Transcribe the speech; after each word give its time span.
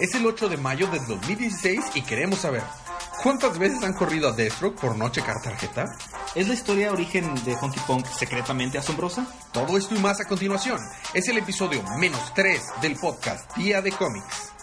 Es 0.00 0.14
el 0.14 0.24
8 0.24 0.48
de 0.48 0.56
mayo 0.56 0.86
del 0.86 1.04
2016 1.06 1.80
y 1.94 2.02
queremos 2.02 2.38
saber, 2.38 2.62
¿cuántas 3.20 3.58
veces 3.58 3.82
han 3.82 3.94
corrido 3.94 4.28
a 4.28 4.32
Deathstroke 4.32 4.78
por 4.78 4.96
no 4.96 5.08
checar 5.08 5.42
tarjeta? 5.42 5.86
¿Es 6.36 6.46
la 6.46 6.54
historia 6.54 6.86
de 6.86 6.92
origen 6.92 7.34
de 7.44 7.56
Honky 7.56 7.80
Punk 7.80 8.06
secretamente 8.06 8.78
asombrosa? 8.78 9.26
Todo 9.52 9.76
esto 9.76 9.96
y 9.96 9.98
más 9.98 10.20
a 10.20 10.24
continuación. 10.26 10.78
Es 11.14 11.26
el 11.26 11.38
episodio 11.38 11.82
menos 11.98 12.32
3 12.32 12.62
del 12.80 12.94
podcast 12.94 13.56
Día 13.56 13.82
de 13.82 13.90
Cómics. 13.90 14.57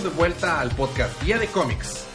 Bienvenidos 0.00 0.18
de 0.18 0.28
vuelta 0.30 0.60
al 0.62 0.70
podcast 0.70 1.22
Día 1.22 1.38
de 1.38 1.46
Cómics. 1.48 2.06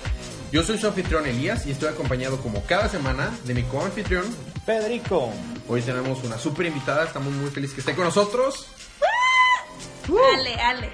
Yo 0.51 0.63
soy 0.63 0.79
su 0.79 0.87
anfitrión 0.87 1.27
Elías 1.27 1.67
y 1.67 1.71
estoy 1.71 1.89
acompañado 1.89 2.41
como 2.41 2.63
cada 2.63 2.89
semana 2.89 3.29
de 3.43 3.53
mi 3.53 3.61
co-anfitrión. 3.61 4.25
Federico. 4.65 5.29
Hoy 5.67 5.83
tenemos 5.83 6.23
una 6.23 6.39
super 6.39 6.65
invitada, 6.65 7.03
estamos 7.05 7.31
muy 7.31 7.51
felices 7.51 7.75
que 7.75 7.81
esté 7.81 7.93
con 7.93 8.05
nosotros. 8.05 8.69
Ale, 10.07 10.55
Ale. 10.55 10.91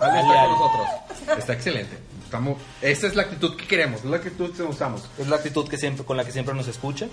Ale 0.00 0.18
está 0.18 0.40
Ale. 0.40 0.48
con 0.48 0.58
nosotros. 0.58 1.38
Está 1.38 1.52
excelente. 1.52 1.98
Estamos, 2.24 2.58
esta 2.80 3.06
es 3.06 3.14
la 3.14 3.24
actitud 3.24 3.54
que 3.56 3.66
queremos, 3.66 4.00
es 4.00 4.06
la 4.06 4.16
actitud 4.16 4.56
que 4.56 4.62
usamos. 4.62 5.04
Es 5.18 5.28
la 5.28 5.36
actitud 5.36 5.68
que 5.68 5.76
siempre, 5.76 6.06
con 6.06 6.16
la 6.16 6.24
que 6.24 6.32
siempre 6.32 6.54
nos 6.54 6.68
escucha. 6.68 7.06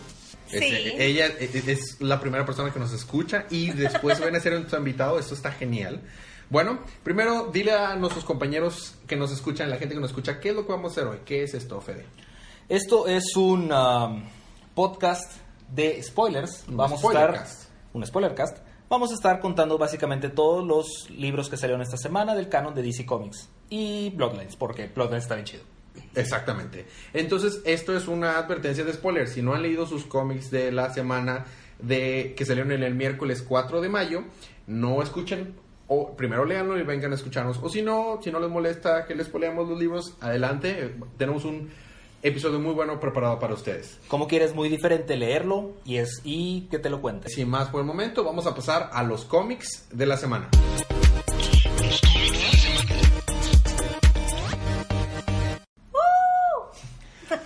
Sí. 0.47 0.57
Este, 0.57 1.05
ella 1.05 1.25
es, 1.25 1.55
es 1.67 2.01
la 2.01 2.21
primera 2.21 2.45
persona 2.45 2.71
que 2.71 2.79
nos 2.79 2.93
escucha 2.93 3.45
y 3.49 3.71
después 3.71 4.21
van 4.21 4.35
a 4.37 4.39
ser 4.39 4.53
nuestro 4.53 4.77
invitado. 4.77 5.19
Esto 5.19 5.33
está 5.33 5.51
genial. 5.51 6.01
Bueno, 6.53 6.77
primero 7.01 7.49
dile 7.51 7.71
a 7.71 7.95
nuestros 7.95 8.23
compañeros 8.23 8.93
que 9.07 9.15
nos 9.15 9.31
escuchan, 9.31 9.71
la 9.71 9.77
gente 9.77 9.95
que 9.95 9.99
nos 9.99 10.11
escucha, 10.11 10.39
¿qué 10.39 10.49
es 10.49 10.55
lo 10.55 10.67
que 10.67 10.71
vamos 10.71 10.91
a 10.91 11.01
hacer 11.01 11.07
hoy? 11.07 11.17
¿Qué 11.25 11.41
es 11.41 11.55
esto, 11.55 11.81
Fede? 11.81 12.05
Esto 12.69 13.07
es 13.07 13.35
un 13.35 13.71
um, 13.73 14.23
podcast 14.75 15.31
de 15.67 16.03
spoilers. 16.03 16.63
Un 16.67 16.77
Vamos 16.77 16.99
a 16.99 17.01
spoilercast. 17.01 17.61
estar. 17.63 17.71
Un 17.93 18.05
spoilercast. 18.05 18.57
Vamos 18.87 19.09
a 19.09 19.15
estar 19.15 19.39
contando 19.39 19.79
básicamente 19.79 20.29
todos 20.29 20.63
los 20.63 21.09
libros 21.09 21.49
que 21.49 21.57
salieron 21.57 21.81
esta 21.81 21.97
semana 21.97 22.35
del 22.35 22.49
canon 22.49 22.75
de 22.75 22.83
DC 22.83 23.03
Comics. 23.07 23.49
Y 23.71 24.11
Bloodlines, 24.11 24.55
porque 24.55 24.85
Bloodlines 24.93 25.23
está 25.23 25.33
bien 25.33 25.47
chido. 25.47 25.63
Exactamente. 26.13 26.85
Entonces, 27.13 27.61
esto 27.65 27.97
es 27.97 28.07
una 28.07 28.37
advertencia 28.37 28.83
de 28.83 28.93
spoiler. 28.93 29.27
Si 29.27 29.41
no 29.41 29.55
han 29.55 29.63
leído 29.63 29.87
sus 29.87 30.05
cómics 30.05 30.51
de 30.51 30.71
la 30.71 30.93
semana 30.93 31.45
de 31.79 32.35
que 32.37 32.45
salieron 32.45 32.71
en 32.73 32.83
el 32.83 32.93
miércoles 32.93 33.41
4 33.41 33.81
de 33.81 33.89
mayo, 33.89 34.23
no 34.67 35.01
escuchen 35.01 35.62
o 35.93 36.15
primero 36.15 36.45
léanlo 36.45 36.79
y 36.79 36.83
vengan 36.83 37.11
a 37.11 37.15
escucharnos. 37.15 37.59
O 37.61 37.69
si 37.69 37.81
no, 37.81 38.19
si 38.21 38.31
no 38.31 38.39
les 38.39 38.49
molesta 38.49 39.05
que 39.05 39.15
les 39.15 39.27
spoileamos 39.27 39.69
los 39.69 39.79
libros, 39.79 40.15
adelante. 40.21 40.95
Tenemos 41.17 41.45
un 41.45 41.69
episodio 42.21 42.59
muy 42.59 42.73
bueno 42.73 42.99
preparado 42.99 43.37
para 43.39 43.53
ustedes. 43.53 43.99
Como 44.07 44.27
quieres, 44.27 44.55
muy 44.55 44.69
diferente 44.69 45.15
leerlo 45.17 45.73
y 45.85 45.97
es 45.97 46.21
y 46.23 46.67
que 46.71 46.79
te 46.79 46.89
lo 46.89 47.01
cuente. 47.01 47.29
Sin 47.29 47.49
más 47.49 47.69
por 47.69 47.81
el 47.81 47.85
momento, 47.85 48.23
vamos 48.23 48.47
a 48.47 48.55
pasar 48.55 48.89
a 48.93 49.03
los 49.03 49.25
cómics 49.25 49.87
de 49.91 50.05
la 50.05 50.17
semana. 50.17 50.49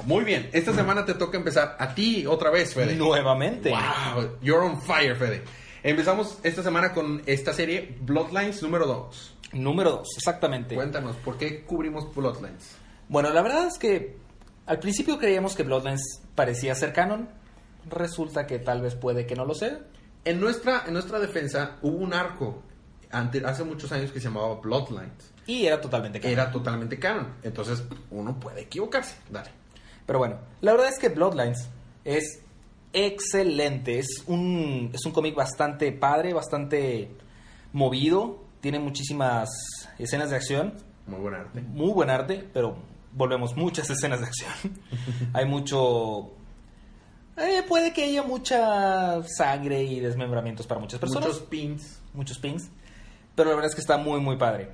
Muy 0.05 0.23
bien, 0.23 0.49
esta 0.53 0.73
semana 0.73 1.03
te 1.03 1.15
toca 1.15 1.37
empezar 1.37 1.75
a 1.77 1.93
ti 1.93 2.25
otra 2.25 2.49
vez, 2.49 2.73
Fede. 2.73 2.95
Nuevamente. 2.95 3.71
Wow, 3.71 4.37
you're 4.41 4.65
on 4.65 4.81
fire, 4.81 5.17
Fede. 5.17 5.43
Empezamos 5.83 6.39
esta 6.43 6.63
semana 6.63 6.93
con 6.93 7.21
esta 7.25 7.53
serie 7.53 7.97
Bloodlines 8.01 8.61
número 8.63 8.85
2. 8.87 9.35
Número 9.53 9.91
2, 9.91 10.07
exactamente. 10.17 10.75
Cuéntanos, 10.75 11.15
¿por 11.17 11.37
qué 11.37 11.63
cubrimos 11.63 12.13
Bloodlines? 12.13 12.75
Bueno, 13.07 13.29
la 13.31 13.41
verdad 13.41 13.67
es 13.67 13.77
que 13.77 14.17
al 14.65 14.79
principio 14.79 15.17
creíamos 15.17 15.55
que 15.55 15.63
Bloodlines 15.63 16.21
parecía 16.35 16.75
ser 16.75 16.93
canon. 16.93 17.29
Resulta 17.89 18.45
que 18.47 18.59
tal 18.59 18.81
vez 18.81 18.95
puede 18.95 19.25
que 19.25 19.35
no 19.35 19.45
lo 19.45 19.53
sea. 19.53 19.79
En 20.25 20.41
nuestra, 20.41 20.83
en 20.85 20.93
nuestra 20.93 21.19
defensa 21.19 21.77
hubo 21.81 21.97
un 21.97 22.13
arco 22.13 22.61
ante- 23.11 23.45
hace 23.45 23.63
muchos 23.63 23.91
años 23.93 24.11
que 24.11 24.19
se 24.19 24.25
llamaba 24.27 24.55
Bloodlines. 24.59 25.31
Y 25.45 25.65
era 25.65 25.79
totalmente 25.79 26.19
canon. 26.19 26.33
Era 26.33 26.51
totalmente 26.51 26.99
canon. 26.99 27.35
Entonces, 27.43 27.81
uno 28.11 28.37
puede 28.37 28.61
equivocarse. 28.63 29.15
Dale. 29.29 29.51
Pero 30.05 30.19
bueno, 30.19 30.39
la 30.59 30.73
verdad 30.73 30.89
es 30.89 30.99
que 30.99 31.07
Bloodlines 31.07 31.69
es 32.03 32.41
excelente. 33.05 33.99
Es 33.99 34.23
un, 34.27 34.89
es 34.93 35.05
un 35.05 35.11
cómic 35.11 35.35
bastante 35.35 35.91
padre, 35.91 36.33
bastante 36.33 37.11
movido. 37.73 38.43
Tiene 38.61 38.79
muchísimas 38.79 39.49
escenas 39.99 40.29
de 40.29 40.35
acción. 40.35 40.73
Muy 41.05 41.19
buen 41.19 41.35
arte. 41.35 41.61
Muy 41.61 41.91
buen 41.93 42.09
arte, 42.09 42.47
pero 42.53 42.77
volvemos, 43.13 43.55
muchas 43.55 43.89
escenas 43.89 44.19
de 44.19 44.25
acción. 44.25 44.79
Hay 45.33 45.45
mucho... 45.45 46.31
eh, 47.37 47.63
puede 47.67 47.93
que 47.93 48.03
haya 48.05 48.23
mucha 48.23 49.21
sangre 49.23 49.83
y 49.83 49.99
desmembramientos 49.99 50.67
para 50.67 50.79
muchas 50.81 50.99
personas. 50.99 51.29
Muchos 51.29 51.43
pins. 51.43 52.01
muchos 52.13 52.39
pings. 52.39 52.69
Pero 53.35 53.49
la 53.49 53.55
verdad 53.55 53.69
es 53.69 53.75
que 53.75 53.81
está 53.81 53.97
muy, 53.97 54.19
muy 54.19 54.37
padre. 54.37 54.69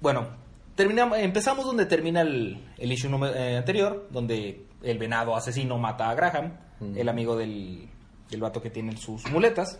Bueno, 0.00 0.28
terminamos, 0.74 1.18
empezamos 1.18 1.64
donde 1.64 1.86
termina 1.86 2.20
el, 2.20 2.62
el 2.76 2.92
issue 2.92 3.10
eh, 3.34 3.56
anterior, 3.56 4.08
donde 4.10 4.66
el 4.82 4.98
venado 4.98 5.34
asesino 5.34 5.78
mata 5.78 6.10
a 6.10 6.14
Graham, 6.14 6.56
El 6.96 7.08
amigo 7.08 7.36
del, 7.36 7.88
del 8.30 8.40
vato 8.40 8.60
que 8.62 8.70
tiene 8.70 8.96
sus 8.96 9.30
muletas. 9.30 9.78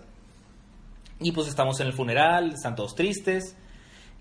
Y 1.21 1.33
pues 1.33 1.49
estamos 1.49 1.79
en 1.81 1.87
el 1.89 1.93
funeral, 1.93 2.53
están 2.53 2.75
todos 2.75 2.95
tristes. 2.95 3.57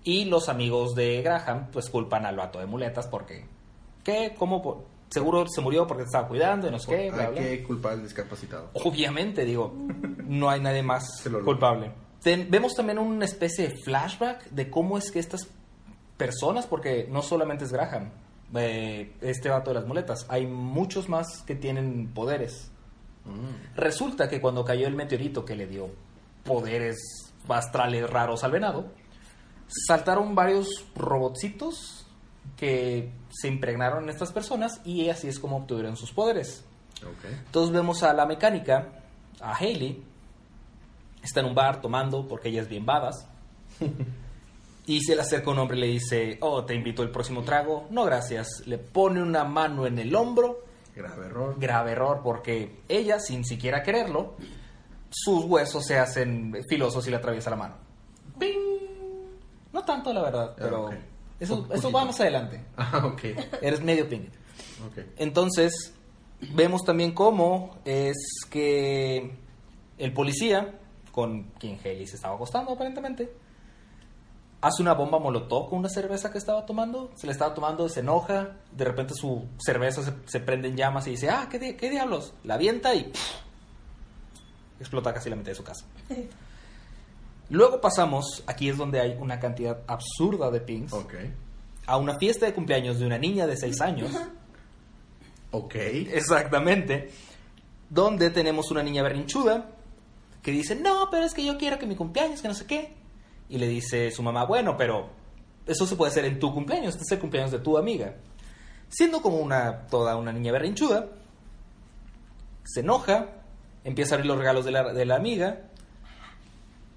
Y 0.04 0.24
los 0.24 0.48
amigos 0.48 0.94
de 0.94 1.22
Graham 1.22 1.68
pues 1.72 1.88
culpan 1.88 2.26
al 2.26 2.36
vato 2.36 2.58
de 2.58 2.66
muletas 2.66 3.06
porque... 3.06 3.46
¿Qué? 4.04 4.34
¿Cómo? 4.36 4.84
Seguro 5.10 5.44
se 5.46 5.60
murió 5.60 5.86
porque 5.86 6.02
te 6.04 6.06
estaba 6.08 6.26
cuidando 6.26 6.66
y 6.66 6.70
no 6.72 6.78
sé 6.80 6.90
qué, 6.90 7.10
bla, 7.10 7.24
Hay 7.26 7.32
bla. 7.32 7.40
que 7.42 7.62
culpar 7.62 7.92
al 7.92 8.02
discapacitado. 8.02 8.70
Obviamente, 8.72 9.44
digo, 9.44 9.72
no 10.24 10.50
hay 10.50 10.60
nadie 10.60 10.82
más 10.82 11.04
culpable. 11.44 11.92
Ten- 12.20 12.48
vemos 12.50 12.72
también 12.74 12.98
una 12.98 13.24
especie 13.26 13.68
de 13.68 13.76
flashback 13.76 14.48
de 14.50 14.70
cómo 14.70 14.96
es 14.98 15.12
que 15.12 15.18
estas 15.20 15.46
personas, 16.16 16.66
porque 16.66 17.06
no 17.10 17.22
solamente 17.22 17.64
es 17.64 17.72
Graham, 17.72 18.10
eh, 18.54 19.12
este 19.20 19.48
vato 19.50 19.70
de 19.70 19.74
las 19.74 19.86
muletas, 19.86 20.26
hay 20.28 20.46
muchos 20.46 21.08
más 21.08 21.42
que 21.42 21.54
tienen 21.54 22.08
poderes. 22.14 22.70
Mm. 23.24 23.76
Resulta 23.76 24.28
que 24.28 24.40
cuando 24.40 24.64
cayó 24.64 24.86
el 24.86 24.94
meteorito 24.94 25.44
que 25.44 25.56
le 25.56 25.66
dio 25.66 25.90
poderes 26.44 26.98
astrales 27.48 28.08
raros 28.08 28.44
al 28.44 28.52
venado, 28.52 28.86
saltaron 29.86 30.34
varios 30.34 30.84
robotcitos 30.94 32.06
que 32.56 33.12
se 33.30 33.48
impregnaron 33.48 34.04
en 34.04 34.10
estas 34.10 34.32
personas 34.32 34.80
y 34.84 35.08
así 35.08 35.28
es 35.28 35.38
como 35.38 35.56
obtuvieron 35.56 35.96
sus 35.96 36.12
poderes. 36.12 36.64
Entonces 37.46 37.74
vemos 37.74 38.02
a 38.02 38.12
la 38.12 38.26
mecánica, 38.26 38.88
a 39.40 39.56
Hailey, 39.56 40.02
está 41.22 41.40
en 41.40 41.46
un 41.46 41.54
bar 41.54 41.80
tomando 41.80 42.28
porque 42.28 42.48
ella 42.48 42.62
es 42.62 42.68
bien 42.68 42.86
babas. 42.86 43.26
y 44.86 45.00
se 45.00 45.14
le 45.14 45.22
acerca 45.22 45.50
un 45.50 45.58
hombre 45.58 45.78
y 45.78 45.80
le 45.80 45.86
dice, 45.88 46.38
oh, 46.40 46.64
te 46.64 46.74
invito 46.74 47.02
al 47.02 47.10
próximo 47.10 47.42
trago. 47.42 47.86
No, 47.90 48.04
gracias. 48.04 48.66
Le 48.66 48.78
pone 48.78 49.22
una 49.22 49.44
mano 49.44 49.86
en 49.86 49.98
el 49.98 50.14
hombro. 50.14 50.64
Grave 50.94 51.26
error. 51.26 51.54
Grave 51.58 51.92
error 51.92 52.20
porque 52.22 52.80
ella, 52.88 53.18
sin 53.18 53.44
siquiera 53.44 53.82
quererlo, 53.82 54.34
sus 55.10 55.44
huesos 55.44 55.84
se 55.86 55.98
hacen 55.98 56.54
filosos 56.68 57.06
y 57.06 57.10
le 57.10 57.16
atraviesa 57.16 57.50
la 57.50 57.56
mano. 57.56 57.74
¡Ping! 58.38 58.58
No 59.72 59.84
tanto, 59.84 60.12
la 60.12 60.22
verdad, 60.22 60.54
pero 60.56 60.86
ok. 60.86 60.94
eso, 61.40 61.66
eso 61.72 61.90
va 61.90 62.04
más 62.04 62.20
adelante. 62.20 62.62
Ah, 62.76 63.06
ok. 63.06 63.24
Eres 63.62 63.82
medio 63.82 64.08
ping. 64.08 64.26
Entonces, 65.16 65.94
vemos 66.54 66.82
también 66.84 67.12
cómo 67.12 67.78
es 67.84 68.16
que 68.50 69.32
el 69.98 70.12
policía, 70.12 70.78
con 71.10 71.44
quien 71.58 71.78
Haley 71.78 72.06
se 72.06 72.16
estaba 72.16 72.34
acostando 72.34 72.72
aparentemente, 72.72 73.32
hace 74.62 74.80
una 74.80 74.94
bomba 74.94 75.18
molotov 75.18 75.68
con 75.68 75.80
una 75.80 75.88
cerveza 75.90 76.30
que 76.32 76.38
estaba 76.38 76.64
tomando, 76.64 77.10
se 77.16 77.26
le 77.26 77.32
estaba 77.32 77.52
tomando, 77.52 77.88
se 77.88 78.00
enoja, 78.00 78.56
de 78.74 78.84
repente 78.84 79.12
su 79.14 79.44
cerveza 79.58 80.02
se, 80.02 80.12
se 80.26 80.40
prende 80.40 80.68
en 80.68 80.76
llamas 80.76 81.06
y 81.08 81.10
dice, 81.10 81.28
ah, 81.28 81.48
¿qué, 81.50 81.58
di- 81.58 81.74
qué 81.74 81.90
diablos? 81.90 82.32
La 82.44 82.54
avienta 82.54 82.94
y 82.94 83.12
explota 84.80 85.12
casi 85.12 85.28
la 85.30 85.36
mitad 85.36 85.50
de 85.50 85.56
su 85.56 85.64
casa. 85.64 85.84
Luego 87.50 87.80
pasamos, 87.80 88.42
aquí 88.46 88.68
es 88.68 88.76
donde 88.78 89.00
hay 89.00 89.16
una 89.20 89.38
cantidad 89.38 89.80
absurda 89.86 90.50
de 90.50 90.60
pings, 90.60 90.92
a 91.86 91.96
una 91.98 92.16
fiesta 92.18 92.46
de 92.46 92.54
cumpleaños 92.54 92.98
de 92.98 93.06
una 93.06 93.18
niña 93.18 93.46
de 93.46 93.56
6 93.56 93.80
años. 93.80 94.10
Ok. 95.54 95.74
Exactamente. 95.74 97.10
Donde 97.90 98.30
tenemos 98.30 98.70
una 98.70 98.82
niña 98.82 99.02
berrinchuda 99.02 99.66
que 100.42 100.50
dice, 100.50 100.74
no, 100.76 101.08
pero 101.10 101.26
es 101.26 101.34
que 101.34 101.44
yo 101.44 101.58
quiero 101.58 101.78
que 101.78 101.84
mi 101.84 101.94
cumpleaños, 101.94 102.40
que 102.40 102.48
no 102.48 102.54
sé 102.54 102.64
qué. 102.64 102.94
Y 103.52 103.58
le 103.58 103.68
dice 103.68 104.10
su 104.10 104.22
mamá, 104.22 104.46
bueno, 104.46 104.78
pero 104.78 105.10
eso 105.66 105.86
se 105.86 105.94
puede 105.94 106.10
hacer 106.10 106.24
en 106.24 106.38
tu 106.38 106.54
cumpleaños, 106.54 106.94
este 106.94 107.04
es 107.04 107.12
el 107.12 107.18
cumpleaños 107.18 107.52
de 107.52 107.58
tu 107.58 107.76
amiga. 107.76 108.14
Siendo 108.88 109.20
como 109.20 109.36
una, 109.36 109.86
toda 109.88 110.16
una 110.16 110.32
niña 110.32 110.52
berrinchuda, 110.52 111.08
se 112.64 112.80
enoja, 112.80 113.28
empieza 113.84 114.14
a 114.14 114.16
abrir 114.16 114.28
los 114.28 114.38
regalos 114.38 114.64
de 114.64 114.70
la, 114.70 114.92
de 114.94 115.04
la 115.04 115.16
amiga, 115.16 115.68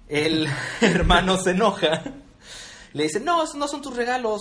el 0.08 0.48
hermano 0.80 1.36
se 1.36 1.50
enoja 1.50 2.02
Le 2.94 3.02
dicen, 3.02 3.26
no, 3.26 3.44
esos 3.44 3.56
no 3.56 3.68
son 3.68 3.82
tus 3.82 3.94
regalos. 3.94 4.40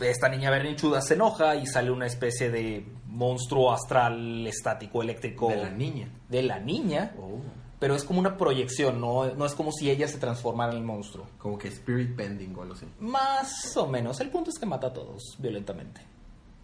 Esta 0.00 0.28
niña 0.28 0.50
berrinchuda 0.50 1.02
se 1.02 1.14
enoja 1.14 1.56
y 1.56 1.66
sale 1.66 1.90
una 1.90 2.06
especie 2.06 2.50
de 2.50 2.86
monstruo 3.06 3.72
astral 3.72 4.46
estático 4.46 5.02
eléctrico. 5.02 5.48
De 5.48 5.56
la 5.56 5.70
niña. 5.70 6.08
De 6.28 6.44
la 6.44 6.60
niña. 6.60 7.16
Oh. 7.18 7.40
Pero 7.80 7.94
es 7.94 8.04
como 8.04 8.20
una 8.20 8.36
proyección, 8.36 9.00
no, 9.00 9.34
no 9.34 9.46
es 9.46 9.54
como 9.54 9.72
si 9.72 9.90
ella 9.90 10.06
se 10.06 10.18
transformara 10.18 10.70
en 10.72 10.78
el 10.78 10.84
monstruo. 10.84 11.26
Como 11.38 11.56
que 11.58 11.68
Spirit 11.68 12.14
Bending 12.14 12.54
o 12.54 12.62
algo 12.62 12.74
así. 12.74 12.86
Más 13.00 13.74
o 13.76 13.86
menos. 13.86 14.20
El 14.20 14.28
punto 14.28 14.50
es 14.50 14.58
que 14.58 14.66
mata 14.66 14.88
a 14.88 14.92
todos 14.92 15.36
violentamente. 15.38 16.02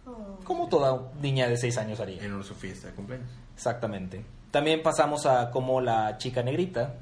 Oh. 0.05 0.37
Como 0.45 0.69
toda 0.69 1.11
niña 1.19 1.47
de 1.49 1.57
6 1.57 1.75
años 1.79 1.99
haría. 1.99 2.23
En 2.23 2.33
una 2.33 2.43
su 2.43 2.53
fiesta 2.53 2.87
de 2.87 2.93
cumpleaños. 2.93 3.29
Exactamente. 3.55 4.23
También 4.51 4.83
pasamos 4.83 5.25
a 5.25 5.49
como 5.49 5.81
la 5.81 6.17
chica 6.19 6.43
negrita, 6.43 6.95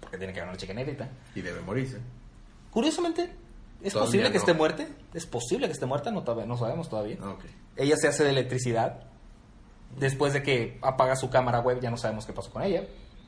porque 0.00 0.16
tiene 0.16 0.32
que 0.32 0.38
haber 0.40 0.50
una 0.50 0.58
chica 0.58 0.72
negrita. 0.72 1.08
Y 1.34 1.40
debe 1.42 1.60
morirse. 1.60 1.98
Curiosamente, 2.70 3.34
¿es 3.82 3.92
Todavía 3.92 4.06
posible 4.06 4.28
que 4.28 4.34
no. 4.34 4.40
esté 4.40 4.54
muerta? 4.54 4.86
¿Es 5.12 5.26
posible 5.26 5.66
que 5.66 5.72
esté 5.72 5.86
muerta? 5.86 6.12
No, 6.12 6.24
sabemos 6.56 6.88
todavía. 6.88 7.18
Ah. 7.20 7.34
Ella 7.74 7.96
se 7.96 8.06
hace 8.06 8.22
de 8.22 8.30
electricidad. 8.30 9.00
Después 9.98 10.32
de 10.32 10.42
que 10.42 10.78
apaga 10.82 11.16
su 11.16 11.30
cámara 11.30 11.60
web, 11.60 11.80
ya 11.80 11.90
no 11.90 11.96
sabemos 11.96 12.26
qué 12.26 12.32
pasó 12.32 12.50
con 12.50 12.62
ella. 12.62 12.84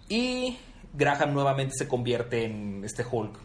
Y 0.09 0.57
Graham 0.95 1.33
nuevamente 1.35 1.75
se 1.77 1.87
convierte 1.89 2.45
en 2.45 2.85
este 2.85 3.05
Hulk 3.11 3.39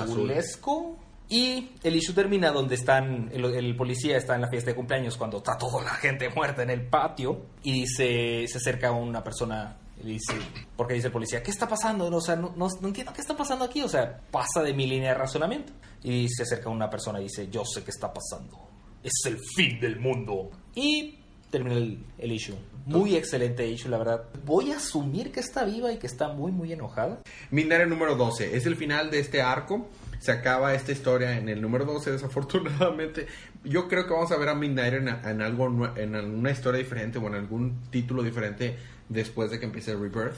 azulesco. 0.00 0.98
Y 1.28 1.70
el 1.82 1.96
issue 1.96 2.14
termina 2.14 2.50
donde 2.50 2.74
están, 2.74 3.30
el, 3.32 3.44
el 3.46 3.76
policía 3.76 4.18
está 4.18 4.34
en 4.34 4.42
la 4.42 4.48
fiesta 4.48 4.70
de 4.70 4.74
cumpleaños 4.76 5.16
cuando 5.16 5.38
está 5.38 5.56
toda 5.56 5.82
la 5.82 5.90
gente 5.94 6.28
muerta 6.28 6.62
en 6.62 6.68
el 6.70 6.86
patio 6.86 7.46
y 7.62 7.72
dice, 7.72 8.44
se 8.46 8.58
acerca 8.58 8.88
a 8.88 8.92
una 8.92 9.24
persona 9.24 9.78
y 10.02 10.08
dice, 10.08 10.34
porque 10.76 10.94
dice 10.94 11.06
el 11.06 11.12
policía, 11.12 11.42
¿qué 11.42 11.50
está 11.50 11.66
pasando? 11.66 12.14
O 12.14 12.20
sea, 12.20 12.36
no, 12.36 12.52
no- 12.56 12.68
no 12.80 12.88
entiendo 12.88 13.12
qué 13.14 13.22
está 13.22 13.34
pasando 13.36 13.64
aquí. 13.64 13.82
O 13.82 13.88
sea, 13.88 14.20
pasa 14.30 14.62
de 14.62 14.74
mi 14.74 14.86
línea 14.86 15.12
de 15.12 15.18
razonamiento. 15.18 15.72
Y 16.02 16.28
se 16.28 16.42
acerca 16.42 16.68
a 16.68 16.72
una 16.72 16.90
persona 16.90 17.18
y 17.20 17.24
dice, 17.24 17.48
yo 17.48 17.62
sé 17.64 17.82
qué 17.82 17.92
está 17.92 18.12
pasando. 18.12 18.58
Es 19.02 19.12
el 19.24 19.38
fin 19.56 19.80
del 19.80 20.00
mundo. 20.00 20.50
Y 20.74 21.18
termina 21.50 21.76
el, 21.76 22.04
el 22.18 22.32
issue. 22.32 22.56
Muy 22.86 23.16
excelente 23.16 23.66
issue, 23.68 23.88
la 23.88 23.98
verdad. 23.98 24.24
Voy 24.44 24.72
a 24.72 24.76
asumir 24.76 25.30
que 25.30 25.40
está 25.40 25.64
viva 25.64 25.92
y 25.92 25.98
que 25.98 26.06
está 26.06 26.28
muy, 26.28 26.52
muy 26.52 26.72
enojada. 26.72 27.20
Midnighter 27.50 27.88
número 27.88 28.16
12. 28.16 28.56
Es 28.56 28.66
el 28.66 28.76
final 28.76 29.10
de 29.10 29.20
este 29.20 29.40
arco. 29.40 29.88
Se 30.18 30.32
acaba 30.32 30.74
esta 30.74 30.92
historia 30.92 31.36
en 31.36 31.48
el 31.48 31.60
número 31.60 31.84
12, 31.84 32.12
desafortunadamente. 32.12 33.26
Yo 33.64 33.88
creo 33.88 34.06
que 34.06 34.12
vamos 34.12 34.30
a 34.32 34.36
ver 34.36 34.48
a 34.48 34.54
Midnighter 34.54 35.02
en, 35.02 35.08
en 35.08 35.42
algo, 35.42 35.92
en 35.96 36.14
una 36.14 36.50
historia 36.50 36.78
diferente 36.78 37.18
o 37.18 37.26
en 37.26 37.34
algún 37.34 37.82
título 37.90 38.22
diferente 38.22 38.76
después 39.08 39.50
de 39.50 39.58
que 39.58 39.66
empiece 39.66 39.94
Rebirth. 39.94 40.36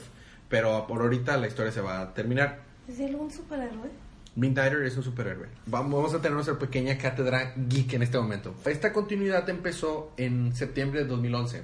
Pero 0.49 0.85
por 0.87 1.01
ahorita 1.01 1.37
la 1.37 1.47
historia 1.47 1.71
se 1.71 1.81
va 1.81 2.01
a 2.01 2.13
terminar. 2.13 2.59
¿Es 2.87 2.99
él 2.99 3.15
un 3.15 3.31
superhéroe? 3.31 3.89
Midnighter 4.35 4.83
es 4.83 4.97
un 4.97 5.03
superhéroe. 5.03 5.47
Vamos 5.65 6.13
a 6.13 6.17
tener 6.17 6.33
nuestra 6.33 6.59
pequeña 6.59 6.97
cátedra 6.97 7.53
geek 7.55 7.93
en 7.93 8.03
este 8.03 8.17
momento. 8.17 8.53
Esta 8.65 8.91
continuidad 8.91 9.49
empezó 9.49 10.11
en 10.17 10.53
septiembre 10.53 11.03
de 11.03 11.07
2011. 11.07 11.63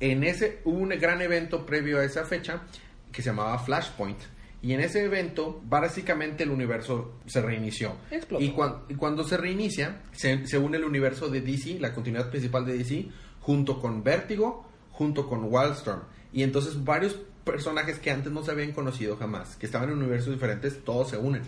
En 0.00 0.24
ese 0.24 0.60
hubo 0.64 0.78
un 0.78 0.88
gran 0.90 1.20
evento 1.22 1.64
previo 1.66 1.98
a 1.98 2.04
esa 2.04 2.24
fecha 2.24 2.62
que 3.12 3.22
se 3.22 3.30
llamaba 3.30 3.58
Flashpoint. 3.58 4.18
Y 4.62 4.72
en 4.74 4.80
ese 4.80 5.04
evento, 5.04 5.60
básicamente 5.64 6.42
el 6.42 6.50
universo 6.50 7.18
se 7.26 7.40
reinició. 7.40 7.96
Y, 8.42 8.50
cuan- 8.50 8.80
y 8.88 8.94
cuando 8.94 9.24
se 9.24 9.36
reinicia, 9.38 10.02
se, 10.12 10.46
se 10.46 10.58
une 10.58 10.76
el 10.76 10.84
universo 10.84 11.28
de 11.30 11.40
DC, 11.40 11.78
la 11.80 11.94
continuidad 11.94 12.28
principal 12.30 12.66
de 12.66 12.76
DC, 12.76 13.08
junto 13.40 13.80
con 13.80 14.02
Vértigo, 14.04 14.68
junto 14.90 15.26
con 15.28 15.44
Wildstorm. 15.50 16.02
Y 16.32 16.42
entonces 16.42 16.84
varios 16.84 17.16
personajes 17.44 17.98
que 17.98 18.10
antes 18.10 18.30
no 18.32 18.44
se 18.44 18.50
habían 18.50 18.72
conocido 18.72 19.16
jamás, 19.16 19.56
que 19.56 19.64
estaban 19.64 19.88
en 19.90 19.96
universos 19.96 20.34
diferentes, 20.34 20.84
todos 20.84 21.08
se 21.10 21.16
unen. 21.16 21.42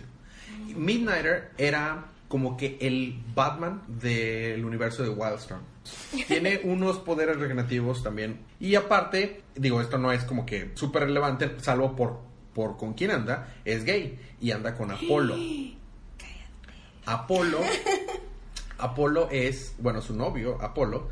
Midnighter 0.75 1.51
era 1.57 2.05
como 2.33 2.57
que 2.57 2.79
el 2.81 3.21
Batman 3.35 3.83
del 3.87 4.65
universo 4.65 5.03
de 5.03 5.09
Wildstorm. 5.09 5.61
Tiene 6.27 6.61
unos 6.63 6.97
poderes 6.97 7.37
regenerativos 7.37 8.01
también. 8.01 8.39
Y 8.59 8.73
aparte, 8.73 9.43
digo, 9.53 9.79
esto 9.79 9.99
no 9.99 10.11
es 10.11 10.23
como 10.23 10.43
que 10.43 10.71
súper 10.73 11.03
relevante, 11.03 11.51
salvo 11.59 11.95
por, 11.95 12.21
por 12.55 12.75
con 12.75 12.93
quién 12.95 13.11
anda, 13.11 13.53
es 13.65 13.83
gay 13.83 14.17
y 14.41 14.49
anda 14.49 14.73
con 14.73 14.89
Apolo. 14.91 15.35
Apolo, 17.05 17.59
Apolo 18.79 19.29
es, 19.29 19.75
bueno, 19.77 20.01
su 20.01 20.15
novio, 20.15 20.59
Apolo, 20.59 21.09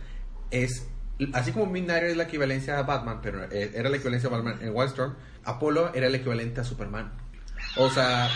es, 0.50 0.88
así 1.34 1.52
como 1.52 1.68
Midnighter 1.68 2.10
es 2.10 2.18
la 2.18 2.24
equivalencia 2.24 2.80
a 2.80 2.82
Batman, 2.82 3.20
pero 3.22 3.44
eh, 3.44 3.74
era 3.76 3.92
la 3.92 3.98
equivalencia 3.98 4.28
a 4.28 4.32
Batman 4.32 4.58
en 4.60 4.76
Wildstorm, 4.76 5.14
Apolo 5.44 5.94
era 5.94 6.08
el 6.08 6.16
equivalente 6.16 6.62
a 6.62 6.64
Superman. 6.64 7.12
O 7.78 7.90
sea, 7.90 8.30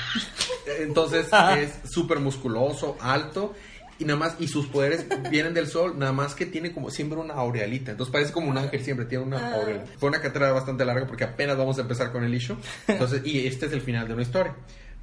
entonces 0.80 1.28
es 1.58 1.92
súper 1.92 2.20
musculoso, 2.20 2.98
alto. 3.02 3.54
Y 3.98 4.04
nada 4.04 4.20
más, 4.20 4.36
y 4.40 4.50
sus 4.50 4.68
poderes 4.68 5.06
vienen 5.32 5.54
del 5.54 5.68
sol, 5.68 5.98
nada 5.98 6.12
más 6.12 6.36
que 6.36 6.46
tiene 6.46 6.74
como 6.74 6.90
siempre 6.92 7.18
una 7.18 7.36
aureolita. 7.36 7.92
Entonces 7.92 8.12
parece 8.12 8.34
como 8.34 8.50
un 8.50 8.58
ángel 8.58 8.84
siempre, 8.84 9.06
tiene 9.06 9.24
una 9.24 9.38
Ah. 9.38 9.56
aureola. 9.56 9.86
Fue 9.98 10.10
una 10.10 10.20
cátedra 10.20 10.52
bastante 10.52 10.84
larga 10.84 11.08
porque 11.08 11.24
apenas 11.24 11.56
vamos 11.58 11.78
a 11.78 11.82
empezar 11.82 12.12
con 12.12 12.26
el 12.26 12.34
issue. 12.34 12.58
Entonces, 12.90 13.22
y 13.26 13.48
este 13.48 13.68
es 13.68 13.72
el 13.72 13.80
final 13.82 14.06
de 14.08 14.14
una 14.16 14.24
historia. 14.24 14.54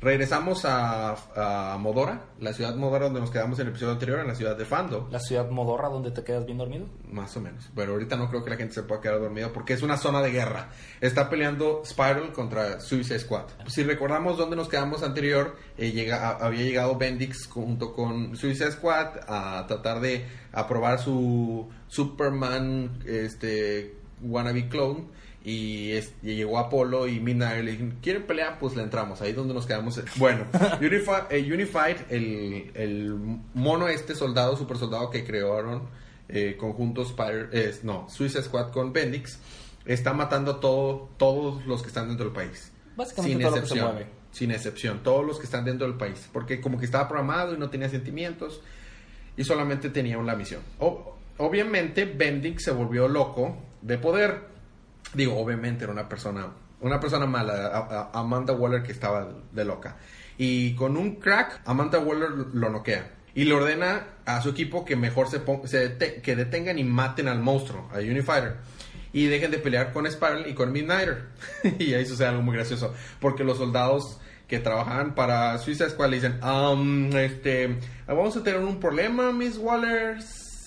Regresamos 0.03 0.65
a, 0.65 1.15
a 1.75 1.79
Modora, 1.79 2.25
la 2.41 2.53
ciudad 2.53 2.75
Modora 2.75 3.05
donde 3.05 3.21
nos 3.21 3.31
quedamos 3.31 3.57
en 3.61 3.67
el 3.67 3.71
episodio 3.71 3.93
anterior, 3.93 4.19
en 4.19 4.27
la 4.27 4.35
ciudad 4.35 4.57
de 4.57 4.65
Fando. 4.65 5.07
La 5.13 5.21
ciudad 5.21 5.49
modorra 5.49 5.89
donde 5.89 6.11
te 6.11 6.25
quedas 6.25 6.45
bien 6.45 6.59
dormido. 6.59 6.87
Más 7.09 7.37
o 7.37 7.41
menos. 7.41 7.71
Pero 7.77 7.93
ahorita 7.93 8.17
no 8.17 8.29
creo 8.29 8.43
que 8.43 8.51
la 8.51 8.57
gente 8.57 8.75
se 8.75 8.83
pueda 8.83 9.01
quedar 9.01 9.21
dormida 9.21 9.53
porque 9.53 9.75
es 9.75 9.83
una 9.83 9.97
zona 9.97 10.21
de 10.21 10.33
guerra. 10.33 10.71
Está 11.01 11.31
peleando 11.31 11.83
Spiral 11.87 12.33
contra 12.33 12.81
Suicide 12.81 13.21
Squad. 13.21 13.45
Si 13.69 13.85
recordamos 13.85 14.37
dónde 14.37 14.57
nos 14.57 14.69
quedamos 14.69 15.05
anterior, 15.05 15.57
eh, 15.79 15.93
llega, 15.93 16.31
a- 16.31 16.47
había 16.47 16.63
llegado 16.65 16.97
Bendix 16.99 17.47
junto 17.47 17.93
con 17.95 18.35
Suicide 18.37 18.73
Squad 18.73 19.21
a 19.29 19.65
tratar 19.69 20.01
de 20.01 20.27
aprobar 20.51 20.99
su 20.99 21.69
Superman 21.87 22.99
este 23.07 23.95
wannabe 24.21 24.69
clone. 24.69 25.07
Y, 25.45 25.93
es- 25.93 26.15
y 26.23 26.37
llegó 26.37 26.59
Apolo 26.59 27.09
y 27.09 27.19
Midnight 27.19 27.65
le 27.65 27.73
dijeron, 27.73 27.99
¿quieren 28.01 28.23
pelear? 28.27 28.59
Pues 28.61 28.77
le 28.77 28.83
entramos, 28.83 29.21
ahí 29.23 29.31
es 29.31 29.37
donde 29.37 29.55
nos 29.55 29.67
quedamos. 29.67 30.01
Bueno, 30.17 30.47
eh, 31.31 31.51
Unified, 31.53 31.97
el, 32.11 32.71
el 32.75 33.15
mono 33.55 33.89
este 33.89 34.15
soldado, 34.15 34.57
super 34.57 34.77
soldado 34.77 35.11
que 35.11 35.25
crearon 35.25 35.89
eh, 36.29 36.57
conjuntos 36.59 37.11
Spider, 37.11 37.49
eh, 37.53 37.75
no, 37.83 38.09
Suicide 38.09 38.43
Squad 38.45 38.71
con 38.71 38.93
Bendix, 38.93 39.39
está 39.85 40.13
matando 40.13 40.53
a 40.53 40.61
todo, 40.61 41.09
todos 41.17 41.67
los 41.67 41.83
que 41.83 41.89
están 41.89 42.07
dentro 42.09 42.27
del 42.27 42.35
país. 42.35 42.71
Básicamente 42.97 43.43
todo 43.43 43.57
lo 43.57 43.63
que 43.63 43.69
se 43.69 43.75
mueve. 43.95 44.07
Sin 44.31 44.51
excepción, 44.53 45.03
todos 45.03 45.27
los 45.27 45.39
que 45.39 45.45
están 45.45 45.65
dentro 45.65 45.87
del 45.89 45.97
país. 45.97 46.29
Porque 46.33 46.61
como 46.61 46.79
que 46.79 46.85
estaba 46.87 47.09
programado 47.09 47.53
y 47.55 47.59
no 47.59 47.69
tenía 47.69 47.89
sentimientos 47.89 48.63
y 49.37 49.45
solamente 49.45 49.91
tenía 49.91 50.19
una 50.19 50.35
misión. 50.37 50.61
O- 50.79 51.17
obviamente 51.39 52.05
Bendix 52.05 52.63
se 52.65 52.71
volvió 52.71 53.09
loco 53.09 53.57
de 53.83 53.99
poder. 53.99 54.52
Digo, 55.15 55.39
obviamente 55.39 55.85
era 55.85 55.93
una 55.93 56.09
persona, 56.09 56.49
una 56.81 56.99
persona 56.99 57.27
mala, 57.27 58.11
Amanda 58.13 58.53
Waller 58.55 58.83
que 58.83 58.93
estaba 58.93 59.29
de 59.53 59.65
loca. 59.65 59.97
Y 60.39 60.75
con 60.75 60.97
un 60.97 61.17
crack, 61.17 61.61
Amanda 61.67 61.99
Waller 61.99 62.31
lo 62.31 62.71
noquea. 62.71 63.11
Y 63.35 63.45
le 63.45 63.55
ordena 63.55 64.07
a 64.27 64.41
su 64.43 64.51
equipo 64.51 64.85
que 64.85 64.97
mejor 64.97 65.29
se, 65.29 65.43
que 66.23 66.37
detengan 66.37 66.79
y 66.79 66.85
maten 66.85 67.29
al 67.29 67.41
monstruo, 67.41 67.89
a 67.93 67.99
Unifighter. 67.99 68.57
Y 69.13 69.27
dejen 69.27 69.51
de 69.51 69.59
pelear 69.59 69.93
con 69.93 70.11
Spiral 70.11 70.47
y 70.47 70.55
con 70.55 70.73
Midnighter. 70.73 71.29
y 71.79 71.95
ahí 71.95 72.07
sucede 72.07 72.29
algo 72.29 72.43
muy 72.43 72.57
gracioso. 72.57 72.95
Porque 73.21 73.45
los 73.45 73.59
soldados 73.59 74.19
que 74.49 74.59
trabajaban 74.59 75.15
para 75.15 75.57
Suiza 75.59 75.89
Squad 75.89 76.11
le 76.11 76.17
dicen, 76.17 76.39
"Am, 76.43 77.15
este, 77.17 77.79
vamos 78.07 78.37
a 78.37 78.43
tener 78.43 78.61
un 78.61 78.81
problema, 78.81 79.33
Miss 79.33 79.57
Waller. 79.57 80.19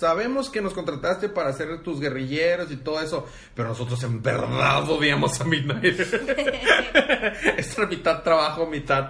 Sabemos 0.06 0.52
que 0.52 0.62
nos 0.62 0.74
contrataste 0.76 1.30
para 1.30 1.52
ser 1.52 1.82
tus 1.82 2.00
guerrilleros 2.00 2.72
y 2.72 2.76
todo 2.76 3.02
eso, 3.02 3.28
pero 3.56 3.70
nosotros 3.70 4.04
en 4.04 4.22
verdad 4.22 4.88
odiamos 4.88 5.42
a 5.42 5.46
Midnighter. 5.46 7.34
es 7.58 7.76
mitad 7.90 8.22
trabajo, 8.22 8.68
mitad, 8.68 9.10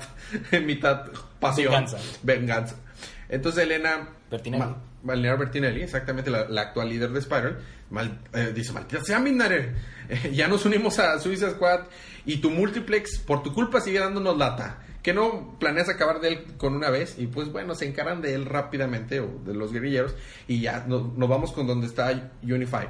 mitad 0.65 1.07
pasión. 1.37 1.73
Venganza. 1.73 1.97
Venganza. 2.23 2.75
Entonces 3.27 3.65
Elena 3.65 4.07
Bertinelli. 4.31 4.63
Elena 5.05 5.35
Bertinelli, 5.35 5.81
exactamente 5.81 6.29
la, 6.31 6.47
la 6.47 6.61
actual 6.61 6.87
líder 6.87 7.09
de 7.11 7.21
Spiral, 7.21 7.59
mal- 7.91 8.17
eh, 8.33 8.53
dice, 8.55 8.71
maldita 8.71 9.03
sea 9.03 9.19
Midnighter, 9.19 9.75
eh, 10.07 10.31
ya 10.33 10.47
nos 10.47 10.65
unimos 10.65 10.97
a 10.99 11.19
Suicide 11.19 11.51
Squad 11.51 11.81
y 12.25 12.37
tu 12.37 12.51
multiplex 12.51 13.17
por 13.19 13.43
tu 13.43 13.53
culpa 13.53 13.81
sigue 13.81 13.99
dándonos 13.99 14.37
lata. 14.37 14.79
Que 15.05 15.13
no 15.13 15.55
planeas 15.59 15.88
acabar 15.88 16.19
de 16.19 16.29
él 16.29 16.45
con 16.57 16.74
una 16.74 16.89
vez 16.89 17.19
y 17.19 17.27
pues 17.27 17.51
bueno, 17.51 17.75
se 17.75 17.85
encaran 17.88 18.24
de 18.24 18.33
él 18.33 18.45
rápidamente 18.47 19.19
o 19.19 19.27
de 19.45 19.53
los 19.53 19.71
guerrilleros 19.71 20.15
y 20.47 20.62
ya 20.62 20.83
no- 20.88 21.13
nos 21.15 21.29
vamos 21.29 21.51
con 21.51 21.67
donde 21.67 21.85
está 21.85 22.31
Unified. 22.41 22.88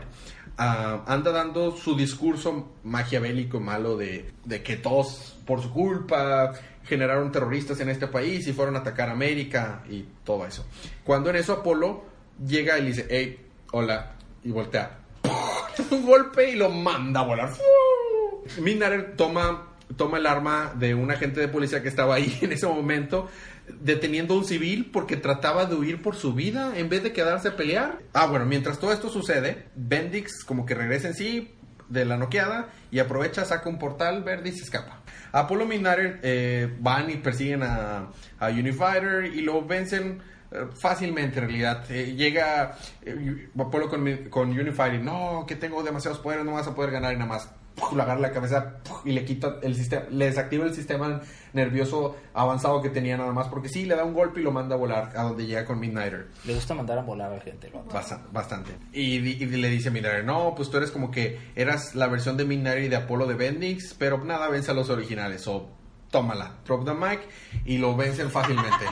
Ah, 0.57 1.03
anda 1.07 1.31
dando 1.33 1.75
su 1.75 1.93
discurso 1.97 2.71
maquiavélico 2.85 3.59
malo 3.59 3.97
de, 3.97 4.31
que 4.63 4.77
todos 4.77 5.37
por 5.45 5.61
su 5.61 5.73
culpa 5.73 6.53
generaron 6.85 7.33
terroristas 7.33 7.81
en 7.81 7.89
este 7.89 8.07
país 8.07 8.47
y 8.47 8.53
fueron 8.53 8.77
a 8.77 8.79
atacar 8.79 9.09
América 9.09 9.83
y 9.89 10.05
todo 10.23 10.45
eso. 10.45 10.65
Cuando 11.03 11.29
en 11.31 11.35
eso 11.35 11.51
Apolo 11.51 12.05
llega 12.47 12.79
y 12.79 12.83
le 12.83 12.87
dice, 12.91 13.07
hey, 13.09 13.45
hola, 13.73 14.13
y 14.41 14.51
voltea. 14.51 14.99
Un 15.91 16.05
golpe 16.05 16.49
y 16.51 16.55
lo 16.55 16.69
manda 16.69 17.19
a 17.19 17.23
volar. 17.25 17.49
Midnighter 18.61 19.15
toma, 19.17 19.74
toma 19.95 20.17
el 20.17 20.25
arma 20.25 20.73
de 20.77 20.95
un 20.95 21.11
agente 21.11 21.39
de 21.39 21.47
policía 21.47 21.81
que 21.81 21.89
estaba 21.89 22.15
ahí 22.15 22.37
en 22.41 22.51
ese 22.51 22.67
momento, 22.67 23.29
deteniendo 23.81 24.33
a 24.33 24.37
un 24.37 24.45
civil 24.45 24.89
porque 24.91 25.17
trataba 25.17 25.65
de 25.65 25.75
huir 25.75 26.01
por 26.01 26.15
su 26.15 26.33
vida 26.33 26.77
en 26.77 26.89
vez 26.89 27.03
de 27.03 27.13
quedarse 27.13 27.49
a 27.49 27.55
pelear. 27.55 27.99
Ah, 28.13 28.27
bueno, 28.27 28.45
mientras 28.45 28.79
todo 28.79 28.93
esto 28.93 29.09
sucede, 29.09 29.67
Bendix 29.75 30.43
como 30.43 30.65
que 30.65 30.75
regresa 30.75 31.07
en 31.07 31.13
sí 31.13 31.51
de 31.89 32.05
la 32.05 32.17
noqueada 32.17 32.69
y 32.91 32.99
aprovecha, 32.99 33.45
saca 33.45 33.69
un 33.69 33.77
portal 33.77 34.23
verde 34.23 34.49
y 34.49 34.53
se 34.53 34.63
escapa. 34.63 35.01
Apollo 35.31 35.65
Midnighter 35.65 36.19
eh, 36.23 36.73
van 36.79 37.09
y 37.09 37.15
persiguen 37.15 37.63
a, 37.63 38.09
a 38.39 38.49
Unifighter 38.49 39.25
y 39.25 39.41
lo 39.41 39.65
vencen 39.65 40.21
eh, 40.51 40.67
fácilmente 40.73 41.39
en 41.39 41.45
realidad. 41.45 41.83
Eh, 41.89 42.13
llega 42.15 42.77
eh, 43.01 43.49
Apolo 43.59 43.89
con, 43.89 44.05
con 44.29 44.49
Unified 44.49 44.93
y 44.93 44.97
no, 44.99 45.45
que 45.47 45.55
tengo 45.55 45.83
demasiados 45.83 46.19
poderes, 46.19 46.45
no 46.45 46.53
vas 46.53 46.67
a 46.67 46.75
poder 46.75 46.91
ganar 46.91 47.13
y 47.13 47.17
nada 47.17 47.29
más. 47.29 47.49
Le 47.93 48.01
agarra 48.01 48.21
la 48.21 48.31
cabeza 48.31 48.77
y 49.03 49.11
le 49.11 49.25
quita 49.25 49.57
el 49.61 49.75
sistema, 49.75 50.05
le 50.09 50.25
desactiva 50.25 50.65
el 50.65 50.73
sistema 50.73 51.19
nervioso 51.53 52.15
avanzado 52.33 52.81
que 52.81 52.89
tenía 52.89 53.17
nada 53.17 53.33
más 53.33 53.47
porque 53.49 53.67
sí, 53.67 53.85
le 53.85 53.95
da 53.95 54.03
un 54.05 54.13
golpe 54.13 54.39
y 54.39 54.43
lo 54.43 54.51
manda 54.53 54.75
a 54.75 54.77
volar 54.77 55.11
a 55.15 55.23
donde 55.23 55.45
llega 55.45 55.65
con 55.65 55.79
Midnighter. 55.79 56.27
Le 56.45 56.53
gusta 56.53 56.73
mandar 56.73 56.97
a 56.99 57.01
volar 57.01 57.31
a 57.33 57.35
la 57.35 57.41
gente. 57.41 57.69
lo- 57.69 57.83
Basta- 57.83 58.21
Bastante. 58.31 58.71
Y, 58.93 59.15
y 59.17 59.45
le 59.45 59.69
dice 59.69 59.89
a 59.89 59.91
Midnighter, 59.91 60.23
no, 60.23 60.53
pues 60.55 60.69
tú 60.69 60.77
eres 60.77 60.89
como 60.91 61.11
que 61.11 61.37
eras 61.55 61.95
la 61.95 62.07
versión 62.07 62.37
de 62.37 62.45
Midnighter 62.45 62.83
y 62.83 62.87
de 62.87 62.95
Apolo 62.95 63.27
de 63.27 63.35
Bendix, 63.35 63.93
pero 63.93 64.23
nada, 64.23 64.47
vence 64.49 64.71
a 64.71 64.73
los 64.73 64.89
originales. 64.89 65.45
O 65.47 65.69
tómala, 66.11 66.53
drop 66.65 66.85
the 66.85 66.93
mic 66.93 67.19
y 67.65 67.77
lo 67.77 67.95
vencen 67.97 68.31
fácilmente. 68.31 68.85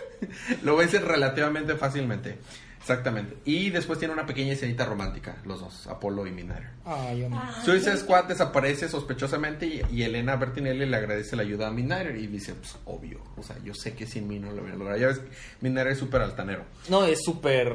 lo 0.62 0.76
vencen 0.76 1.04
relativamente 1.06 1.76
fácilmente. 1.76 2.38
Exactamente. 2.80 3.36
Y 3.44 3.70
después 3.70 3.98
tiene 3.98 4.14
una 4.14 4.26
pequeña 4.26 4.52
escenita 4.54 4.86
romántica, 4.86 5.36
los 5.44 5.60
dos, 5.60 5.86
Apolo 5.86 6.26
y 6.26 6.32
Midnighter. 6.32 6.70
Ay, 6.84 7.22
hombre. 7.24 7.40
Suicide 7.64 7.98
Squad 7.98 8.24
desaparece 8.24 8.88
sospechosamente 8.88 9.66
y, 9.66 9.82
y 9.92 10.02
Elena 10.02 10.36
Bertinelli 10.36 10.86
le 10.86 10.96
agradece 10.96 11.36
la 11.36 11.42
ayuda 11.42 11.68
a 11.68 11.70
Midnighter 11.70 12.16
y 12.16 12.26
dice, 12.26 12.54
pues 12.54 12.76
obvio, 12.86 13.20
o 13.36 13.42
sea, 13.42 13.56
yo 13.62 13.74
sé 13.74 13.94
que 13.94 14.06
sin 14.06 14.26
mí 14.26 14.38
no 14.38 14.50
lo 14.52 14.62
voy 14.62 14.72
a 14.72 14.76
lograr. 14.76 14.98
Ya 14.98 15.08
ves, 15.08 15.20
Midnighter 15.60 15.92
es 15.92 15.98
súper 15.98 16.22
altanero. 16.22 16.64
No, 16.88 17.04
es 17.04 17.22
súper 17.22 17.72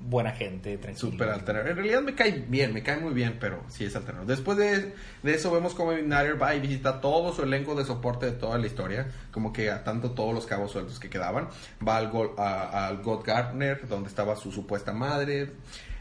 buena 0.00 0.32
gente, 0.32 0.78
tranquilo. 0.78 1.10
Súper 1.12 1.28
altanero. 1.28 1.68
En 1.68 1.76
realidad 1.76 2.00
me 2.02 2.14
cae 2.14 2.44
bien, 2.48 2.72
me 2.72 2.82
cae 2.82 2.98
muy 2.98 3.12
bien, 3.12 3.36
pero 3.38 3.62
sí 3.68 3.84
es 3.84 3.94
altanero. 3.94 4.24
Después 4.24 4.56
de, 4.58 4.94
de 5.22 5.34
eso 5.34 5.52
vemos 5.52 5.74
como 5.74 5.92
Midnighter 5.92 6.40
va 6.40 6.54
y 6.54 6.60
visita 6.60 7.00
todo 7.00 7.32
su 7.34 7.42
elenco 7.42 7.74
de 7.74 7.84
soporte 7.84 8.26
de 8.26 8.32
toda 8.32 8.58
la 8.58 8.66
historia, 8.66 9.08
como 9.30 9.52
que 9.52 9.70
atando 9.70 10.12
todos 10.12 10.34
los 10.34 10.46
cabos 10.46 10.72
sueltos 10.72 10.98
que 10.98 11.10
quedaban. 11.10 11.48
Va 11.86 11.98
al, 11.98 12.10
Gol- 12.10 12.34
a- 12.38 12.86
al 12.86 13.02
God 13.02 13.24
Gardner, 13.24 13.86
donde 13.88 14.08
estaba 14.08 14.36
su 14.36 14.50
supuesta 14.50 14.92
madre. 14.92 15.52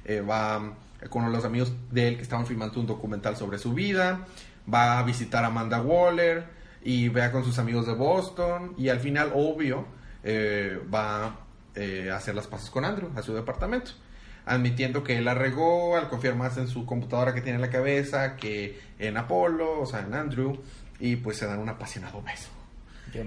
Eh, 0.06 0.22
va 0.22 0.74
con 1.10 1.32
los 1.32 1.46
amigos 1.46 1.72
de 1.92 2.08
él 2.08 2.16
que 2.16 2.24
estaban 2.24 2.46
filmando 2.46 2.80
un 2.80 2.88
documental 2.88 3.36
sobre 3.36 3.58
su 3.58 3.74
vida. 3.74 4.26
Va 4.74 5.00
a 5.00 5.04
visitar 5.04 5.44
a 5.44 5.48
Amanda 5.48 5.82
Waller 5.82 6.44
y 6.84 7.10
vea 7.10 7.32
con 7.32 7.44
sus 7.44 7.60
amigos 7.60 7.86
de 7.86 7.94
Boston. 7.94 8.76
Y 8.78 8.90
al 8.90 9.00
final, 9.00 9.32
obvio, 9.36 9.86
eh, 10.24 10.80
va 10.94 11.36
eh, 11.76 12.12
hacer 12.12 12.36
las 12.36 12.48
paces 12.48 12.70
con 12.70 12.86
Andrew 12.86 13.10
a 13.16 13.22
su 13.22 13.34
departamento 13.34 13.92
admitiendo 14.50 15.04
que 15.04 15.18
él 15.18 15.26
la 15.26 15.36
regó 15.36 15.96
al 15.96 16.10
confiar 16.10 16.36
más 16.36 16.58
en 16.58 16.68
su 16.68 16.86
computadora 16.86 17.34
que 17.36 17.42
tiene 17.42 17.58
en 17.58 17.62
la 17.62 17.70
cabeza 17.70 18.36
que 18.36 18.80
en 18.98 19.16
Apolo, 19.16 19.82
o 19.82 19.86
sea, 19.86 20.00
en 20.00 20.14
Andrew, 20.14 20.60
y 21.00 21.18
pues 21.18 21.38
se 21.38 21.46
dan 21.46 21.60
un 21.60 21.70
apasionado 21.70 22.22
beso. 22.22 22.50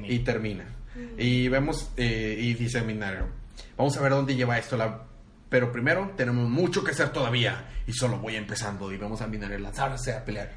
Y 0.09 0.19
termina. 0.21 0.65
Y 1.17 1.49
vemos, 1.49 1.91
eh, 1.97 2.37
y 2.39 2.55
dice 2.55 2.83
Minario, 2.83 3.29
vamos 3.77 3.97
a 3.97 4.03
ver 4.03 4.11
dónde 4.11 4.35
lleva 4.35 4.59
esto, 4.59 4.77
la... 4.77 5.05
pero 5.49 5.71
primero 5.71 6.13
tenemos 6.17 6.49
mucho 6.49 6.83
que 6.83 6.91
hacer 6.91 7.11
todavía, 7.11 7.69
y 7.87 7.93
solo 7.93 8.19
voy 8.19 8.35
empezando, 8.35 8.93
y 8.93 8.97
vemos 8.97 9.23
a 9.23 9.29
Minario 9.29 9.59
lanzarse 9.61 10.13
a 10.13 10.25
pelear. 10.25 10.51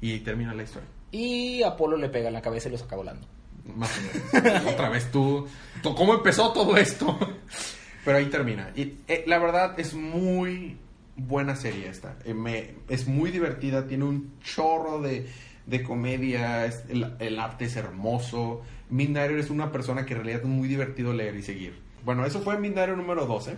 Y 0.00 0.18
termina 0.20 0.52
la 0.54 0.64
historia. 0.64 0.88
Y 1.12 1.62
Apolo 1.62 1.96
le 1.96 2.08
pega 2.08 2.28
en 2.28 2.34
la 2.34 2.42
cabeza 2.42 2.68
y 2.68 2.72
lo 2.72 2.78
saca 2.78 2.96
volando. 2.96 3.26
Más 3.76 3.90
o 3.98 4.42
menos. 4.42 4.66
Otra 4.72 4.88
vez 4.88 5.10
tú, 5.10 5.46
tú- 5.82 5.94
¿Cómo 5.94 6.14
empezó 6.14 6.52
todo 6.52 6.76
esto? 6.76 7.18
Pero 8.04 8.16
ahí 8.18 8.26
termina. 8.26 8.70
Y 8.74 8.94
eh, 9.08 9.24
la 9.26 9.38
verdad 9.38 9.78
es 9.78 9.94
muy 9.94 10.76
buena 11.16 11.54
serie 11.56 11.88
esta. 11.88 12.16
Eh, 12.24 12.34
me- 12.34 12.74
es 12.88 13.06
muy 13.06 13.30
divertida, 13.30 13.86
tiene 13.86 14.04
un 14.04 14.38
chorro 14.40 15.00
de, 15.02 15.28
de 15.66 15.82
comedia, 15.82 16.64
es- 16.66 16.84
el, 16.88 17.14
el 17.18 17.38
arte 17.38 17.66
es 17.66 17.76
hermoso. 17.76 18.62
Midnighter 18.88 19.38
es 19.38 19.50
una 19.50 19.70
persona 19.70 20.04
que 20.06 20.14
en 20.14 20.20
realidad 20.20 20.40
es 20.42 20.46
muy 20.48 20.66
divertido 20.68 21.12
leer 21.12 21.36
y 21.36 21.42
seguir. 21.42 21.78
Bueno, 22.04 22.24
eso 22.24 22.40
fue 22.40 22.58
Midnighter 22.58 22.96
número 22.96 23.26
12. 23.26 23.56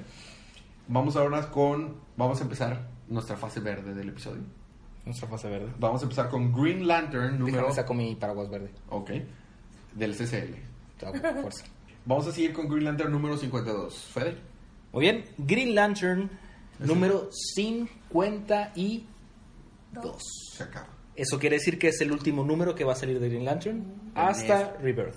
Vamos 0.88 1.16
ahora 1.16 1.50
con... 1.50 1.94
Vamos 2.16 2.40
a 2.40 2.42
empezar 2.42 2.88
nuestra 3.08 3.36
fase 3.36 3.60
verde 3.60 3.94
del 3.94 4.08
episodio. 4.10 4.42
Nuestra 5.06 5.28
fase 5.28 5.48
verde. 5.48 5.68
Vamos 5.78 6.00
a 6.02 6.04
empezar 6.04 6.28
con 6.28 6.52
Green 6.52 6.86
Lantern 6.86 7.38
número... 7.38 7.56
Déjame 7.58 7.74
saco 7.74 7.94
mi 7.94 8.14
paraguas 8.16 8.50
verde. 8.50 8.70
Ok. 8.90 9.10
Del 9.94 10.14
CCL. 10.14 10.54
Fuerza. 11.40 11.64
Vamos 12.04 12.26
a 12.26 12.32
seguir 12.32 12.52
con 12.52 12.68
Green 12.68 12.84
Lantern 12.84 13.12
número 13.12 13.36
52. 13.36 13.94
Fede. 14.12 14.36
Muy 14.92 15.02
bien. 15.02 15.24
Green 15.38 15.74
Lantern 15.74 16.30
número 16.78 17.28
52. 17.54 20.22
Se 20.52 20.62
acaba. 20.62 20.88
Eso 21.14 21.38
quiere 21.38 21.56
decir 21.56 21.78
que 21.78 21.88
es 21.88 22.00
el 22.00 22.10
último 22.10 22.42
número 22.44 22.74
que 22.74 22.84
va 22.84 22.94
a 22.94 22.96
salir 22.96 23.20
de 23.20 23.28
Green 23.28 23.44
Lantern 23.44 23.84
hasta 24.14 24.60
Ernesto. 24.60 24.78
Rebirth. 24.82 25.16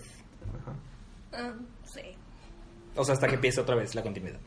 Ajá. 0.62 0.74
Ah, 1.34 1.53
sí. 1.86 2.01
O 2.96 3.05
sea, 3.05 3.13
hasta 3.13 3.27
que 3.27 3.36
empiece 3.36 3.62
otra 3.62 3.75
vez 3.75 3.96
la 3.96 4.03
continuidad. 4.03 4.39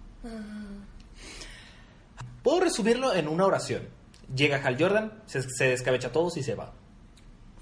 Puedo 2.43 2.61
resumirlo 2.61 3.15
en 3.15 3.29
una 3.29 3.47
oración. 3.47 3.89
Llega 4.35 4.59
Hal 4.63 4.77
Jordan, 4.79 5.23
se, 5.27 5.43
se 5.43 5.71
descabecha 5.71 6.09
a 6.09 6.13
todos 6.13 6.37
y 6.37 6.43
se 6.43 6.55
va. 6.55 6.75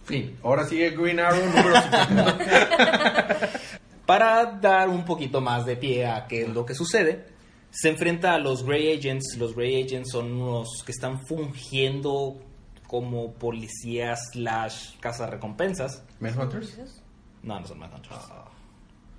Fin. 0.06 0.38
Ahora 0.44 0.64
sigue 0.64 0.90
Green 0.90 1.18
Arrow 1.18 1.44
número 1.44 1.82
52. 1.82 2.34
Para 4.06 4.44
dar 4.46 4.88
un 4.88 5.04
poquito 5.04 5.40
más 5.40 5.66
de 5.66 5.76
pie 5.76 6.06
a 6.06 6.28
qué 6.28 6.42
es 6.42 6.48
lo 6.48 6.64
que 6.64 6.74
sucede, 6.74 7.26
se 7.70 7.88
enfrenta 7.88 8.34
a 8.34 8.38
los 8.38 8.64
Grey 8.64 8.96
Agents. 8.96 9.36
Los 9.36 9.56
Grey 9.56 9.82
Agents 9.82 10.12
son 10.12 10.30
unos 10.32 10.84
que 10.86 10.92
están 10.92 11.26
fungiendo 11.26 12.40
como 12.86 13.32
policías 13.34 14.30
slash 14.32 14.92
recompensas. 15.28 16.04
¿Manhunters? 16.20 16.78
No, 17.42 17.58
no 17.58 17.66
son 17.66 17.80
Manhunters. 17.80 18.14
Ah. 18.30 18.44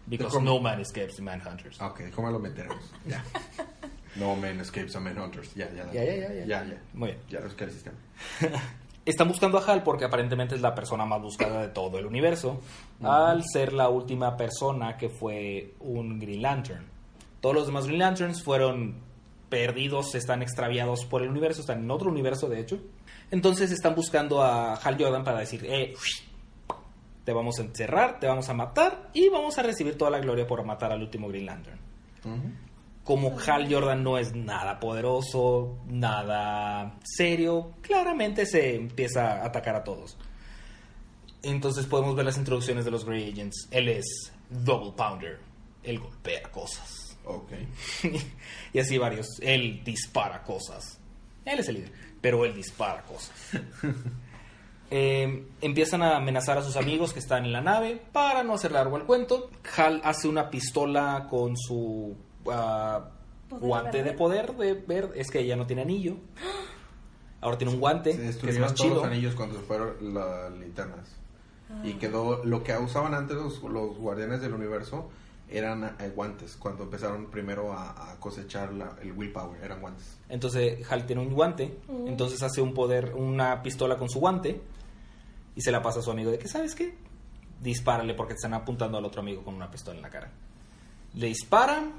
Because 0.07 0.39
no 0.39 0.57
man 0.61 0.79
escapes 0.79 1.17
the 1.17 1.21
Manhunters. 1.21 1.75
Ah, 1.81 1.87
ok. 1.87 2.03
¿Cómo 2.15 2.31
lo 2.31 2.39
meteremos? 2.39 2.93
Ya. 3.05 3.25
No 4.15 4.37
man 4.37 4.61
escapes 4.61 4.95
a 4.95 5.01
Manhunters. 5.01 5.53
Ya, 5.53 5.69
ya. 5.73 5.91
Ya, 5.91 6.03
ya, 6.05 6.15
ya, 6.15 6.33
ya. 6.33 6.45
Ya, 6.45 6.65
ya. 6.65 6.81
Muy 6.93 7.09
bien. 7.09 7.19
Ya 7.29 7.39
lo 7.41 7.47
el 7.47 7.71
sistema. 7.71 7.97
Están 9.07 9.29
buscando 9.29 9.57
a 9.57 9.61
Hal 9.61 9.83
porque 9.83 10.03
aparentemente 10.03 10.55
es 10.55 10.59
la 10.59 10.75
persona 10.75 11.05
más 11.05 11.21
buscada 11.21 11.61
de 11.61 11.69
todo 11.69 11.97
el 11.97 12.05
universo, 12.05 12.59
al 13.01 13.41
ser 13.45 13.71
la 13.71 13.87
última 13.87 14.35
persona 14.35 14.97
que 14.97 15.07
fue 15.07 15.75
un 15.79 16.19
Green 16.19 16.41
Lantern. 16.41 16.85
Todos 17.39 17.55
los 17.55 17.67
demás 17.67 17.85
Green 17.85 17.99
Lanterns 17.99 18.43
fueron 18.43 18.95
perdidos, 19.47 20.13
están 20.13 20.41
extraviados 20.41 21.05
por 21.05 21.21
el 21.21 21.29
universo, 21.29 21.61
están 21.61 21.83
en 21.83 21.89
otro 21.89 22.09
universo 22.09 22.49
de 22.49 22.59
hecho. 22.59 22.79
Entonces 23.31 23.71
están 23.71 23.95
buscando 23.95 24.41
a 24.41 24.73
Hal 24.73 24.97
Jordan 24.99 25.23
para 25.23 25.39
decir, 25.39 25.65
eh, 25.65 25.93
te 27.23 27.31
vamos 27.31 27.59
a 27.59 27.61
encerrar, 27.61 28.19
te 28.19 28.27
vamos 28.27 28.49
a 28.49 28.53
matar 28.53 29.09
y 29.13 29.29
vamos 29.29 29.57
a 29.57 29.63
recibir 29.63 29.97
toda 29.97 30.11
la 30.11 30.19
gloria 30.19 30.45
por 30.45 30.65
matar 30.65 30.91
al 30.91 31.01
último 31.01 31.29
Green 31.29 31.45
Lantern 31.45 31.79
como 33.07 33.39
Hal 33.39 33.73
Jordan 33.73 34.03
no 34.03 34.17
es 34.17 34.35
nada 34.35 34.81
poderoso, 34.81 35.77
nada 35.87 36.99
serio, 37.05 37.71
claramente 37.79 38.45
se 38.45 38.75
empieza 38.75 39.37
a 39.41 39.45
atacar 39.45 39.77
a 39.77 39.83
todos. 39.85 40.17
Entonces 41.41 41.85
podemos 41.85 42.17
ver 42.17 42.25
las 42.25 42.37
introducciones 42.37 42.83
de 42.83 42.91
los 42.91 43.05
Grey 43.05 43.31
Agents. 43.31 43.69
Él 43.71 43.87
es 43.87 44.33
Double 44.49 44.91
Pounder. 44.97 45.39
Él 45.83 45.99
golpea 45.99 46.51
cosas. 46.51 47.17
Ok. 47.23 47.53
y 48.73 48.79
así 48.79 48.97
varios. 48.97 49.39
Él 49.39 49.85
dispara 49.85 50.43
cosas. 50.43 50.99
Él 51.45 51.59
es 51.59 51.69
el 51.69 51.75
líder, 51.75 51.93
pero 52.19 52.43
él 52.43 52.53
dispara 52.53 53.03
cosas. 53.03 53.33
Eh, 54.89 55.45
empiezan 55.59 56.01
a 56.01 56.15
amenazar 56.15 56.57
a 56.57 56.61
sus 56.61 56.77
amigos 56.77 57.11
que 57.11 57.19
están 57.19 57.43
en 57.43 57.51
la 57.51 57.59
nave. 57.59 58.01
Para 58.13 58.43
no 58.43 58.53
hacer 58.53 58.71
largo 58.71 58.95
el 58.95 59.03
cuento, 59.03 59.49
Hal 59.75 59.99
hace 60.01 60.29
una 60.29 60.49
pistola 60.49 61.27
con 61.29 61.57
su 61.57 62.15
ah, 62.51 63.09
Poder 63.49 63.63
guante 63.65 64.03
de 64.03 64.11
poder 64.13 64.55
de 64.57 64.73
ver. 64.73 65.11
Es 65.15 65.29
que 65.31 65.39
ella 65.39 65.55
no 65.55 65.65
tiene 65.65 65.81
anillo. 65.83 66.15
Ahora 67.39 67.57
tiene 67.57 67.73
un 67.73 67.79
guante 67.79 68.11
Se 68.11 68.17
que 68.17 68.23
es 68.23 68.27
destruyeron 68.29 68.61
más 68.63 68.73
todos 68.75 68.89
chido. 68.89 69.01
los 69.01 69.11
anillos 69.11 69.35
cuando 69.35 69.55
se 69.55 69.61
fueron 69.61 70.13
las 70.13 70.51
linternas. 70.53 71.09
Y 71.83 71.93
quedó 71.93 72.43
lo 72.45 72.63
que 72.63 72.75
usaban 72.77 73.13
antes 73.13 73.35
los, 73.35 73.61
los 73.63 73.97
guardianes 73.97 74.41
del 74.41 74.53
universo 74.53 75.09
eran 75.49 75.95
eh, 75.99 76.11
guantes. 76.15 76.55
Cuando 76.57 76.83
empezaron 76.83 77.27
primero 77.27 77.71
a, 77.73 78.11
a 78.11 78.19
cosechar 78.19 78.73
la- 78.73 78.95
el 79.01 79.11
willpower, 79.13 79.61
eran 79.63 79.79
guantes. 79.81 80.17
Entonces 80.29 80.89
Hal 80.91 81.05
tiene 81.05 81.21
un 81.21 81.33
guante, 81.33 81.77
Mm. 81.87 82.07
entonces 82.07 82.41
hace 82.43 82.61
un 82.61 82.73
poder, 82.73 83.13
una 83.15 83.61
pistola 83.63 83.97
con 83.97 84.09
su 84.09 84.19
guante 84.19 84.61
y 85.55 85.61
se 85.61 85.71
la 85.71 85.81
pasa 85.81 85.99
a 85.99 86.03
su 86.03 86.11
amigo 86.11 86.31
de 86.31 86.39
que, 86.39 86.47
¿sabes 86.47 86.73
qué? 86.75 86.97
Dispárale 87.61 88.13
porque 88.13 88.33
te 88.33 88.37
están 88.37 88.53
apuntando 88.53 88.97
al 88.97 89.05
otro 89.05 89.21
amigo 89.21 89.43
con 89.43 89.53
una 89.53 89.69
pistola 89.71 89.95
en 89.97 90.01
la 90.03 90.09
cara. 90.09 90.31
Le 91.15 91.27
disparan 91.27 91.91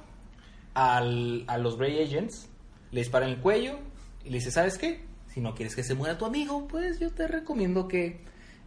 al- 0.78 1.44
a 1.46 1.58
los 1.58 1.76
Grey 1.76 2.02
Agents, 2.02 2.48
le 2.92 3.00
disparan 3.00 3.28
en 3.30 3.36
el 3.36 3.40
cuello 3.42 3.78
y 4.24 4.30
le 4.30 4.36
dice, 4.38 4.50
¿sabes 4.50 4.78
qué? 4.78 5.04
Si 5.34 5.40
no 5.40 5.54
quieres 5.54 5.74
que 5.74 5.82
se 5.84 5.94
muera 5.94 6.16
tu 6.18 6.24
amigo, 6.24 6.66
pues 6.68 6.98
yo 7.00 7.10
te 7.10 7.26
recomiendo 7.26 7.88
que 7.88 8.20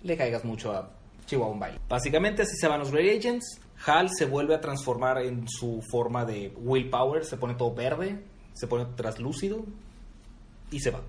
le 0.03 0.17
caigas 0.17 0.43
mucho 0.45 0.71
a 0.71 0.91
Chihuahua 1.25 1.57
baile. 1.57 1.79
Básicamente 1.87 2.41
así 2.43 2.55
se 2.57 2.67
van 2.67 2.79
los 2.79 2.91
Great 2.91 3.19
Agents. 3.19 3.59
Hal 3.85 4.09
se 4.15 4.25
vuelve 4.25 4.53
a 4.55 4.61
transformar 4.61 5.17
en 5.19 5.47
su 5.47 5.81
forma 5.89 6.23
de 6.25 6.53
willpower, 6.57 7.25
se 7.25 7.37
pone 7.37 7.55
todo 7.55 7.73
verde, 7.73 8.23
se 8.53 8.67
pone 8.67 8.85
traslúcido 8.95 9.63
y 10.69 10.79
se 10.79 10.91
va. 10.91 11.01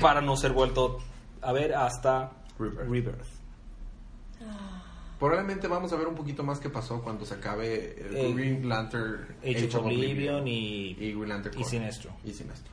Para 0.00 0.20
no 0.20 0.36
ser 0.36 0.52
vuelto 0.52 0.98
a 1.40 1.52
ver 1.52 1.74
hasta 1.74 2.32
Rebirth. 2.58 2.88
Rebirth. 2.90 3.26
Probablemente 5.24 5.68
vamos 5.68 5.92
a 5.92 5.96
ver 5.96 6.06
un 6.06 6.14
poquito 6.14 6.42
más 6.42 6.58
qué 6.60 6.68
pasó 6.70 7.00
cuando 7.02 7.24
se 7.24 7.34
acabe 7.34 7.96
el 8.08 8.16
Eh, 8.16 8.32
Green 8.34 8.68
Lantern 8.68 9.26
Age 9.42 9.66
of 9.68 9.74
Oblivion 9.86 10.46
y, 10.46 10.90
y 10.98 11.12
Green 11.12 11.28
Lantern 11.28 11.58
y. 11.58 11.64
Sinestro. 11.64 12.10
Y 12.24 12.32
Sinestro. 12.32 12.72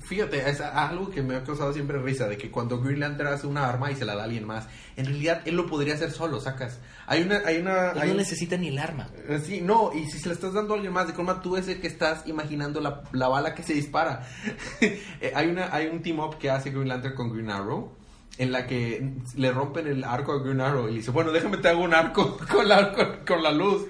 Fíjate, 0.00 0.48
es 0.48 0.60
algo 0.62 1.10
que 1.10 1.22
me 1.22 1.36
ha 1.36 1.42
causado 1.44 1.72
siempre 1.72 1.98
risa, 1.98 2.28
de 2.28 2.38
que 2.38 2.50
cuando 2.50 2.80
Green 2.80 3.00
Lantern 3.00 3.30
hace 3.30 3.46
una 3.46 3.68
arma 3.68 3.90
y 3.90 3.96
se 3.96 4.04
la 4.06 4.14
da 4.14 4.22
a 4.22 4.24
alguien 4.24 4.46
más, 4.46 4.66
en 4.96 5.04
realidad 5.06 5.42
él 5.44 5.56
lo 5.56 5.66
podría 5.66 5.94
hacer 5.94 6.12
solo, 6.12 6.40
sacas. 6.40 6.78
Hay 7.06 7.22
una... 7.22 7.38
Hay 7.44 7.58
una 7.58 7.90
Él 7.90 7.98
hay 7.98 8.06
no 8.08 8.12
un- 8.12 8.16
necesita 8.18 8.56
ni 8.56 8.68
el 8.68 8.78
arma. 8.78 9.10
Eh, 9.28 9.40
Sí, 9.44 9.60
no, 9.60 9.90
y 9.92 10.06
si 10.06 10.18
se 10.18 10.28
la 10.28 10.34
estás 10.34 10.54
dando 10.54 10.72
a 10.72 10.76
alguien 10.76 10.92
más, 10.94 11.08
de 11.08 11.12
forma 11.12 11.42
tú 11.42 11.56
es 11.58 11.68
el 11.68 11.80
que 11.80 11.88
estás 11.88 12.26
imaginando 12.26 12.80
la, 12.80 13.02
la 13.12 13.28
bala 13.28 13.54
que 13.54 13.62
se 13.62 13.74
dispara. 13.74 14.26
Eh, 14.80 15.32
hay, 15.34 15.48
una, 15.48 15.74
hay 15.74 15.88
un 15.88 16.00
team 16.00 16.20
up 16.20 16.38
que 16.38 16.48
hace 16.48 16.70
Green 16.70 16.88
Lantern 16.88 17.14
con 17.14 17.30
Green 17.32 17.50
Arrow, 17.50 17.92
en 18.38 18.52
la 18.52 18.66
que 18.66 19.10
le 19.36 19.50
rompen 19.50 19.86
el 19.88 20.04
arco 20.04 20.32
a 20.32 20.42
Green 20.42 20.60
Arrow 20.60 20.88
y 20.88 20.92
le 20.92 20.96
dice, 20.98 21.10
bueno, 21.10 21.32
déjame 21.32 21.58
te 21.58 21.68
hago 21.68 21.82
un 21.82 21.92
arco 21.92 22.38
con 22.50 22.68
la, 22.68 22.92
con, 22.92 23.24
con 23.26 23.42
la 23.42 23.50
luz. 23.50 23.86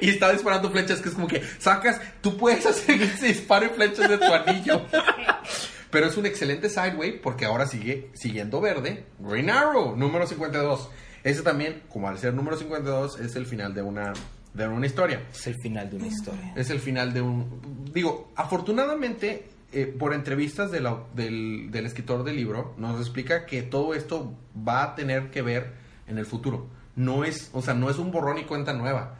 Y 0.00 0.10
está 0.10 0.30
disparando 0.32 0.70
flechas, 0.70 1.00
que 1.00 1.08
es 1.08 1.14
como 1.14 1.26
que 1.26 1.42
sacas, 1.58 2.00
tú 2.20 2.36
puedes 2.36 2.66
hacer 2.66 2.98
que 2.98 3.06
se 3.08 3.26
disparen 3.28 3.70
flechas 3.70 4.08
de 4.08 4.18
tu 4.18 4.32
anillo. 4.32 4.82
Pero 5.90 6.06
es 6.06 6.16
un 6.18 6.26
excelente 6.26 6.68
sideway 6.68 7.18
porque 7.18 7.46
ahora 7.46 7.66
sigue 7.66 8.10
siguiendo 8.12 8.60
verde. 8.60 9.06
Green 9.18 9.48
Arrow, 9.48 9.96
número 9.96 10.26
52. 10.26 10.90
Ese 11.24 11.42
también, 11.42 11.82
como 11.88 12.08
al 12.08 12.18
ser 12.18 12.34
número 12.34 12.56
52, 12.56 13.18
es 13.20 13.36
el 13.36 13.46
final 13.46 13.74
de 13.74 13.82
una, 13.82 14.12
de 14.52 14.68
una 14.68 14.86
historia. 14.86 15.22
Es 15.32 15.46
el 15.46 15.56
final 15.60 15.88
de 15.88 15.96
una 15.96 16.06
historia. 16.06 16.52
Es 16.56 16.68
el 16.68 16.80
final 16.80 17.14
de 17.14 17.22
un... 17.22 17.90
Digo, 17.92 18.30
afortunadamente, 18.36 19.48
eh, 19.72 19.86
por 19.86 20.14
entrevistas 20.14 20.70
de 20.70 20.80
la- 20.80 21.04
del, 21.14 21.70
del 21.70 21.86
escritor 21.86 22.24
del 22.24 22.36
libro, 22.36 22.74
nos 22.78 23.00
explica 23.00 23.46
que 23.46 23.62
todo 23.62 23.94
esto 23.94 24.34
va 24.66 24.82
a 24.82 24.94
tener 24.94 25.30
que 25.30 25.42
ver 25.42 25.72
en 26.06 26.18
el 26.18 26.26
futuro. 26.26 26.66
No 26.96 27.24
es, 27.24 27.50
o 27.52 27.62
sea, 27.62 27.74
no 27.74 27.90
es 27.90 27.98
un 27.98 28.10
borrón 28.10 28.38
y 28.38 28.44
cuenta 28.44 28.72
nueva. 28.72 29.16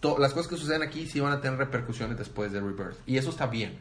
To- 0.00 0.18
las 0.18 0.32
cosas 0.32 0.48
que 0.48 0.56
suceden 0.56 0.82
aquí 0.82 1.06
sí 1.06 1.20
van 1.20 1.32
a 1.32 1.40
tener 1.40 1.58
repercusiones 1.58 2.16
después 2.18 2.52
de 2.52 2.60
Rebirth. 2.60 2.98
Y 3.06 3.16
eso 3.18 3.30
está 3.30 3.46
bien. 3.46 3.78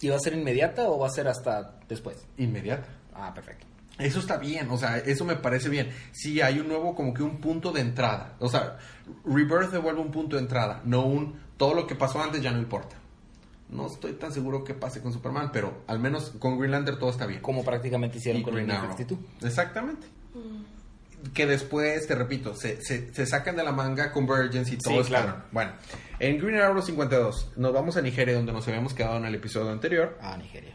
¿Y 0.00 0.08
va 0.08 0.16
a 0.16 0.20
ser 0.20 0.34
inmediata 0.34 0.88
o 0.88 0.98
va 0.98 1.08
a 1.08 1.10
ser 1.10 1.26
hasta 1.28 1.74
después? 1.88 2.24
Inmediata. 2.36 2.88
Ah, 3.14 3.32
perfecto. 3.34 3.66
Eso 3.98 4.20
está 4.20 4.36
bien, 4.36 4.70
o 4.70 4.78
sea, 4.78 4.98
eso 4.98 5.24
me 5.24 5.34
parece 5.34 5.68
bien. 5.68 5.90
Sí, 6.12 6.40
hay 6.40 6.60
un 6.60 6.68
nuevo, 6.68 6.94
como 6.94 7.12
que 7.12 7.24
un 7.24 7.40
punto 7.40 7.72
de 7.72 7.80
entrada. 7.80 8.36
O 8.38 8.48
sea, 8.48 8.78
Rebirth 9.24 9.72
devuelve 9.72 10.00
un 10.00 10.12
punto 10.12 10.36
de 10.36 10.42
entrada, 10.42 10.82
no 10.84 11.04
un 11.04 11.40
todo 11.56 11.74
lo 11.74 11.84
que 11.88 11.96
pasó 11.96 12.22
antes 12.22 12.40
ya 12.40 12.52
no 12.52 12.58
importa. 12.58 12.94
No 13.70 13.86
estoy 13.86 14.12
tan 14.14 14.32
seguro 14.32 14.64
que 14.64 14.72
pase 14.74 15.02
con 15.02 15.12
Superman, 15.12 15.50
pero 15.52 15.82
al 15.86 15.98
menos 15.98 16.32
con 16.38 16.58
Green 16.58 16.70
Lantern 16.72 16.98
todo 16.98 17.10
está 17.10 17.26
bien. 17.26 17.40
Como 17.40 17.64
prácticamente 17.64 18.18
hicieron 18.18 18.40
Y 18.40 18.44
con 18.44 18.54
el 18.56 18.64
Green 18.64 18.70
Arrow. 18.78 18.96
52. 18.96 19.20
Exactamente. 19.44 20.06
Que 21.34 21.46
después, 21.46 22.06
te 22.06 22.14
repito, 22.14 22.54
se, 22.54 22.80
se, 22.80 23.12
se 23.12 23.26
sacan 23.26 23.56
de 23.56 23.64
la 23.64 23.72
manga 23.72 24.12
Convergence 24.12 24.72
y 24.74 24.78
todo 24.78 24.94
Sí, 24.94 25.00
es 25.00 25.06
claro. 25.08 25.42
Bueno, 25.50 25.72
en 26.20 26.38
Green 26.38 26.56
Arrow 26.60 26.80
52 26.80 27.52
nos 27.56 27.72
vamos 27.72 27.96
a 27.96 28.02
Nigeria, 28.02 28.34
donde 28.34 28.52
nos 28.52 28.66
habíamos 28.68 28.94
quedado 28.94 29.16
en 29.16 29.24
el 29.24 29.34
episodio 29.34 29.70
anterior. 29.70 30.16
Ah, 30.22 30.36
Nigeria. 30.38 30.74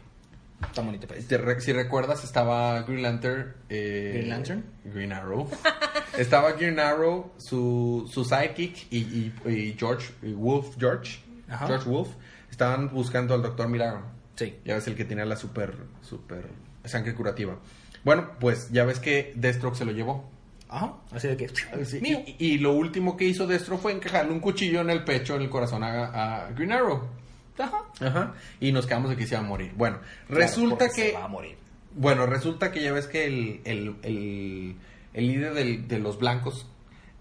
Tan 0.74 0.86
bonito 0.86 1.06
país. 1.06 1.26
Te 1.26 1.38
re- 1.38 1.60
si 1.60 1.72
recuerdas, 1.72 2.24
estaba 2.24 2.80
Green 2.82 3.02
Lantern. 3.02 3.54
eh, 3.70 4.12
¿Green 4.14 4.28
Lantern? 4.30 4.64
Green 4.84 5.12
Arrow. 5.12 5.48
estaba 6.18 6.52
Green 6.52 6.78
Arrow, 6.78 7.32
su, 7.38 8.08
su 8.12 8.24
sidekick 8.24 8.86
y, 8.90 8.98
y- 8.98 9.32
y 9.50 9.76
George, 9.78 10.12
y 10.22 10.32
Wolf 10.32 10.76
George. 10.78 11.20
Ajá. 11.48 11.66
George 11.66 11.88
Wolf. 11.88 12.08
Estaban 12.54 12.88
buscando 12.94 13.34
al 13.34 13.42
Doctor 13.42 13.68
Milagro. 13.68 14.02
Sí. 14.36 14.60
Ya 14.64 14.74
ves 14.76 14.86
el 14.86 14.94
que 14.94 15.04
tenía 15.04 15.24
la 15.24 15.34
super, 15.34 15.74
super 16.02 16.46
sangre 16.84 17.12
curativa. 17.12 17.58
Bueno, 18.04 18.30
pues 18.38 18.70
ya 18.70 18.84
ves 18.84 19.00
que 19.00 19.32
Deathstroke 19.34 19.74
se 19.74 19.84
lo 19.84 19.90
llevó. 19.90 20.30
Ajá. 20.68 20.94
Así 21.10 21.26
de 21.26 21.36
que. 21.36 21.48
Sí, 21.84 22.00
Mío. 22.00 22.20
y, 22.24 22.36
y 22.52 22.58
lo 22.58 22.74
último 22.74 23.16
que 23.16 23.24
hizo 23.24 23.48
Deathstroke 23.48 23.80
fue 23.82 23.90
encajarle 23.92 24.30
un 24.32 24.38
cuchillo 24.38 24.82
en 24.82 24.90
el 24.90 25.02
pecho, 25.02 25.34
en 25.34 25.42
el 25.42 25.50
corazón 25.50 25.82
a, 25.82 26.44
a 26.44 26.50
Green 26.52 26.70
Arrow. 26.70 27.08
Ajá. 27.58 27.78
Ajá. 28.00 28.34
Y 28.60 28.70
nos 28.70 28.86
quedamos 28.86 29.10
de 29.10 29.16
que 29.16 29.26
se 29.26 29.34
iba 29.34 29.42
a 29.42 29.46
morir. 29.48 29.72
Bueno, 29.76 29.98
Claro, 30.28 30.40
resulta 30.40 30.86
que... 30.90 31.08
Se 31.10 31.12
va 31.12 31.24
a 31.24 31.28
morir. 31.28 31.56
Bueno, 31.96 32.24
resulta 32.26 32.70
que 32.70 32.84
ya 32.84 32.92
ves 32.92 33.08
que 33.08 33.24
el, 33.26 33.62
el, 33.64 33.96
el, 34.02 34.76
el 35.12 35.26
líder 35.26 35.54
del- 35.54 35.88
de 35.88 35.98
los 35.98 36.20
blancos 36.20 36.68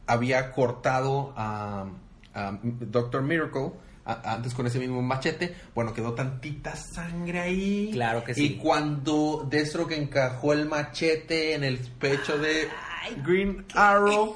había 0.05 0.51
cortado 0.51 1.34
a, 1.36 1.88
a 2.36 2.60
Doctor 2.62 3.23
Miracle 3.23 3.71
a- 4.05 4.33
antes 4.33 4.53
con 4.53 4.67
ese 4.67 4.79
mismo 4.79 5.01
machete. 5.01 5.55
Bueno, 5.75 5.93
quedó 5.93 6.13
tantita 6.13 6.75
sangre 6.75 7.39
ahí. 7.39 7.89
Claro 7.93 8.23
que 8.23 8.33
sí. 8.33 8.45
Y 8.45 8.55
cuando 8.57 9.47
Deathstroke 9.49 9.93
encajó 9.93 10.53
el 10.53 10.65
machete 10.67 11.53
en 11.53 11.63
el 11.63 11.77
pecho 11.77 12.37
de 12.37 12.67
Green 13.25 13.65
Arrow, 13.75 14.35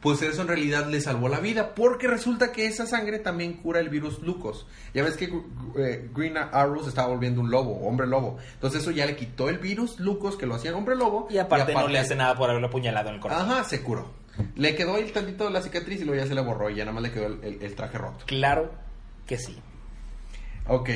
pues 0.00 0.22
eso 0.22 0.42
en 0.42 0.48
realidad 0.48 0.86
le 0.86 1.00
salvó 1.00 1.28
la 1.28 1.40
vida. 1.40 1.74
Porque 1.74 2.06
resulta 2.08 2.52
que 2.52 2.66
esa 2.66 2.86
sangre 2.86 3.18
también 3.18 3.54
cura 3.54 3.80
el 3.80 3.88
virus 3.88 4.20
Lucos. 4.22 4.66
Ya 4.94 5.02
ves 5.02 5.16
que 5.16 5.24
eh, 5.76 6.08
Green 6.14 6.36
Arrow 6.38 6.82
se 6.82 6.88
estaba 6.88 7.08
volviendo 7.08 7.40
un 7.40 7.50
lobo, 7.50 7.86
hombre 7.86 8.06
lobo. 8.06 8.38
Entonces 8.54 8.80
eso 8.82 8.90
ya 8.92 9.06
le 9.06 9.16
quitó 9.16 9.48
el 9.48 9.58
virus 9.58 9.98
Lucos 10.00 10.36
que 10.36 10.46
lo 10.46 10.54
hacía 10.54 10.74
hombre 10.74 10.96
lobo. 10.96 11.26
Y 11.30 11.38
aparte, 11.38 11.74
no 11.74 11.86
le 11.88 11.98
hace 11.98 12.14
nada 12.16 12.34
por 12.36 12.48
haberlo 12.48 12.68
apuñalado 12.68 13.08
en 13.10 13.16
el 13.16 13.20
corazón. 13.20 13.50
Ajá, 13.50 13.64
se 13.64 13.82
curó. 13.82 14.18
Le 14.56 14.74
quedó 14.74 14.94
ahí 14.94 15.10
tantito 15.10 15.44
de 15.44 15.50
la 15.50 15.60
cicatriz 15.60 16.00
y 16.00 16.04
luego 16.04 16.22
ya 16.22 16.26
se 16.26 16.34
le 16.34 16.40
borró 16.40 16.70
y 16.70 16.76
ya 16.76 16.84
nada 16.84 16.94
más 16.94 17.02
le 17.02 17.10
quedó 17.10 17.26
el, 17.26 17.44
el- 17.44 17.62
el 17.62 17.74
traje 17.74 17.98
roto. 17.98 18.24
Claro 18.26 18.70
que 19.26 19.38
sí. 19.38 19.56
Ok. 20.66 20.90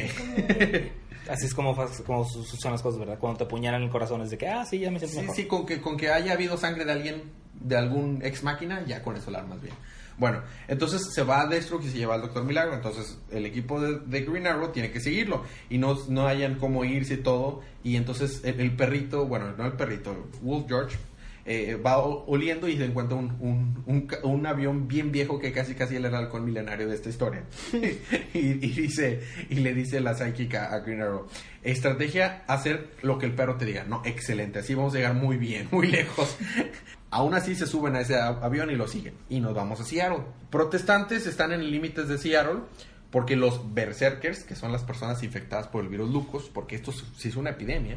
Así 1.29 1.47
es 1.47 1.55
como, 1.55 1.75
como 2.07 2.25
son 2.29 2.73
las 2.73 2.83
cosas, 2.83 2.99
¿verdad? 3.01 3.19
Cuando 3.19 3.39
te 3.39 3.45
apuñalan 3.45 3.83
el 3.83 3.91
corazón 3.91 4.21
es 4.21 4.31
de 4.31 4.37
que, 4.39 4.47
ah, 4.49 4.65
sí, 4.67 4.79
ya 4.79 4.91
me 4.91 4.99
siento 4.99 5.15
Sí, 5.17 5.21
mejor. 5.23 5.37
sí, 5.37 5.47
con 5.47 5.65
que, 5.67 5.81
con 5.81 5.97
que 5.97 6.11
haya 6.11 6.35
habido 6.35 6.57
sangre 6.59 6.85
de 6.85 6.93
alguien, 6.93 7.23
de 7.61 7.77
algún 7.77 8.21
ex 8.23 8.43
máquina, 8.43 8.85
ya 8.87 9.03
con 9.03 9.17
eso 9.17 9.31
la 9.31 9.39
armas 9.39 9.63
bien. 9.63 9.75
Bueno, 10.19 10.43
entonces 10.69 11.03
se 11.13 11.23
va 11.25 11.41
a 11.41 11.47
Deathstroke 11.47 11.85
y 11.87 11.89
se 11.89 11.99
lleva 11.99 12.15
al 12.15 12.21
Doctor 12.21 12.45
Milagro. 12.45 12.75
Entonces 12.75 13.19
el 13.33 13.47
equipo 13.47 13.81
de, 13.81 13.99
de 14.01 14.21
Green 14.21 14.47
Arrow 14.47 14.71
tiene 14.71 14.93
que 14.93 15.01
seguirlo. 15.01 15.43
Y 15.71 15.79
no, 15.79 15.97
no 16.09 16.29
hayan 16.29 16.57
cómo 16.57 16.85
irse 16.85 17.15
y 17.15 17.17
todo. 17.17 17.63
Y 17.83 17.97
entonces 17.97 18.43
el, 18.45 18.61
el 18.61 18.77
perrito, 18.77 19.27
bueno, 19.27 19.53
no 19.57 19.65
el 19.67 19.73
perrito, 19.73 20.29
Wolf 20.43 20.67
George, 20.69 20.97
eh, 21.47 21.77
va 21.77 21.99
oliendo 21.99 22.69
y 22.69 22.77
se 22.77 22.85
encuentra 22.85 23.17
un, 23.19 23.37
un, 23.41 23.85
un 23.87 24.09
un 24.23 24.47
avión 24.47 24.89
bien 24.89 25.13
viejo 25.13 25.39
que 25.39 25.53
casi 25.53 25.75
casi 25.75 25.97
era 25.97 26.09
el 26.09 26.15
halcón 26.15 26.45
milenario 26.45 26.89
de 26.89 26.95
esta 26.95 27.09
historia. 27.09 27.45
y, 28.35 28.55
dice, 28.55 29.21
y 29.51 29.57
le 29.57 29.75
dice 29.75 30.01
la 30.01 30.15
psychic 30.15 30.55
a, 30.55 30.79
Green 30.81 31.03
Arrow, 31.03 31.27
estrategia, 31.63 32.45
hacer 32.47 32.91
lo 33.03 33.19
que 33.19 33.27
el 33.27 33.35
perro 33.35 33.57
te 33.57 33.67
diga. 33.67 33.85
No, 33.85 34.03
excelente, 34.05 34.61
así 34.61 34.75
vamos 34.75 34.95
a 34.95 34.97
llegar 34.97 35.15
muy 35.15 35.37
bien, 35.37 35.69
muy 35.71 35.87
lejos. 35.87 36.37
Aún 37.11 37.35
así 37.35 37.55
se 37.55 37.67
suben 37.67 37.95
a 37.95 38.01
ese 38.01 38.17
avión 38.17 38.71
y 38.71 38.75
lo 38.75 38.89
siguen. 38.89 39.15
Y 39.29 39.41
nos 39.41 39.55
vamos 39.55 39.81
a 39.81 39.85
Seattle. 39.85 40.25
Protestantes 40.51 41.27
están 41.27 41.53
en 41.53 41.71
límites 41.71 42.09
de 42.09 42.19
Seattle 42.19 42.61
porque 43.11 43.37
los 43.37 43.73
berserkers, 43.73 44.43
que 44.43 44.57
son 44.57 44.73
las 44.73 44.83
personas 44.83 45.23
infectadas 45.23 45.69
por 45.69 45.85
el 45.85 45.89
virus 45.89 46.11
Lucos, 46.11 46.51
porque 46.53 46.75
esto 46.75 46.91
sí 46.91 47.29
es 47.29 47.37
una 47.37 47.51
epidemia, 47.51 47.97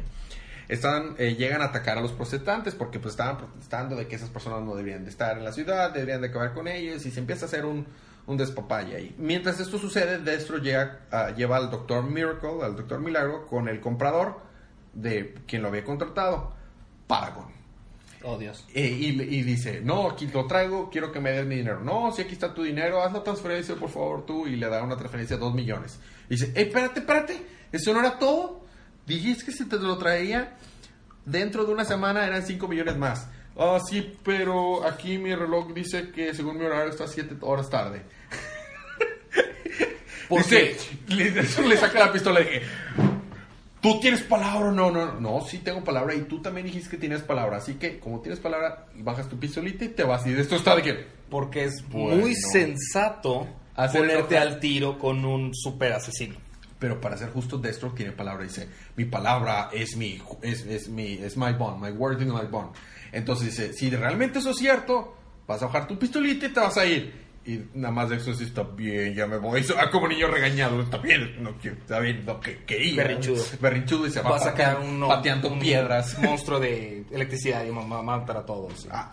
están, 0.68 1.14
eh, 1.18 1.34
llegan 1.36 1.62
a 1.62 1.66
atacar 1.66 1.98
a 1.98 2.00
los 2.00 2.12
protestantes 2.12 2.74
porque 2.74 2.98
pues 3.00 3.12
estaban 3.14 3.38
protestando 3.38 3.96
de 3.96 4.06
que 4.06 4.16
esas 4.16 4.28
personas 4.28 4.62
no 4.62 4.74
deberían 4.76 5.04
de 5.04 5.10
estar 5.10 5.38
en 5.38 5.44
la 5.44 5.52
ciudad, 5.52 5.90
deberían 5.92 6.20
de 6.20 6.28
acabar 6.28 6.52
con 6.54 6.68
ellos 6.68 7.06
y 7.06 7.10
se 7.10 7.20
empieza 7.20 7.46
a 7.46 7.48
hacer 7.48 7.64
un, 7.64 7.86
un 8.26 8.36
despapalle 8.36 8.94
ahí. 8.96 9.14
Mientras 9.18 9.58
esto 9.60 9.78
sucede, 9.78 10.18
Destro 10.18 10.58
llega, 10.58 11.00
a- 11.10 11.30
lleva 11.30 11.56
al 11.56 11.70
Doctor 11.70 12.04
Miracle, 12.04 12.62
al 12.62 12.76
Doctor 12.76 13.00
Milagro, 13.00 13.46
con 13.46 13.68
el 13.68 13.80
comprador 13.80 14.40
de 14.92 15.34
quien 15.46 15.62
lo 15.62 15.68
había 15.68 15.84
contratado, 15.84 16.52
Paragon. 17.06 17.46
Oh, 18.24 18.36
Dios. 18.36 18.66
Eh, 18.74 18.88
y, 18.88 19.08
y 19.22 19.42
dice, 19.44 19.80
no, 19.80 20.10
aquí 20.10 20.26
lo 20.26 20.46
traigo, 20.46 20.90
quiero 20.90 21.12
que 21.12 21.20
me 21.20 21.30
des 21.30 21.46
mi 21.46 21.54
dinero. 21.54 21.80
No, 21.80 22.10
si 22.10 22.22
aquí 22.22 22.32
está 22.32 22.52
tu 22.52 22.64
dinero, 22.64 23.00
haz 23.00 23.12
la 23.12 23.22
transferencia, 23.22 23.76
por 23.76 23.90
favor, 23.90 24.26
tú. 24.26 24.48
Y 24.48 24.56
le 24.56 24.68
da 24.68 24.82
una 24.82 24.96
transferencia 24.96 25.36
de 25.36 25.40
dos 25.40 25.54
millones. 25.54 26.00
Y 26.28 26.34
dice, 26.34 26.52
"Ey, 26.56 26.64
espérate, 26.64 26.98
espérate, 27.00 27.46
¿eso 27.70 27.92
no 27.94 28.00
era 28.00 28.18
todo? 28.18 28.66
Dijiste 29.08 29.46
que 29.46 29.52
si 29.52 29.64
te 29.64 29.76
lo 29.78 29.96
traía, 29.98 30.56
dentro 31.24 31.64
de 31.64 31.72
una 31.72 31.84
semana 31.84 32.26
eran 32.26 32.46
cinco 32.46 32.68
millones 32.68 32.96
más. 32.96 33.26
Ah, 33.56 33.80
sí, 33.84 34.16
pero 34.22 34.86
aquí 34.86 35.18
mi 35.18 35.34
reloj 35.34 35.72
dice 35.72 36.10
que 36.12 36.32
según 36.34 36.58
mi 36.58 36.64
horario 36.64 36.90
está 36.90 37.08
siete 37.08 37.34
horas 37.40 37.68
tarde. 37.68 38.02
¿Por 40.28 40.44
Dice, 40.44 40.76
le, 41.08 41.30
le 41.30 41.76
saca 41.76 41.98
la 41.98 42.12
pistola 42.12 42.40
y 42.42 42.44
dije, 42.44 42.62
¿tú 43.80 43.98
tienes 43.98 44.20
palabra? 44.22 44.70
No, 44.70 44.90
no, 44.90 45.14
no, 45.18 45.40
sí 45.40 45.58
tengo 45.58 45.82
palabra 45.82 46.14
y 46.14 46.20
tú 46.22 46.40
también 46.42 46.66
dijiste 46.66 46.90
que 46.90 46.96
tienes 46.98 47.22
palabra. 47.22 47.56
Así 47.56 47.74
que, 47.74 47.98
como 47.98 48.20
tienes 48.20 48.38
palabra, 48.38 48.86
bajas 48.96 49.28
tu 49.28 49.38
pistolita 49.38 49.86
y 49.86 49.88
te 49.88 50.04
vas. 50.04 50.26
Y 50.26 50.32
de 50.32 50.42
esto 50.42 50.56
está 50.56 50.76
de 50.76 50.82
que, 50.82 51.06
Porque 51.30 51.64
es 51.64 51.82
Bueno. 51.88 52.16
muy 52.20 52.34
sensato 52.34 53.48
ponerte 53.92 54.36
al 54.36 54.60
tiro 54.60 54.98
con 54.98 55.24
un 55.24 55.54
super 55.54 55.94
asesino. 55.94 56.36
Pero 56.78 57.00
para 57.00 57.16
ser 57.16 57.30
justo, 57.30 57.58
Destro 57.58 57.92
tiene 57.92 58.12
palabra. 58.12 58.44
Dice, 58.44 58.68
mi 58.96 59.04
palabra 59.04 59.70
es 59.72 59.96
mi, 59.96 60.20
es, 60.42 60.64
es 60.66 60.88
mi, 60.88 61.14
es 61.14 61.36
my 61.36 61.52
bond, 61.52 61.82
my 61.82 61.90
word 61.90 62.20
is 62.20 62.26
my 62.26 62.46
bond. 62.50 62.70
Entonces 63.12 63.46
dice, 63.46 63.72
si 63.72 63.90
realmente 63.90 64.38
eso 64.38 64.50
es 64.50 64.56
cierto, 64.56 65.16
vas 65.46 65.62
a 65.62 65.66
bajar 65.66 65.86
tu 65.86 65.98
pistolita 65.98 66.46
y 66.46 66.50
te 66.50 66.60
vas 66.60 66.76
a 66.76 66.86
ir. 66.86 67.28
Y 67.44 67.64
nada 67.74 67.92
más 67.92 68.10
de 68.10 68.16
eso 68.16 68.34
sí 68.34 68.44
está 68.44 68.62
bien, 68.62 69.14
ya 69.14 69.26
me 69.26 69.38
voy. 69.38 69.64
Ah, 69.78 69.90
como 69.90 70.06
niño 70.06 70.28
regañado, 70.28 70.80
está 70.82 70.98
bien, 70.98 71.42
no 71.42 71.56
quiero, 71.56 71.78
está 71.78 71.98
bien, 71.98 72.24
no, 72.26 72.40
que, 72.40 72.64
que 72.64 72.84
iba. 72.84 73.02
Berrinchudo. 73.02 73.42
Berrinchudo 73.60 74.06
y 74.06 74.10
se 74.10 74.20
va, 74.20 74.36
a 74.36 74.40
sacar 74.40 74.80
un, 74.80 75.00
pateando 75.00 75.48
un 75.48 75.58
piedras. 75.58 76.18
monstruo 76.22 76.60
de 76.60 77.04
electricidad 77.10 77.64
y 77.64 77.70
va 77.70 77.82
a 77.82 78.02
matar 78.02 78.36
a 78.36 78.46
todos. 78.46 78.86
Ah, 78.90 79.12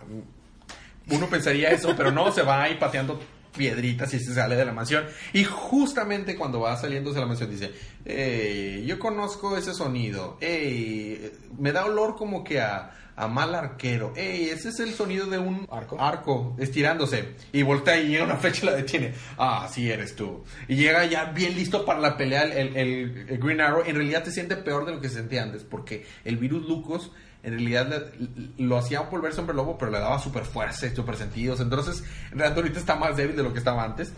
uno 1.08 1.26
pensaría 1.28 1.70
eso, 1.70 1.94
pero 1.96 2.10
no, 2.10 2.30
se 2.30 2.42
va 2.42 2.64
ahí 2.64 2.74
pateando 2.74 3.18
piedritas 3.56 4.12
y 4.14 4.20
se 4.20 4.34
sale 4.34 4.56
de 4.56 4.64
la 4.64 4.72
mansión. 4.72 5.04
Y 5.32 5.44
justamente 5.44 6.36
cuando 6.36 6.60
va 6.60 6.76
saliendo 6.76 7.12
de 7.12 7.20
la 7.20 7.26
mansión 7.26 7.50
dice, 7.50 7.72
"Ey, 8.04 8.84
yo 8.86 8.98
conozco 8.98 9.56
ese 9.56 9.74
sonido. 9.74 10.38
Me 11.58 11.72
da 11.72 11.84
olor 11.86 12.16
como 12.16 12.44
que 12.44 12.60
a, 12.60 12.92
a 13.16 13.28
mal 13.28 13.54
arquero. 13.54 14.12
Ese 14.14 14.68
es 14.68 14.80
el 14.80 14.92
sonido 14.92 15.26
de 15.26 15.38
un 15.38 15.66
¿Arco? 15.70 15.98
arco 16.00 16.54
estirándose. 16.58 17.34
Y 17.52 17.62
voltea 17.62 17.98
y 17.98 18.08
llega 18.08 18.24
una 18.24 18.36
flecha 18.36 18.62
y 18.62 18.66
la 18.66 18.74
detiene. 18.76 19.14
Ah, 19.38 19.68
sí 19.72 19.90
eres 19.90 20.14
tú. 20.14 20.44
Y 20.68 20.76
llega 20.76 21.04
ya 21.06 21.24
bien 21.26 21.54
listo 21.54 21.84
para 21.86 21.98
la 22.00 22.16
pelea 22.16 22.42
el, 22.42 22.76
el- 22.76 23.26
el 23.28 23.38
Green 23.38 23.60
Arrow. 23.60 23.82
En 23.86 23.96
realidad 23.96 24.22
te 24.22 24.30
siente 24.30 24.56
peor 24.56 24.84
de 24.84 24.92
lo 24.92 25.00
que 25.00 25.08
se 25.08 25.14
sentía 25.16 25.42
antes 25.42 25.64
porque 25.64 26.04
el 26.24 26.36
virus 26.36 26.66
Lucos 26.68 27.10
en 27.46 27.52
realidad 27.52 28.06
lo 28.58 28.76
hacía 28.76 29.00
volverse 29.02 29.40
hombre 29.40 29.56
lobo, 29.56 29.78
pero 29.78 29.90
le 29.90 29.98
daba 30.00 30.18
super 30.18 30.44
fuerza 30.44 30.86
y 30.86 30.94
super 30.94 31.16
sentidos. 31.16 31.60
Entonces, 31.60 32.02
en 32.32 32.38
realidad 32.38 32.58
ahorita 32.58 32.78
está 32.78 32.96
más 32.96 33.16
débil 33.16 33.36
de 33.36 33.42
lo 33.42 33.52
que 33.52 33.58
estaba 33.60 33.82
antes. 33.84 34.12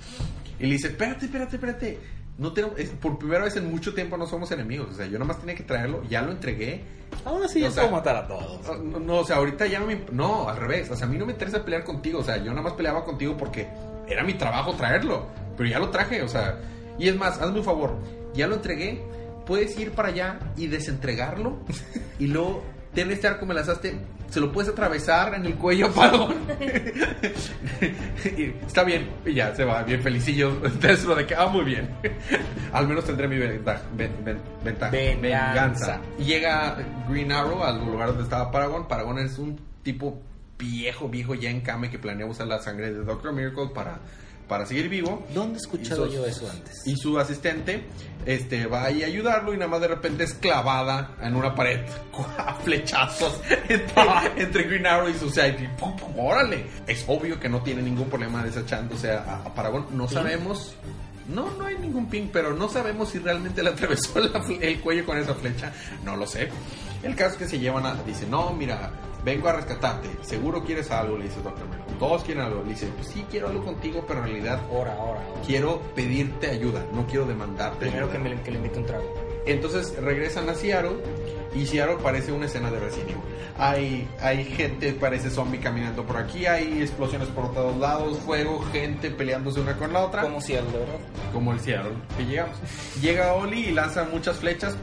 Y 0.59 0.65
le 0.67 0.73
dice, 0.73 0.89
espérate, 0.89 1.27
espérate, 1.27 1.57
espérate. 1.57 1.99
No 2.39 2.53
tenemos, 2.53 2.79
es- 2.79 2.91
por 2.91 3.19
primera 3.19 3.45
vez 3.45 3.57
en 3.57 3.71
mucho 3.71 3.95
tiempo 3.95 4.17
no 4.17 4.27
somos 4.27 4.51
enemigos. 4.53 4.89
O 4.91 4.95
sea, 4.95 5.07
yo 5.07 5.19
nomás 5.19 5.39
tenía 5.41 5.55
que 5.55 5.63
traerlo, 5.65 6.03
ya 6.09 6.23
lo 6.23 6.33
entregué. 6.33 6.83
Ahora 7.25 7.49
sí, 7.49 7.61
O 7.61 7.67
ya 7.67 7.71
sea, 7.71 7.83
puedo 7.85 7.97
matar 7.97 8.17
a 8.17 8.27
todos. 8.29 8.79
No, 8.83 8.99
no, 8.99 9.15
o 9.19 9.25
sea, 9.25 9.37
ahorita 9.37 9.67
ya 9.67 9.79
no 9.81 9.87
me... 9.87 10.05
No, 10.13 10.49
al 10.49 10.57
revés. 10.57 10.91
O 10.91 10.97
sea, 10.97 11.07
a 11.07 11.11
mí 11.11 11.19
no 11.19 11.27
me 11.27 11.33
interesa 11.33 11.65
pelear 11.65 11.85
contigo. 11.85 12.21
O 12.21 12.25
sea, 12.25 12.37
yo 12.39 12.51
nada 12.51 12.63
más 12.63 12.73
peleaba 12.75 13.05
contigo 13.05 13.37
porque 13.37 13.69
era 14.09 14.23
mi 14.25 14.35
trabajo 14.35 14.75
traerlo. 14.75 15.27
Pero 15.57 15.69
ya 15.69 15.79
lo 15.79 15.91
traje, 15.91 16.23
o 16.23 16.29
sea... 16.29 16.59
Y 16.99 17.09
es 17.09 17.17
más, 17.17 17.41
hazme 17.41 17.59
un 17.59 17.65
favor. 17.65 17.97
Ya 18.35 18.47
lo 18.47 18.55
entregué. 18.57 19.03
Puedes 19.47 19.79
ir 19.79 19.93
para 19.93 20.09
allá 20.09 20.39
y 20.57 20.67
desentregarlo. 20.69 21.59
Y 22.21 22.27
luego, 22.27 22.65
ten 22.99 23.11
este 23.13 23.29
arco, 23.29 23.47
me 23.47 23.55
lanzaste. 23.55 23.97
Se 24.29 24.41
lo 24.41 24.51
puedes 24.53 24.71
atravesar 24.71 25.35
en 25.35 25.47
el 25.47 25.55
cuello 25.55 25.91
Padón. 25.95 26.35
Y 28.37 28.43
Está 28.67 28.83
bien. 28.85 29.09
Y 29.25 29.35
ya, 29.35 29.55
se 29.55 29.65
va 29.65 29.83
bien 29.85 30.03
felicillo. 30.03 30.51
Dentro 30.81 31.15
de 31.15 31.27
que... 31.27 31.35
Ah, 31.35 31.47
muy 31.47 31.65
bien. 31.65 31.89
Al 32.73 32.89
menos 32.89 33.05
tendré 33.05 33.29
mi 33.29 33.39
ventaja. 33.39 33.83
ven- 33.97 34.13
ven- 34.25 34.41
ventaja. 34.65 34.91
Venganza. 34.91 36.01
Y 36.19 36.25
llega 36.25 36.77
Green 37.09 37.31
Arrow 37.33 37.63
al 37.63 37.85
lugar 37.87 38.09
donde 38.09 38.25
estaba 38.25 38.51
Paragon. 38.51 38.89
Paragon 38.89 39.19
es 39.19 39.39
un 39.39 39.59
tipo 39.83 40.21
viejo, 40.59 41.09
viejo 41.09 41.35
ya 41.35 41.51
en 41.51 41.61
cama 41.61 41.89
que 41.89 41.99
planea 41.99 42.27
usar 42.27 42.49
la 42.49 42.59
sangre 42.61 42.93
de 42.93 43.05
Doctor 43.05 43.33
Miracle 43.33 43.69
para, 43.75 44.01
para 44.49 44.65
seguir 44.67 44.89
vivo. 44.89 45.27
¿Dónde 45.35 45.55
he 45.59 45.61
escuchado 45.61 46.07
Y 46.07 46.11
sus- 46.11 46.17
yo 46.17 46.27
eso 46.27 46.51
antes? 46.51 46.83
Y 46.87 46.97
su 46.97 47.19
asistente 47.19 47.85
este, 48.27 48.67
va 48.67 48.85
ahí 48.85 49.03
a 49.03 49.07
ayudarlo 49.07 49.53
y 49.55 49.57
nada 49.57 49.71
más 49.71 49.81
de 49.81 49.89
repente 49.89 50.25
es 50.25 50.35
clavada 50.35 51.17
en 51.23 51.37
una 51.37 51.55
pared 51.55 51.81
a 52.39 52.55
flechazos 52.55 53.41
entre, 53.69 54.43
entre 54.43 54.63
Green 54.65 54.87
Arrow 54.87 55.09
y 55.09 55.15
su 55.15 55.31
side. 55.31 55.71
¡Pum, 55.79 55.97
pum! 55.97 56.13
¡Órale! 56.19 56.65
Es 56.87 57.05
obvio 57.07 57.39
que 57.39 57.49
no 57.49 57.63
tiene 57.63 57.83
ningún 57.83 58.09
problema 58.09 58.43
desechándose 58.43 59.13
a, 59.13 59.43
a 59.45 59.55
Paragon. 59.55 59.87
No 59.93 60.09
sabemos... 60.09 60.75
No, 61.29 61.51
no 61.59 61.67
hay 61.67 61.77
ningún 61.79 62.09
ping, 62.09 62.29
pero 62.33 62.55
no 62.55 62.71
sabemos 62.71 63.11
si 63.11 63.19
realmente 63.19 63.63
le 63.63 63.69
atravesó 63.69 64.19
la 64.19 64.43
el 64.63 64.81
cuello 64.81 65.05
con 65.05 65.19
esa 65.19 65.35
flecha. 65.35 65.71
No 66.03 66.17
lo 66.17 66.27
sé. 66.27 66.49
El 67.03 67.15
caso 67.15 67.33
es 67.33 67.37
que 67.39 67.49
se 67.49 67.59
llevan 67.59 67.87
a... 67.87 67.95
Dice, 68.03 68.27
no, 68.27 68.51
mira, 68.53 68.91
vengo 69.25 69.49
a 69.49 69.53
rescatarte. 69.53 70.09
Seguro 70.23 70.65
quieres 70.65 70.91
algo, 70.91 71.17
le 71.17 71.25
dice 71.25 71.41
Doctor 71.43 71.69
Miracle. 71.69 71.95
Todos 71.99 72.25
quieren 72.25 72.45
algo. 72.45 72.63
Le 72.63 72.71
dice, 72.71 72.87
pues 72.97 73.09
sí, 73.09 73.25
quiero 73.31 73.49
algo 73.49 73.65
contigo, 73.65 74.05
pero 74.07 74.21
en 74.21 74.27
realidad 74.27 74.61
Ahora, 74.71 74.95
ahora, 74.95 75.21
ahora. 75.27 75.41
quiero 75.47 75.81
pedirte 75.95 76.51
ayuda, 76.51 76.85
no 76.93 77.07
quiero 77.07 77.25
demandarte. 77.27 77.79
Primero 77.79 78.07
ayuda. 78.07 78.23
que, 78.23 78.35
me, 78.35 78.43
que 78.43 78.51
le 78.51 78.57
invite 78.59 78.79
un 78.79 78.87
trago. 78.87 79.15
Entonces 79.47 79.97
regresan 80.03 80.49
a 80.49 80.55
Seattle 80.55 80.97
y 81.59 81.67
Seattle 81.67 81.97
parece 82.03 82.31
una 82.31 82.47
escena 82.47 82.71
de 82.71 82.79
Resident 82.79 83.11
Evil. 83.11 83.23
Hay, 83.59 84.09
hay 84.21 84.45
gente, 84.45 84.93
parece 84.93 85.29
zombie 85.29 85.59
caminando 85.59 86.05
por 86.05 86.17
aquí, 86.17 86.47
hay 86.47 86.81
explosiones 86.81 87.29
por 87.29 87.53
todos 87.53 87.77
lados, 87.77 88.19
fuego, 88.21 88.61
gente 88.73 89.11
peleándose 89.11 89.61
una 89.61 89.77
con 89.77 89.93
la 89.93 90.05
otra. 90.05 90.23
Como 90.23 90.39
verdad. 90.39 90.99
Como 91.33 91.53
el 91.53 91.61
Seattle 91.61 91.95
que 92.17 92.25
llegamos. 92.27 92.57
Llega 93.03 93.33
Oli 93.35 93.67
y 93.67 93.71
lanza 93.73 94.05
muchas 94.05 94.37
flechas 94.37 94.77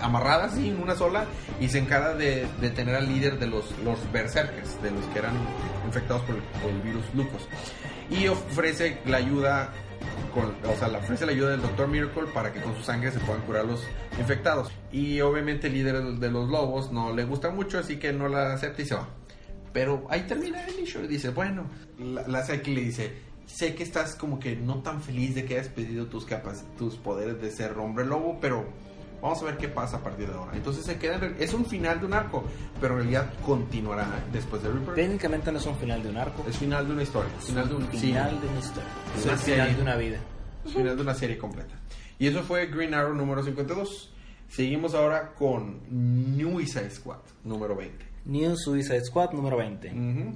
amarradas 0.00 0.56
en 0.56 0.80
una 0.80 0.94
sola 0.94 1.26
y 1.60 1.68
se 1.68 1.78
encarga 1.78 2.14
de, 2.14 2.46
de 2.60 2.70
tener 2.70 2.94
al 2.96 3.06
líder 3.06 3.38
de 3.38 3.46
los, 3.46 3.78
los 3.84 3.98
berserkers, 4.12 4.82
de 4.82 4.90
los 4.90 5.04
que 5.06 5.18
eran 5.18 5.34
infectados 5.86 6.22
por 6.22 6.36
el, 6.36 6.42
por 6.42 6.70
el 6.70 6.80
virus 6.80 7.04
Lucos. 7.14 7.46
Y 8.10 8.28
ofrece 8.28 8.98
la 9.04 9.18
ayuda, 9.18 9.72
con, 10.34 10.54
o 10.70 10.76
sea, 10.76 10.88
le 10.88 10.98
ofrece 10.98 11.26
la 11.26 11.32
ayuda 11.32 11.50
del 11.50 11.62
Doctor 11.62 11.88
Miracle 11.88 12.24
para 12.34 12.52
que 12.52 12.60
con 12.60 12.74
su 12.76 12.82
sangre 12.82 13.10
se 13.10 13.20
puedan 13.20 13.42
curar 13.42 13.64
los 13.64 13.84
infectados. 14.18 14.72
Y 14.90 15.20
obviamente 15.20 15.66
el 15.66 15.74
líder 15.74 16.02
de 16.02 16.30
los 16.30 16.48
lobos 16.48 16.92
no 16.92 17.14
le 17.14 17.24
gusta 17.24 17.50
mucho, 17.50 17.78
así 17.78 17.98
que 17.98 18.12
no 18.12 18.28
la 18.28 18.52
acepta 18.54 18.82
y 18.82 18.86
se 18.86 18.94
va. 18.94 19.08
Pero 19.72 20.06
ahí 20.10 20.22
termina 20.22 20.64
el 20.66 20.80
issue 20.80 21.04
y 21.04 21.06
dice, 21.08 21.30
bueno, 21.30 21.70
la, 21.98 22.26
la 22.28 22.44
le 22.46 22.80
dice, 22.80 23.12
sé 23.46 23.74
que 23.74 23.82
estás 23.82 24.14
como 24.14 24.38
que 24.38 24.56
no 24.56 24.82
tan 24.82 25.02
feliz 25.02 25.34
de 25.34 25.44
que 25.44 25.54
hayas 25.54 25.68
pedido 25.68 26.06
tus 26.06 26.24
capas, 26.24 26.64
tus 26.78 26.96
poderes 26.96 27.40
de 27.40 27.50
ser 27.50 27.72
hombre 27.78 28.04
lobo, 28.04 28.38
pero 28.40 28.66
vamos 29.22 29.40
a 29.40 29.44
ver 29.46 29.56
qué 29.56 29.68
pasa 29.68 29.96
a 29.98 30.00
partir 30.02 30.28
de 30.28 30.34
ahora. 30.34 30.52
Entonces 30.54 30.84
se 30.84 30.98
queda, 30.98 31.14
en 31.16 31.36
es 31.38 31.54
un 31.54 31.64
final 31.64 32.00
de 32.00 32.06
un 32.06 32.12
arco, 32.12 32.44
pero 32.80 32.94
en 32.94 33.00
realidad 33.00 33.32
continuará 33.46 34.06
después 34.32 34.62
de 34.62 34.70
Reaper. 34.70 34.94
Técnicamente 34.94 35.50
no 35.52 35.58
es 35.58 35.66
un 35.66 35.76
final 35.76 36.02
de 36.02 36.10
un 36.10 36.16
arco. 36.18 36.44
Es 36.48 36.58
final 36.58 36.86
de 36.86 36.92
una 36.92 37.02
historia, 37.04 37.30
final 37.38 37.68
de 37.68 37.74
un 37.76 37.86
final 37.88 38.40
de 38.40 38.48
una 38.48 38.58
historia. 38.58 38.90
Es 39.14 39.20
Es 39.20 39.26
una 39.26 39.36
final 39.36 39.76
de 39.76 39.82
una 39.82 39.96
vida. 39.96 40.18
es 40.66 40.72
final 40.74 40.96
de 40.96 41.02
una 41.02 41.14
serie 41.14 41.38
completa. 41.38 41.74
Y 42.18 42.26
eso 42.26 42.42
fue 42.42 42.66
Green 42.66 42.92
Arrow 42.94 43.14
número 43.14 43.42
52. 43.42 44.12
Seguimos 44.48 44.94
ahora 44.94 45.32
con 45.34 45.80
New 46.36 46.50
Suicide 46.60 46.90
Squad 46.90 47.20
número 47.44 47.74
20. 47.74 48.04
New 48.26 48.54
Suicide 48.56 49.04
Squad 49.04 49.32
número 49.32 49.56
20. 49.56 49.88
Ujú. 49.88 50.34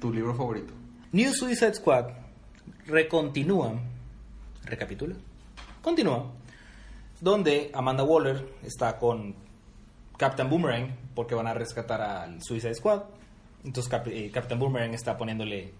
Tu 0.00 0.12
libro 0.14 0.34
favorito. 0.34 0.72
New 1.12 1.32
Suicide 1.32 1.74
Squad 1.74 2.06
recontinúa, 2.86 3.74
recapitula, 4.64 5.14
continúa, 5.82 6.32
donde 7.20 7.70
Amanda 7.74 8.02
Waller 8.04 8.48
está 8.62 8.96
con 8.98 9.34
Captain 10.16 10.48
Boomerang 10.48 10.96
porque 11.14 11.34
van 11.34 11.46
a 11.46 11.54
rescatar 11.54 12.00
al 12.00 12.42
Suicide 12.42 12.74
Squad. 12.74 13.02
Entonces 13.64 13.90
Cap- 13.90 14.06
eh, 14.08 14.30
Captain 14.32 14.58
Boomerang 14.58 14.94
está 14.94 15.16
poniéndole 15.16 15.72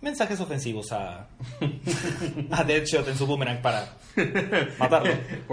mensajes 0.00 0.40
ofensivos 0.40 0.92
a, 0.92 1.28
a 2.50 2.64
Deadshot 2.64 3.06
en 3.08 3.16
su 3.16 3.26
boomerang 3.26 3.62
para 3.62 3.96
matarlo. 4.78 5.12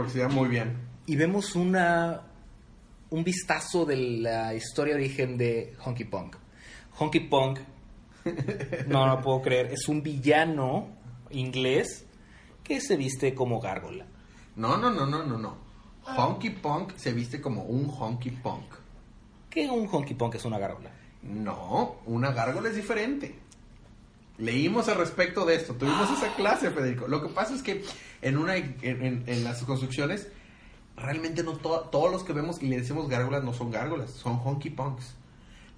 Se 0.09 0.19
llama 0.19 0.33
muy 0.35 0.49
bien. 0.49 0.77
Y 1.05 1.15
vemos 1.15 1.55
una 1.55 2.21
un 3.09 3.23
vistazo 3.23 3.85
de 3.85 3.95
la 3.97 4.55
historia 4.55 4.95
de 4.95 5.01
origen 5.01 5.37
de 5.37 5.73
Honky 5.85 6.05
Punk. 6.05 6.35
Honky 6.97 7.19
Punk, 7.21 7.59
no 8.87 9.05
lo 9.07 9.21
puedo 9.21 9.41
creer, 9.41 9.67
es 9.71 9.87
un 9.87 10.01
villano 10.01 10.87
inglés 11.29 12.05
que 12.63 12.79
se 12.81 12.95
viste 12.97 13.35
como 13.35 13.59
gárgola. 13.59 14.05
No, 14.55 14.77
no, 14.77 14.91
no, 14.91 15.05
no, 15.05 15.23
no, 15.23 15.37
no. 15.37 15.55
Honky 16.05 16.49
Punk 16.51 16.95
se 16.97 17.13
viste 17.13 17.41
como 17.41 17.63
un 17.63 17.89
Honky 17.89 18.31
Punk. 18.31 18.65
¿Qué 19.49 19.69
un 19.69 19.87
Honky 19.91 20.13
Punk 20.15 20.35
es 20.35 20.45
una 20.45 20.59
gárgola? 20.59 20.89
No, 21.21 21.95
una 22.05 22.31
gárgola 22.31 22.69
es 22.69 22.75
diferente. 22.75 23.39
Leímos 24.37 24.89
al 24.89 24.97
respecto 24.97 25.45
de 25.45 25.55
esto, 25.55 25.75
tuvimos 25.75 26.09
esa 26.11 26.33
clase, 26.35 26.71
Federico. 26.71 27.07
Lo 27.07 27.21
que 27.21 27.29
pasa 27.29 27.53
es 27.53 27.61
que 27.61 27.83
en 28.21 28.37
una 28.37 28.55
en, 28.57 28.75
en- 28.81 29.23
en 29.27 29.43
las 29.43 29.63
construcciones 29.63 30.27
realmente 30.97 31.43
no 31.43 31.53
to- 31.53 31.87
todos 31.91 32.11
los 32.11 32.23
que 32.23 32.33
vemos 32.33 32.61
y 32.61 32.67
le 32.67 32.77
decimos 32.77 33.07
gárgolas 33.09 33.43
no 33.43 33.53
son 33.53 33.71
gárgolas, 33.71 34.09
son 34.11 34.39
honky 34.43 34.71
punks. 34.71 35.15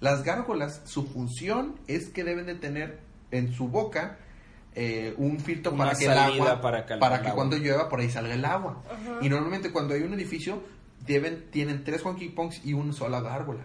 Las 0.00 0.24
gárgolas, 0.24 0.82
su 0.86 1.06
función 1.06 1.76
es 1.86 2.08
que 2.08 2.24
deben 2.24 2.46
de 2.46 2.54
tener 2.54 3.00
en 3.30 3.52
su 3.52 3.68
boca 3.68 4.18
eh, 4.78 5.14
un 5.16 5.40
filtro 5.40 5.72
Una 5.72 5.86
para 5.86 5.96
que 5.98 6.04
el 6.04 6.12
agua, 6.12 6.60
para 6.60 6.84
que- 6.84 6.96
para 6.98 7.16
el 7.16 7.22
que 7.22 7.28
agua. 7.28 7.34
cuando 7.36 7.56
llueva 7.56 7.88
por 7.88 7.98
ahí 8.00 8.10
salga 8.10 8.34
el 8.34 8.44
agua. 8.44 8.82
Y 9.22 9.28
normalmente 9.30 9.72
cuando 9.72 9.94
hay 9.94 10.02
un 10.02 10.12
edificio 10.14 10.62
deben 11.06 11.50
tienen 11.50 11.82
tres 11.82 12.04
honky 12.04 12.28
punks 12.28 12.64
y 12.64 12.74
una 12.74 12.92
sola 12.92 13.20
gárgola. 13.20 13.62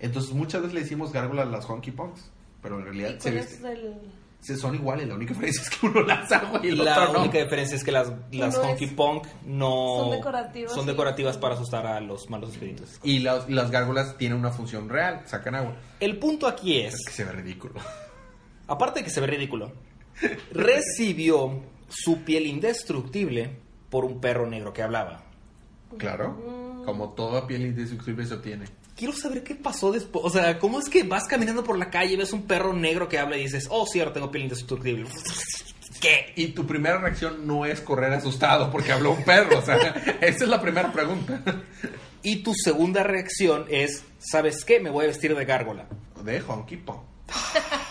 Entonces 0.00 0.32
muchas 0.34 0.60
veces 0.62 0.74
le 0.74 0.80
decimos 0.82 1.12
gárgolas 1.12 1.46
a 1.46 1.50
las 1.50 1.64
honky 1.68 1.90
punks, 1.92 2.30
pero 2.62 2.78
en 2.78 2.84
realidad 2.84 3.10
¿Y 3.16 3.20
se 3.20 3.32
cuál 3.32 3.34
viste- 3.44 3.54
es 3.56 3.64
el...? 3.64 3.94
se- 4.40 4.56
son 4.56 4.74
iguales, 4.76 5.08
la 5.08 5.14
única 5.14 5.32
diferencia 5.34 5.62
es 5.62 5.70
que 5.70 5.86
uno 5.86 6.02
lanza 6.02 6.36
agua 6.38 6.60
y 6.62 6.68
el 6.68 6.84
La 6.84 6.92
otro 7.02 7.12
no. 7.14 7.20
única 7.22 7.38
diferencia 7.38 7.74
es 7.76 7.82
que 7.82 7.90
las, 7.90 8.12
las 8.30 8.56
Uno 8.56 8.68
Honky 8.68 8.84
es- 8.84 8.92
Punk 8.92 9.26
no 9.46 9.96
son 10.02 10.10
decorativas 10.12 10.72
son 10.72 10.86
decorativas 10.86 11.38
para 11.38 11.54
asustar 11.54 11.86
a 11.86 12.00
los 12.00 12.28
malos 12.30 12.50
espíritus. 12.52 13.00
Y 13.02 13.20
las, 13.20 13.48
las 13.50 13.70
gárgolas 13.70 14.16
tienen 14.18 14.38
una 14.38 14.50
función 14.50 14.88
real, 14.88 15.22
sacan 15.26 15.54
agua. 15.56 15.74
El 16.00 16.18
punto 16.18 16.46
aquí 16.46 16.78
es 16.80 16.94
Es 16.94 17.04
que 17.06 17.12
se 17.12 17.24
ve 17.24 17.32
ridículo. 17.32 17.74
aparte 18.68 19.00
de 19.00 19.04
que 19.04 19.10
se 19.10 19.20
ve 19.20 19.26
ridículo, 19.26 19.72
recibió 20.52 21.62
su 21.88 22.22
piel 22.22 22.46
indestructible 22.46 23.50
por 23.90 24.04
un 24.04 24.20
perro 24.20 24.46
negro 24.46 24.72
que 24.72 24.82
hablaba. 24.82 25.24
Claro, 25.96 26.82
como 26.84 27.10
toda 27.10 27.46
piel 27.46 27.62
indestructible 27.62 28.26
se 28.26 28.34
obtiene. 28.34 28.66
quiero 28.94 29.14
saber 29.14 29.42
qué 29.42 29.54
pasó 29.54 29.90
después. 29.90 30.24
O 30.24 30.30
sea, 30.30 30.58
¿cómo 30.58 30.78
es 30.80 30.88
que 30.88 31.02
vas 31.02 31.24
caminando 31.24 31.64
por 31.64 31.78
la 31.78 31.90
calle, 31.90 32.16
ves 32.16 32.32
un 32.32 32.42
perro 32.42 32.72
negro 32.72 33.08
que 33.08 33.18
habla 33.18 33.36
y 33.36 33.42
dices, 33.42 33.68
oh, 33.70 33.86
cierto, 33.86 34.12
tengo 34.14 34.30
piel 34.30 34.44
indestructible? 34.44 35.08
¿Qué? 36.00 36.32
Y 36.36 36.48
tu 36.48 36.66
primera 36.66 36.98
reacción 36.98 37.46
no 37.46 37.64
es 37.66 37.80
correr 37.80 38.12
asustado 38.12 38.70
porque 38.70 38.92
habló 38.92 39.12
un 39.12 39.24
perro. 39.24 39.58
O 39.58 39.62
sea, 39.62 39.76
esa 40.20 40.44
es 40.44 40.48
la 40.48 40.60
primera 40.60 40.92
pregunta. 40.92 41.42
Y 42.22 42.36
tu 42.36 42.52
segunda 42.54 43.02
reacción 43.02 43.66
es, 43.68 44.04
¿sabes 44.18 44.64
qué? 44.64 44.80
Me 44.80 44.90
voy 44.90 45.04
a 45.04 45.08
vestir 45.08 45.34
de 45.34 45.44
gárgola. 45.44 45.88
De 46.22 46.40
Honky. 46.40 46.82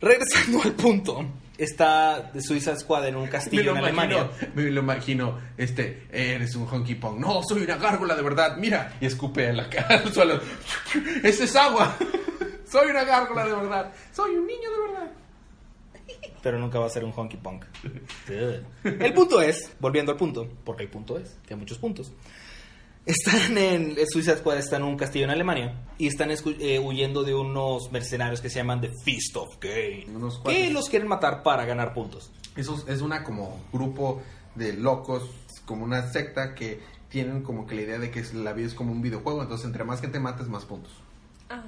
Regresando 0.00 0.62
al 0.62 0.72
punto, 0.72 1.24
está 1.58 2.30
de 2.32 2.40
Suiza 2.40 2.76
Squad 2.76 3.08
en 3.08 3.16
un 3.16 3.26
castillo 3.26 3.72
en 3.72 3.78
Alemania. 3.78 4.30
imagino, 4.30 4.52
me 4.54 4.62
lo 4.70 4.80
imagino, 4.80 5.38
este, 5.56 6.06
eres 6.12 6.54
un 6.54 6.66
honky 6.68 6.94
pong. 6.94 7.18
No, 7.18 7.42
soy 7.42 7.62
una 7.62 7.76
gárgola 7.76 8.14
de 8.14 8.22
verdad, 8.22 8.56
mira. 8.56 8.96
Y 9.00 9.06
escupe 9.06 9.48
en 9.48 9.56
la 9.56 9.68
cara 9.68 9.96
al 10.04 10.12
suelo. 10.12 10.40
Ese 11.22 11.44
es 11.44 11.56
agua. 11.56 11.96
soy 12.70 12.90
una 12.90 13.04
gárgola 13.04 13.44
de 13.44 13.54
verdad. 13.54 13.92
Soy 14.12 14.36
un 14.36 14.46
niño 14.46 14.70
de 14.70 14.92
verdad. 14.92 15.10
Pero 16.42 16.58
nunca 16.58 16.78
va 16.78 16.86
a 16.86 16.90
ser 16.90 17.04
un 17.04 17.12
honky 17.14 17.36
punk. 17.36 17.64
el 18.28 19.12
punto 19.12 19.42
es, 19.42 19.72
volviendo 19.80 20.12
al 20.12 20.18
punto, 20.18 20.48
porque 20.64 20.84
el 20.84 20.88
punto 20.88 21.18
es, 21.18 21.36
que 21.46 21.54
hay 21.54 21.60
muchos 21.60 21.78
puntos. 21.78 22.12
Están 23.08 23.56
en 23.56 23.96
Suiza 24.06 24.36
Squad, 24.36 24.58
están 24.58 24.82
en 24.82 24.88
un 24.88 24.98
castillo 24.98 25.24
en 25.24 25.30
Alemania 25.30 25.80
y 25.96 26.08
están 26.08 26.30
eh, 26.30 26.78
huyendo 26.78 27.24
de 27.24 27.34
unos 27.34 27.90
mercenarios 27.90 28.42
que 28.42 28.50
se 28.50 28.56
llaman 28.56 28.82
The 28.82 28.90
Feast 29.02 29.34
of 29.34 29.56
Gain. 29.58 30.14
Unos 30.14 30.40
Que 30.40 30.68
los 30.68 30.90
quieren 30.90 31.08
matar 31.08 31.42
para 31.42 31.64
ganar 31.64 31.94
puntos. 31.94 32.30
Eso 32.54 32.84
es 32.86 33.00
una 33.00 33.24
como 33.24 33.60
grupo 33.72 34.20
de 34.56 34.74
locos, 34.74 35.22
como 35.64 35.84
una 35.84 36.12
secta 36.12 36.54
que 36.54 36.80
tienen 37.08 37.42
como 37.42 37.66
que 37.66 37.76
la 37.76 37.80
idea 37.80 37.98
de 37.98 38.10
que 38.10 38.22
la 38.34 38.52
vida 38.52 38.66
es 38.66 38.74
como 38.74 38.92
un 38.92 39.00
videojuego. 39.00 39.40
Entonces, 39.40 39.64
entre 39.64 39.84
más 39.84 40.02
gente 40.02 40.20
mates, 40.20 40.46
más 40.48 40.66
puntos. 40.66 40.92
Ah, 41.48 41.64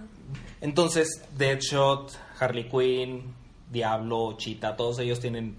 Entonces, 0.61 1.22
Deadshot, 1.38 2.18
Harley 2.38 2.68
Quinn, 2.68 3.35
Diablo, 3.72 4.37
Cheetah, 4.37 4.76
todos 4.76 4.98
ellos 4.98 5.20
tienen 5.20 5.57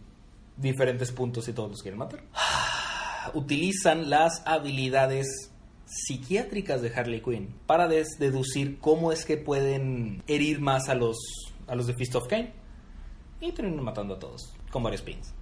diferentes 0.57 1.11
puntos 1.11 1.47
y 1.47 1.53
todos 1.53 1.71
los 1.71 1.81
quieren 1.81 1.97
matar. 1.97 2.21
Utilizan 3.33 4.11
las 4.11 4.43
habilidades 4.45 5.50
psiquiátricas 5.91 6.81
de 6.81 6.93
Harley 6.95 7.21
Quinn 7.21 7.53
para 7.67 7.87
des- 7.87 8.17
deducir 8.17 8.79
cómo 8.79 9.11
es 9.11 9.25
que 9.25 9.35
pueden 9.37 10.23
herir 10.27 10.61
más 10.61 10.87
a 10.89 10.95
los, 10.95 11.17
a 11.67 11.75
los 11.75 11.85
de 11.87 11.93
Fist 11.93 12.15
of 12.15 12.27
Cain 12.27 12.51
y 13.41 13.51
terminan 13.51 13.83
matando 13.83 14.13
a 14.15 14.19
todos 14.19 14.53
con 14.71 14.83
varios 14.83 15.01
pins. 15.01 15.33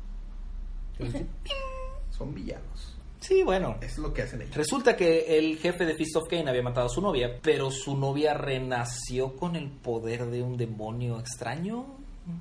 Son 2.11 2.33
villanos. 2.33 2.95
Sí, 3.19 3.43
bueno. 3.43 3.77
Es 3.81 3.97
lo 3.97 4.13
que 4.13 4.21
hacen 4.23 4.41
ellos. 4.41 4.55
Resulta 4.55 4.95
que 4.95 5.37
el 5.37 5.57
jefe 5.57 5.85
de 5.85 5.95
Fist 5.95 6.15
of 6.15 6.27
Cain 6.29 6.47
había 6.47 6.61
matado 6.63 6.87
a 6.87 6.89
su 6.89 7.01
novia, 7.01 7.39
pero 7.41 7.69
su 7.69 7.95
novia 7.97 8.33
renació 8.33 9.35
con 9.35 9.55
el 9.55 9.69
poder 9.69 10.25
de 10.27 10.41
un 10.41 10.57
demonio 10.57 11.19
extraño. 11.19 11.85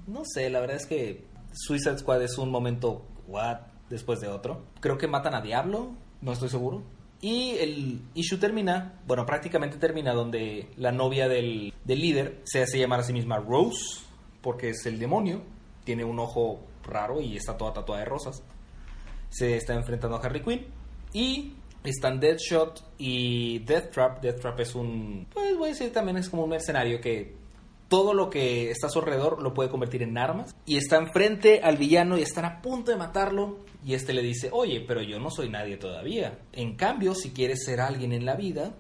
No 0.07 0.23
sé, 0.25 0.51
la 0.51 0.61
verdad 0.61 0.77
es 0.77 0.87
que 0.87 1.25
Suicide 1.53 1.99
Squad 1.99 2.23
es 2.23 2.39
un 2.39 2.51
momento, 2.51 3.05
what, 3.27 3.59
después 3.91 4.21
de 4.21 4.29
otro. 4.29 4.63
Creo 4.81 4.99
que 4.99 5.09
matan 5.09 5.35
a 5.35 5.41
Diablo, 5.41 5.91
no 6.21 6.33
estoy 6.33 6.49
seguro. 6.49 6.83
Y 7.21 7.57
el 7.59 8.01
issue 8.15 8.39
termina, 8.39 9.01
bueno, 9.07 9.27
prácticamente 9.27 9.77
termina 9.77 10.13
donde 10.13 10.69
la 10.77 10.93
novia 10.93 11.29
del, 11.29 11.75
del 11.85 12.01
líder 12.01 12.41
se 12.45 12.63
hace 12.63 12.79
llamar 12.79 13.01
a 13.01 13.03
sí 13.03 13.13
misma 13.13 13.39
Rose, 13.39 14.03
porque 14.41 14.71
es 14.71 14.87
el 14.87 14.99
demonio, 14.99 15.43
tiene 15.85 16.05
un 16.05 16.19
ojo 16.21 16.61
raro 16.85 17.21
y 17.21 17.37
está 17.37 17.57
toda 17.57 17.73
tatuada 17.73 18.03
de 18.03 18.09
rosas 18.09 18.43
se 19.31 19.57
está 19.57 19.75
enfrentando 19.75 20.17
a 20.17 20.21
Harley 20.21 20.43
Quinn 20.43 20.67
y 21.13 21.55
están 21.85 22.21
Deadshot 22.21 22.95
y 22.99 23.61
Deathtrap. 23.61 24.21
Deathtrap 24.21 24.61
es 24.61 24.75
un, 24.75 25.27
pues 25.33 25.57
voy 25.57 25.69
a 25.69 25.73
decir 25.73 25.93
también 25.93 26.17
es 26.17 26.29
como 26.29 26.45
un 26.45 26.51
mercenario 26.51 27.01
que 27.01 27.37
todo 27.89 28.15
lo 28.15 28.31
que 28.31 28.71
está 28.71 28.87
a 28.87 28.91
su 28.91 28.99
alrededor 28.99 29.43
lo 29.43 29.55
puede 29.55 29.71
convertir 29.71 30.03
en 30.03 30.17
armas 30.19 30.55
y 30.67 30.77
está 30.77 30.97
enfrente 30.97 31.61
al 31.63 31.77
villano 31.77 32.19
y 32.19 32.23
están 32.23 32.45
a 32.45 32.61
punto 32.61 32.91
de 32.91 32.99
matarlo 32.99 33.59
y 33.85 33.95
este 33.95 34.13
le 34.13 34.23
dice, 34.23 34.51
oye, 34.53 34.85
pero 34.87 35.03
yo 35.03 35.19
no 35.19 35.31
soy 35.31 35.49
nadie 35.49 35.77
todavía. 35.77 36.39
En 36.53 36.77
cambio, 36.77 37.15
si 37.15 37.31
quieres 37.31 37.65
ser 37.65 37.81
alguien 37.81 38.13
en 38.13 38.27
la 38.27 38.35
vida, 38.35 38.75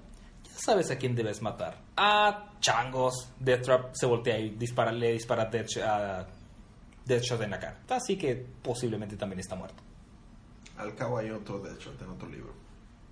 ya 0.45 0.59
sabes 0.59 0.91
a 0.91 0.99
quién 0.99 1.15
debes 1.15 1.41
matar. 1.41 1.81
A 1.97 2.53
changos. 2.61 3.33
Deathtrap 3.39 3.95
se 3.95 4.07
voltea 4.07 4.39
y 4.39 4.51
dispara, 4.51 4.93
le 4.93 5.13
dispara 5.13 5.45
a 5.45 5.47
Deadshot, 5.47 5.83
a 5.85 6.27
Deadshot 7.05 7.41
en 7.43 7.51
la 7.51 7.59
cara. 7.59 7.81
Así 7.89 8.19
que 8.19 8.35
posiblemente 8.63 9.17
también 9.17 9.41
está 9.41 9.55
muerto. 9.55 9.83
Al 10.77 10.95
cabo 10.95 11.19
hay 11.19 11.31
otro 11.31 11.59
de 11.61 11.75
hecho 11.75 11.93
en 12.01 12.09
otro 12.09 12.29
libro. 12.29 12.53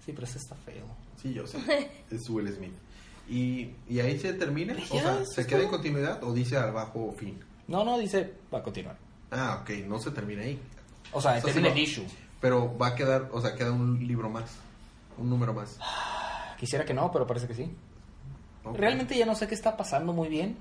Sí, 0.04 0.12
pero 0.12 0.26
ese 0.26 0.38
está 0.38 0.54
feo. 0.56 0.86
Sí, 1.16 1.32
yo 1.32 1.46
sé. 1.46 1.58
es 2.10 2.28
Will 2.28 2.52
Smith. 2.52 2.74
Y, 3.28 3.70
y 3.88 4.00
ahí 4.00 4.18
se 4.18 4.32
termina. 4.34 4.74
O 4.74 4.94
Ya, 4.94 5.02
sea, 5.02 5.24
¿se 5.24 5.46
queda 5.46 5.62
en 5.62 5.68
continuidad 5.68 6.22
o 6.22 6.32
dice 6.32 6.56
al 6.56 6.72
bajo 6.72 7.12
fin? 7.18 7.38
No, 7.66 7.84
no, 7.84 7.98
dice, 7.98 8.34
va 8.52 8.58
a 8.58 8.62
continuar. 8.62 8.96
Ah, 9.30 9.58
ok, 9.62 9.70
no 9.86 9.98
se 9.98 10.10
termina 10.12 10.42
ahí. 10.42 10.60
O 11.12 11.20
sea, 11.20 11.32
O 11.32 11.34
sea, 11.34 11.42
termina 11.42 11.68
sí 11.74 11.78
el 11.80 11.82
issue. 11.84 12.04
Pero 12.40 12.76
va 12.78 12.88
a 12.88 12.94
quedar, 12.94 13.28
o 13.32 13.40
sea, 13.40 13.54
queda 13.56 13.72
un 13.72 14.06
libro 14.06 14.28
más. 14.30 14.50
Un 15.18 15.28
número 15.30 15.52
más. 15.52 15.78
Quisiera 16.60 16.84
que 16.84 16.94
no, 16.94 17.10
pero 17.10 17.26
parece 17.26 17.46
que 17.48 17.54
sí. 17.54 17.70
Ok. 18.64 18.76
Realmente 18.76 19.16
ya 19.16 19.26
no 19.26 19.34
sé 19.34 19.46
qué 19.48 19.54
está 19.54 19.76
pasando 19.76 20.12
muy 20.12 20.28
bien. 20.28 20.56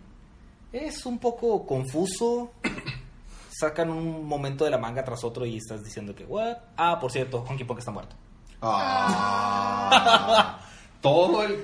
Es 0.73 1.05
un 1.05 1.19
poco 1.19 1.65
confuso. 1.65 2.51
Sacan 3.59 3.89
un 3.89 4.25
momento 4.27 4.65
de 4.65 4.71
la 4.71 4.77
manga 4.77 5.03
tras 5.05 5.23
otro 5.23 5.45
y 5.45 5.57
estás 5.57 5.83
diciendo 5.83 6.13
que, 6.13 6.25
what? 6.25 6.57
Ah, 6.75 6.99
por 6.99 7.11
cierto, 7.11 7.45
Honky 7.47 7.63
Punk 7.63 7.79
está 7.79 7.91
muerto. 7.91 8.15
Ah, 8.61 10.59
todo 11.01 11.43
el. 11.43 11.63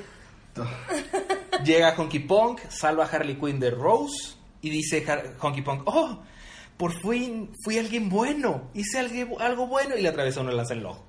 Llega 1.64 1.94
Honky 1.98 2.20
Punk, 2.20 2.60
salva 2.70 3.06
a 3.06 3.08
Harley 3.08 3.36
Quinn 3.36 3.60
de 3.60 3.72
Rose 3.72 4.34
y 4.62 4.70
dice 4.70 5.06
Har- 5.08 5.36
Honky 5.40 5.62
Punk, 5.62 5.84
oh, 5.86 6.22
por 6.78 6.92
fin 7.02 7.52
fui 7.64 7.78
alguien 7.78 8.10
bueno, 8.10 8.70
hice 8.74 9.00
algo, 9.00 9.40
algo 9.40 9.68
bueno 9.68 9.96
y 9.96 10.02
le 10.02 10.10
atravesó 10.10 10.42
una 10.42 10.52
lanza 10.52 10.74
en 10.74 10.80
el 10.80 10.86
ojo. 10.88 11.06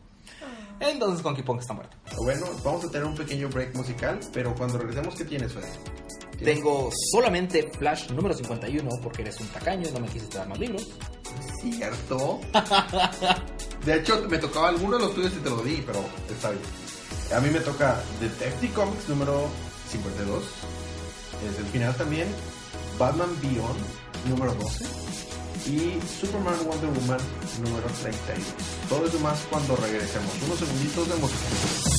Entonces 0.81 1.25
Honky 1.25 1.43
Punk 1.43 1.61
está 1.61 1.75
muerto. 1.75 1.97
Bueno, 2.25 2.45
vamos 2.65 2.85
a 2.85 2.91
tener 2.91 3.07
un 3.07 3.15
pequeño 3.15 3.49
break 3.49 3.75
musical, 3.77 4.19
pero 4.33 4.55
cuando 4.55 4.79
regresemos, 4.79 5.15
¿qué 5.15 5.25
tienes, 5.25 5.53
Fred? 5.53 5.65
¿Tienes- 6.39 6.57
Tengo 6.57 6.91
solamente 7.13 7.71
Flash 7.79 8.11
número 8.11 8.35
51 8.35 8.91
porque 9.03 9.23
eres 9.23 9.39
un 9.41 9.47
tacaño 9.49 9.89
y 9.89 9.93
no 9.93 10.01
me 10.01 10.09
quisiste 10.09 10.39
dar 10.39 10.49
más 10.49 10.59
libros. 10.59 10.89
Cierto. 11.63 12.41
De 13.85 13.97
hecho, 13.97 14.27
me 14.29 14.39
tocaba 14.39 14.69
alguno 14.69 14.97
de 14.99 15.05
los 15.05 15.15
tuyos 15.15 15.33
y 15.35 15.41
te 15.41 15.51
lo 15.51 15.63
di, 15.63 15.83
pero 15.87 16.05
está 16.31 16.51
bien. 16.51 16.63
A 17.35 17.41
mí 17.41 17.49
me 17.49 17.61
toca 17.61 17.99
Detective 18.21 18.75
Comics 18.75 19.09
número 19.09 19.49
52. 19.91 20.45
Es 21.51 21.59
el 21.59 21.65
final 21.67 21.95
también. 21.97 22.29
Batman 22.99 23.31
Beyond 23.41 23.81
número 24.29 24.55
12. 24.55 24.85
Y 25.67 25.99
Superman 26.21 26.57
Wonder 26.67 26.91
Woman 26.91 27.21
número 27.65 27.87
32. 28.03 28.45
Todo 28.89 29.07
eso 29.07 29.19
más 29.21 29.39
cuando 29.49 29.77
regresemos. 29.77 30.31
Unos 30.45 30.59
segunditos 30.59 31.09
de 31.09 31.17
música. 31.17 31.92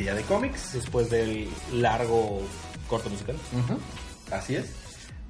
Día 0.00 0.14
de 0.14 0.22
Cómics. 0.22 0.72
Después 0.72 1.10
del 1.10 1.46
largo 1.74 2.40
corto 2.88 3.10
musical. 3.10 3.36
Así 4.30 4.56
es. 4.56 4.72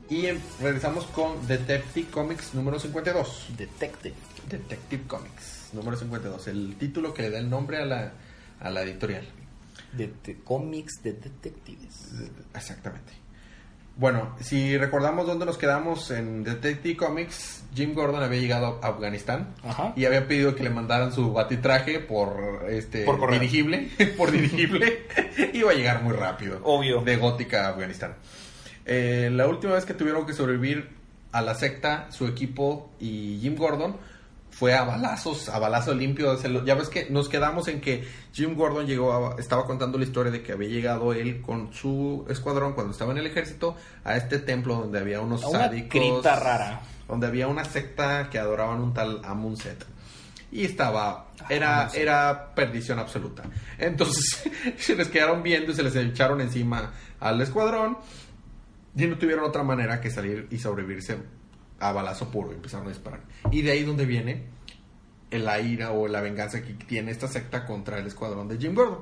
Y 0.09 0.27
em, 0.27 0.39
regresamos 0.61 1.07
con 1.07 1.45
Detective 1.49 2.09
Comics 2.09 2.55
número 2.55 2.79
52. 2.79 3.49
Detective. 3.57 4.15
Detective 4.49 5.03
Comics 5.09 5.71
número 5.73 5.97
52. 5.97 6.47
El 6.47 6.77
título 6.77 7.13
que 7.13 7.23
le 7.23 7.31
da 7.31 7.39
el 7.39 7.51
nombre 7.51 7.79
a 7.79 7.85
la, 7.85 8.13
a 8.61 8.71
la 8.71 8.83
editorial. 8.83 9.27
De, 9.93 10.13
de 10.25 10.37
cómics 10.39 11.03
de 11.03 11.15
detectives. 11.15 12.13
Exactamente. 12.55 13.13
Bueno, 13.96 14.35
si 14.40 14.79
recordamos 14.79 15.26
dónde 15.26 15.44
nos 15.44 15.59
quedamos 15.59 16.11
en 16.11 16.42
Detective 16.42 16.96
Comics, 16.96 17.64
Jim 17.74 17.92
Gordon 17.92 18.22
había 18.22 18.40
llegado 18.40 18.81
a 18.83 18.88
Afganistán 18.88 19.55
Ajá. 19.62 19.92
y 19.94 20.07
había 20.07 20.26
pedido 20.26 20.55
que 20.55 20.62
le 20.62 20.70
mandaran 20.70 21.12
su 21.12 21.33
batitraje 21.33 21.98
por 22.00 22.64
este 22.68 23.05
Por 23.05 23.31
dirigible, 23.31 23.90
por 24.16 24.31
dirigible, 24.31 25.07
iba 25.53 25.70
a 25.70 25.74
llegar 25.74 26.03
muy 26.03 26.14
rápido. 26.14 26.61
Obvio. 26.64 27.03
De 27.03 27.16
Gótica 27.16 27.66
a 27.66 27.70
Afganistán. 27.70 28.14
Eh, 28.87 29.29
la 29.33 29.46
última 29.46 29.74
vez 29.74 29.85
que 29.85 29.94
tuvieron 29.94 30.26
que 30.26 30.33
sobrevivir 30.33 30.88
a 31.33 31.42
la 31.42 31.55
secta, 31.55 32.11
su 32.11 32.26
equipo 32.26 32.90
y 32.98 33.38
Jim 33.40 33.55
Gordon 33.57 33.96
fue 34.61 34.75
a 34.75 34.83
balazos, 34.85 35.49
a 35.49 35.59
balazo 35.59 35.94
limpio. 35.94 36.35
lo- 36.35 36.64
ya 36.66 36.75
ves 36.75 36.90
que 36.90 37.09
nos 37.09 37.31
quedamos 37.31 37.66
en 37.68 37.81
que 37.81 38.07
Jim 38.35 38.55
Gordon 38.57 38.87
llegó, 38.87 39.11
a- 39.31 39.40
estaba 39.40 39.64
contando 39.64 39.96
la 39.96 40.05
historia 40.05 40.31
de 40.31 40.42
que 40.42 40.53
había 40.53 40.68
llegado 40.68 41.14
él 41.14 41.40
con 41.40 41.73
su 41.73 42.27
escuadrón 42.29 42.75
cuando 42.75 42.92
estaba 42.92 43.12
en 43.12 43.18
el 43.18 43.27
ejército 43.27 43.75
a 44.05 44.18
este 44.18 44.38
templo 44.38 44.75
donde 44.75 44.99
había 44.99 45.23
unos 45.23 45.42
una 45.46 45.61
sádicos. 45.61 46.23
rara. 46.25 46.83
Donde 47.09 47.27
había 47.27 47.49
una 47.49 47.64
secta 47.64 48.29
que 48.29 48.38
adoraban 48.38 48.81
un 48.83 48.92
tal 48.92 49.23
Amun-Set. 49.25 49.83
Y 50.53 50.66
estaba, 50.66 51.29
era, 51.49 51.79
Amun-Set. 51.81 52.03
era 52.03 52.55
perdición 52.55 52.99
absoluta. 52.99 53.44
Entonces 53.79 54.42
se 54.77 54.94
les 54.94 55.09
quedaron 55.09 55.42
viendo 55.42 55.73
y 55.73 55.75
se 55.75 55.83
les 55.83 55.96
echaron 55.96 56.38
encima 56.42 56.92
al 57.18 57.40
escuadrón. 57.40 57.96
Y 58.94 59.07
no 59.07 59.16
tuvieron 59.16 59.44
otra 59.46 59.62
manera 59.62 60.03
que 60.03 60.11
salir 60.11 60.49
y 60.51 60.59
sobrevivirse 60.59 61.16
a 61.81 61.93
balazo 61.93 62.29
puro 62.29 62.53
empezaron 62.53 62.87
a 62.87 62.90
disparar. 62.90 63.23
Y 63.51 63.62
de 63.62 63.73
ahí 63.73 63.83
donde 63.83 64.07
viene 64.07 64.45
la 65.31 65.61
ira 65.61 65.93
o 65.93 66.09
la 66.09 66.21
venganza 66.21 66.62
que 66.62 66.75
tiene 66.75 67.11
esta 67.11 67.29
secta 67.29 67.66
contra 67.66 67.99
el 67.99 68.07
escuadrón 68.07 68.49
de 68.49 68.59
Jim 68.59 68.75
Gordon. 68.75 69.01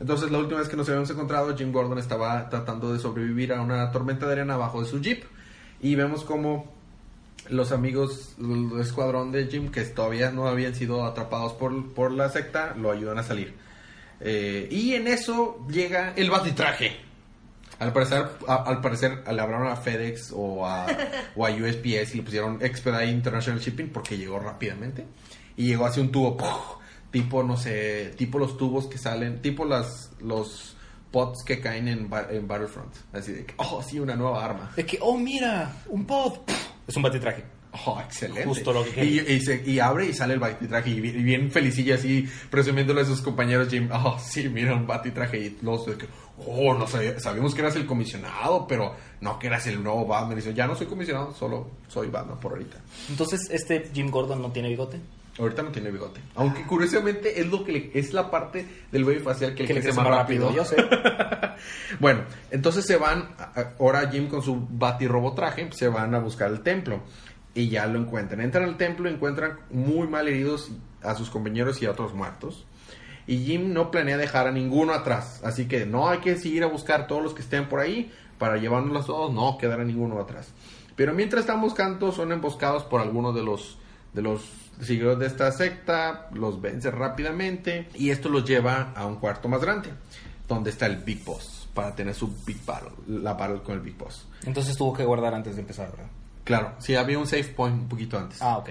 Entonces 0.00 0.30
la 0.30 0.38
última 0.38 0.60
vez 0.60 0.68
que 0.68 0.76
nos 0.76 0.88
habíamos 0.88 1.10
encontrado, 1.10 1.56
Jim 1.56 1.72
Gordon 1.72 1.98
estaba 1.98 2.48
tratando 2.48 2.92
de 2.92 2.98
sobrevivir 2.98 3.52
a 3.52 3.60
una 3.60 3.90
tormenta 3.92 4.26
de 4.26 4.32
arena 4.32 4.54
abajo 4.54 4.82
de 4.82 4.88
su 4.88 5.00
jeep. 5.00 5.24
Y 5.80 5.94
vemos 5.94 6.24
como 6.24 6.72
los 7.48 7.72
amigos 7.72 8.34
del 8.36 8.80
escuadrón 8.80 9.32
de 9.32 9.46
Jim, 9.46 9.70
que 9.70 9.82
todavía 9.82 10.30
no 10.30 10.48
habían 10.48 10.74
sido 10.74 11.04
atrapados 11.04 11.52
por, 11.52 11.92
por 11.94 12.12
la 12.12 12.28
secta, 12.30 12.74
lo 12.76 12.90
ayudan 12.90 13.18
a 13.18 13.22
salir. 13.22 13.54
Eh, 14.20 14.68
y 14.70 14.94
en 14.94 15.08
eso 15.08 15.64
llega 15.68 16.14
el 16.16 16.30
batitraje. 16.30 16.96
Al 17.82 17.92
parecer, 17.92 18.24
a- 18.48 18.54
al 18.64 18.80
parecer 18.80 19.22
le 19.32 19.40
hablaron 19.40 19.66
a 19.68 19.76
FedEx 19.76 20.32
o 20.34 20.66
a, 20.66 20.86
o 21.36 21.46
a 21.46 21.50
USPS 21.50 22.14
y 22.14 22.16
le 22.18 22.22
pusieron 22.22 22.58
Expedite 22.62 23.06
International 23.06 23.60
Shipping 23.60 23.88
porque 23.90 24.16
llegó 24.16 24.38
rápidamente. 24.38 25.04
Y 25.56 25.66
llegó 25.66 25.86
así 25.86 26.00
un 26.00 26.10
tubo, 26.10 26.36
tipo, 27.10 27.42
no 27.42 27.56
sé, 27.56 28.14
tipo 28.16 28.38
los 28.38 28.56
tubos 28.56 28.86
que 28.86 28.98
salen, 28.98 29.42
tipo 29.42 29.64
las, 29.64 30.10
los 30.20 30.76
pods 31.10 31.44
que 31.44 31.60
caen 31.60 31.88
en, 31.88 32.10
en 32.30 32.48
Battlefront. 32.48 32.94
Así 33.12 33.32
de 33.32 33.44
que, 33.44 33.54
oh, 33.58 33.82
sí, 33.82 34.00
una 34.00 34.16
nueva 34.16 34.44
arma. 34.44 34.70
De 34.74 34.86
que, 34.86 34.98
oh, 35.02 35.18
mira, 35.18 35.70
un 35.88 36.06
pod. 36.06 36.38
Es 36.86 36.96
un 36.96 37.02
batitraje. 37.02 37.44
Oh, 37.86 37.98
excelente. 38.04 38.44
Justo 38.44 38.70
lo 38.72 38.84
que 38.84 39.02
y, 39.04 39.18
y, 39.20 39.40
se- 39.40 39.62
y 39.64 39.78
abre 39.78 40.06
y 40.06 40.12
sale 40.12 40.34
el 40.34 40.40
batitraje 40.40 40.90
y 40.90 41.00
bien, 41.00 41.18
y 41.20 41.22
bien 41.22 41.50
felicilla 41.50 41.94
así, 41.94 42.28
presumiéndole 42.50 43.00
a 43.00 43.04
sus 43.06 43.22
compañeros 43.22 43.68
Jim. 43.70 43.88
Oh, 43.92 44.18
sí, 44.18 44.48
mira, 44.50 44.74
un 44.74 44.86
batitraje. 44.86 45.38
Y 45.38 45.58
los 45.62 45.86
de 45.86 45.96
que, 45.96 46.06
oh, 46.46 46.74
no 46.74 46.86
sabía- 46.86 47.18
sabíamos 47.20 47.54
que 47.54 47.60
eras 47.60 47.76
el 47.76 47.86
comisionado, 47.86 48.66
pero 48.66 48.94
no 49.20 49.38
que 49.38 49.46
eras 49.46 49.66
el 49.66 49.82
nuevo 49.82 50.06
Batman. 50.06 50.32
Y 50.32 50.36
dice, 50.36 50.54
ya 50.54 50.66
no 50.66 50.74
soy 50.76 50.86
comisionado, 50.86 51.32
solo 51.34 51.68
soy 51.88 52.08
Batman 52.08 52.38
por 52.40 52.52
ahorita. 52.52 52.78
Entonces, 53.10 53.48
este 53.50 53.90
Jim 53.92 54.10
Gordon 54.10 54.40
no 54.42 54.50
tiene 54.52 54.68
bigote. 54.68 55.00
Ahorita 55.38 55.62
no 55.62 55.70
tiene 55.70 55.90
bigote. 55.90 56.20
Aunque 56.34 56.62
curiosamente 56.64 57.40
es 57.40 57.46
lo 57.46 57.64
que 57.64 57.72
le- 57.72 57.90
es 57.94 58.12
la 58.12 58.30
parte 58.30 58.66
del 58.90 59.04
vello 59.04 59.22
facial 59.22 59.54
que, 59.54 59.64
Que 59.64 59.72
le 59.74 59.80
crece 59.80 59.96
más 59.96 60.06
rápido. 60.06 60.52
Yo 60.52 60.64
sé. 60.64 60.76
Bueno, 62.00 62.22
entonces 62.50 62.84
se 62.86 62.96
van, 62.96 63.36
ahora 63.78 64.08
Jim 64.10 64.26
con 64.28 64.42
su 64.42 64.66
batirobotraje, 64.70 65.70
se 65.72 65.88
van 65.88 66.14
a 66.14 66.18
buscar 66.18 66.50
el 66.50 66.60
templo 66.62 67.00
y 67.54 67.68
ya 67.68 67.86
lo 67.86 67.98
encuentran. 68.00 68.40
Entran 68.40 68.64
al 68.64 68.76
templo 68.76 69.08
y 69.08 69.12
encuentran 69.14 69.58
muy 69.70 70.08
mal 70.08 70.26
heridos 70.28 70.70
a 71.02 71.14
sus 71.14 71.30
compañeros 71.30 71.80
y 71.82 71.86
a 71.86 71.90
otros 71.92 72.14
muertos. 72.14 72.66
Y 73.26 73.38
Jim 73.44 73.72
no 73.72 73.90
planea 73.90 74.16
dejar 74.16 74.48
a 74.48 74.52
ninguno 74.52 74.92
atrás, 74.92 75.40
así 75.44 75.66
que 75.66 75.86
no 75.86 76.08
hay 76.08 76.18
que 76.18 76.36
seguir 76.36 76.64
a 76.64 76.66
buscar 76.66 77.06
todos 77.06 77.22
los 77.22 77.34
que 77.34 77.42
estén 77.42 77.68
por 77.68 77.80
ahí 77.80 78.12
para 78.38 78.56
llevárnoslos 78.56 79.06
todos, 79.06 79.32
no 79.32 79.56
quedará 79.58 79.84
ninguno 79.84 80.20
atrás. 80.20 80.48
Pero 80.96 81.14
mientras 81.14 81.42
están 81.42 81.60
buscando, 81.60 82.12
son 82.12 82.32
emboscados 82.32 82.82
por 82.84 83.00
algunos 83.00 83.34
de 83.34 83.42
los 83.42 83.78
de 84.12 84.22
los 84.22 84.42
seguidores 84.80 85.18
de 85.18 85.26
esta 85.26 85.50
secta, 85.52 86.28
los 86.32 86.60
vence 86.60 86.90
rápidamente 86.90 87.88
y 87.94 88.10
esto 88.10 88.28
los 88.28 88.44
lleva 88.44 88.92
a 88.94 89.06
un 89.06 89.16
cuarto 89.16 89.48
más 89.48 89.60
grande, 89.60 89.90
donde 90.48 90.70
está 90.70 90.86
el 90.86 90.96
Big 90.96 91.24
Boss, 91.24 91.68
para 91.72 91.94
tener 91.94 92.14
su 92.14 92.34
Big 92.44 92.64
Battle, 92.64 92.90
la 93.06 93.34
battle 93.34 93.62
con 93.62 93.74
el 93.74 93.80
Big 93.80 93.96
Boss. 93.96 94.26
Entonces 94.44 94.76
tuvo 94.76 94.92
que 94.92 95.04
guardar 95.04 95.34
antes 95.34 95.54
de 95.54 95.62
empezar, 95.62 95.90
¿verdad? 95.90 96.10
Claro, 96.44 96.72
sí, 96.78 96.94
había 96.96 97.18
un 97.18 97.26
save 97.26 97.44
point 97.44 97.82
un 97.82 97.88
poquito 97.88 98.18
antes. 98.18 98.42
Ah, 98.42 98.58
ok. 98.58 98.70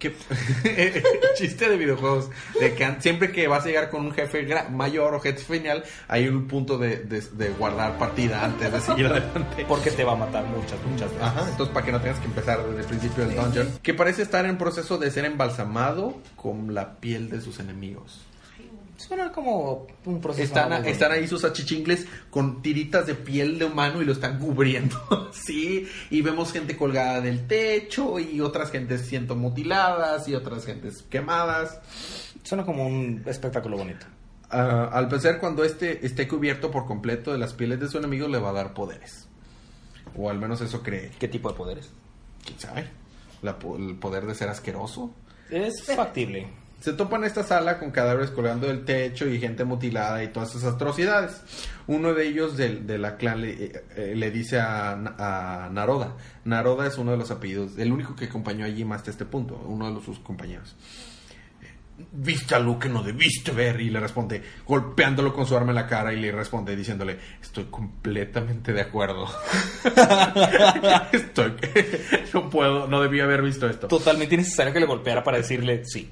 ¿Qué? 0.00 0.12
chiste 1.36 1.68
de 1.68 1.76
videojuegos. 1.76 2.30
De 2.58 2.74
que 2.74 2.96
siempre 3.00 3.30
que 3.30 3.46
vas 3.46 3.64
a 3.64 3.68
llegar 3.68 3.90
con 3.90 4.04
un 4.06 4.12
jefe 4.12 4.44
mayor 4.70 5.14
o 5.14 5.20
jefe 5.20 5.44
final, 5.58 5.84
hay 6.08 6.26
un 6.26 6.48
punto 6.48 6.76
de, 6.78 6.96
de- 7.04 7.20
de 7.20 7.48
guardar 7.50 7.98
partida 7.98 8.44
antes 8.44 8.72
de 8.72 8.80
seguir 8.80 9.06
adelante. 9.06 9.64
Porque 9.68 9.90
te 9.92 10.02
va 10.02 10.12
a 10.12 10.16
matar 10.16 10.44
muchas, 10.46 10.82
muchas 10.90 11.10
veces. 11.10 11.22
Ajá, 11.22 11.46
entonces 11.50 11.72
para 11.72 11.86
que 11.86 11.92
no 11.92 12.00
tengas 12.00 12.18
que 12.18 12.26
empezar 12.26 12.66
desde 12.66 12.80
el 12.80 12.86
principio 12.86 13.26
del 13.26 13.36
dungeon. 13.36 13.68
Que 13.82 13.94
parece 13.94 14.22
estar 14.22 14.44
en 14.46 14.58
proceso 14.58 14.98
de 14.98 15.10
ser 15.10 15.24
embalsamado 15.26 16.18
con 16.34 16.74
la 16.74 16.94
piel 16.98 17.28
de 17.30 17.40
sus 17.40 17.60
enemigos. 17.60 18.20
Suena 19.00 19.32
como 19.32 19.86
un 20.04 20.20
proceso. 20.20 20.44
Están, 20.44 20.84
están 20.84 21.12
ahí 21.12 21.26
sus 21.26 21.42
achichingles 21.44 22.06
con 22.28 22.60
tiritas 22.60 23.06
de 23.06 23.14
piel 23.14 23.58
de 23.58 23.64
humano 23.64 24.02
y 24.02 24.04
lo 24.04 24.12
están 24.12 24.38
cubriendo. 24.38 25.30
sí, 25.32 25.88
y 26.10 26.20
vemos 26.20 26.52
gente 26.52 26.76
colgada 26.76 27.22
del 27.22 27.46
techo 27.46 28.18
y 28.18 28.42
otras 28.42 28.70
gentes 28.70 29.06
siendo 29.06 29.36
mutiladas 29.36 30.28
y 30.28 30.34
otras 30.34 30.66
gentes 30.66 31.02
quemadas. 31.08 31.80
Suena 32.42 32.66
como 32.66 32.86
un 32.86 33.22
espectáculo 33.24 33.78
bonito. 33.78 34.04
Ah, 34.50 34.90
al 34.92 35.08
parecer, 35.08 35.38
cuando 35.38 35.64
este 35.64 36.04
esté 36.04 36.28
cubierto 36.28 36.70
por 36.70 36.84
completo 36.84 37.32
de 37.32 37.38
las 37.38 37.54
pieles 37.54 37.80
de 37.80 37.88
su 37.88 37.96
enemigo, 37.96 38.28
le 38.28 38.38
va 38.38 38.50
a 38.50 38.52
dar 38.52 38.74
poderes. 38.74 39.28
O 40.14 40.28
al 40.28 40.38
menos 40.38 40.60
eso 40.60 40.82
cree. 40.82 41.10
¿Qué 41.18 41.26
tipo 41.26 41.48
de 41.50 41.56
poderes? 41.56 41.88
¿Quién 42.44 42.60
sabe? 42.60 42.86
La 43.40 43.56
el 43.78 43.94
poder 43.96 44.26
de 44.26 44.34
ser 44.34 44.50
asqueroso. 44.50 45.10
Es 45.48 45.84
factible. 45.84 46.59
Se 46.80 46.94
topa 46.94 47.16
en 47.16 47.24
esta 47.24 47.42
sala 47.44 47.78
con 47.78 47.90
cadáveres 47.90 48.30
colgando 48.30 48.66
del 48.66 48.86
techo 48.86 49.28
y 49.28 49.38
gente 49.38 49.64
mutilada 49.64 50.24
y 50.24 50.28
todas 50.28 50.54
esas 50.54 50.74
atrocidades. 50.74 51.42
Uno 51.86 52.14
de 52.14 52.26
ellos 52.26 52.56
de, 52.56 52.98
la 52.98 53.18
clan 53.18 53.42
le, 53.42 53.50
eh, 53.50 53.84
eh, 53.96 54.30
dice 54.32 54.58
a, 54.60 55.68
Naroda. 55.70 56.16
Naroda 56.44 56.86
es 56.86 56.96
uno 56.96 57.10
de 57.10 57.18
los 57.18 57.30
apellidos, 57.30 57.76
el 57.76 57.92
único 57.92 58.16
que 58.16 58.24
acompañó 58.24 58.64
a 58.64 58.68
Jim 58.68 58.90
hasta 58.92 59.10
este 59.10 59.26
punto, 59.26 59.62
uno 59.66 59.92
de 59.92 60.02
sus 60.02 60.20
compañeros. 60.20 60.74
¿Viste 62.12 62.54
algo 62.54 62.78
que 62.78 62.88
no 62.88 63.02
debiste 63.02 63.52
ver? 63.52 63.78
Y 63.82 63.90
le 63.90 64.00
responde, 64.00 64.42
golpeándolo 64.66 65.34
con 65.34 65.46
su 65.46 65.54
arma 65.54 65.72
en 65.72 65.74
la 65.74 65.86
cara 65.86 66.14
y 66.14 66.20
le 66.20 66.32
responde 66.32 66.74
diciéndole, 66.74 67.18
estoy 67.42 67.64
completamente 67.64 68.72
de 68.72 68.80
acuerdo. 68.80 69.28
estoy, 71.12 71.56
no 72.32 72.48
puedo, 72.48 72.86
no 72.86 73.02
debí 73.02 73.20
haber 73.20 73.42
visto 73.42 73.68
esto. 73.68 73.86
Totalmente 73.86 74.34
innecesario 74.34 74.72
que 74.72 74.80
le 74.80 74.86
golpeara 74.86 75.22
para 75.22 75.36
decirle 75.36 75.84
sí. 75.84 76.10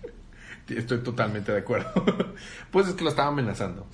Estoy 0.68 0.98
totalmente 0.98 1.52
de 1.52 1.58
acuerdo. 1.58 1.92
pues 2.70 2.88
es 2.88 2.94
que 2.94 3.04
lo 3.04 3.10
estaba 3.10 3.28
amenazando. 3.28 3.86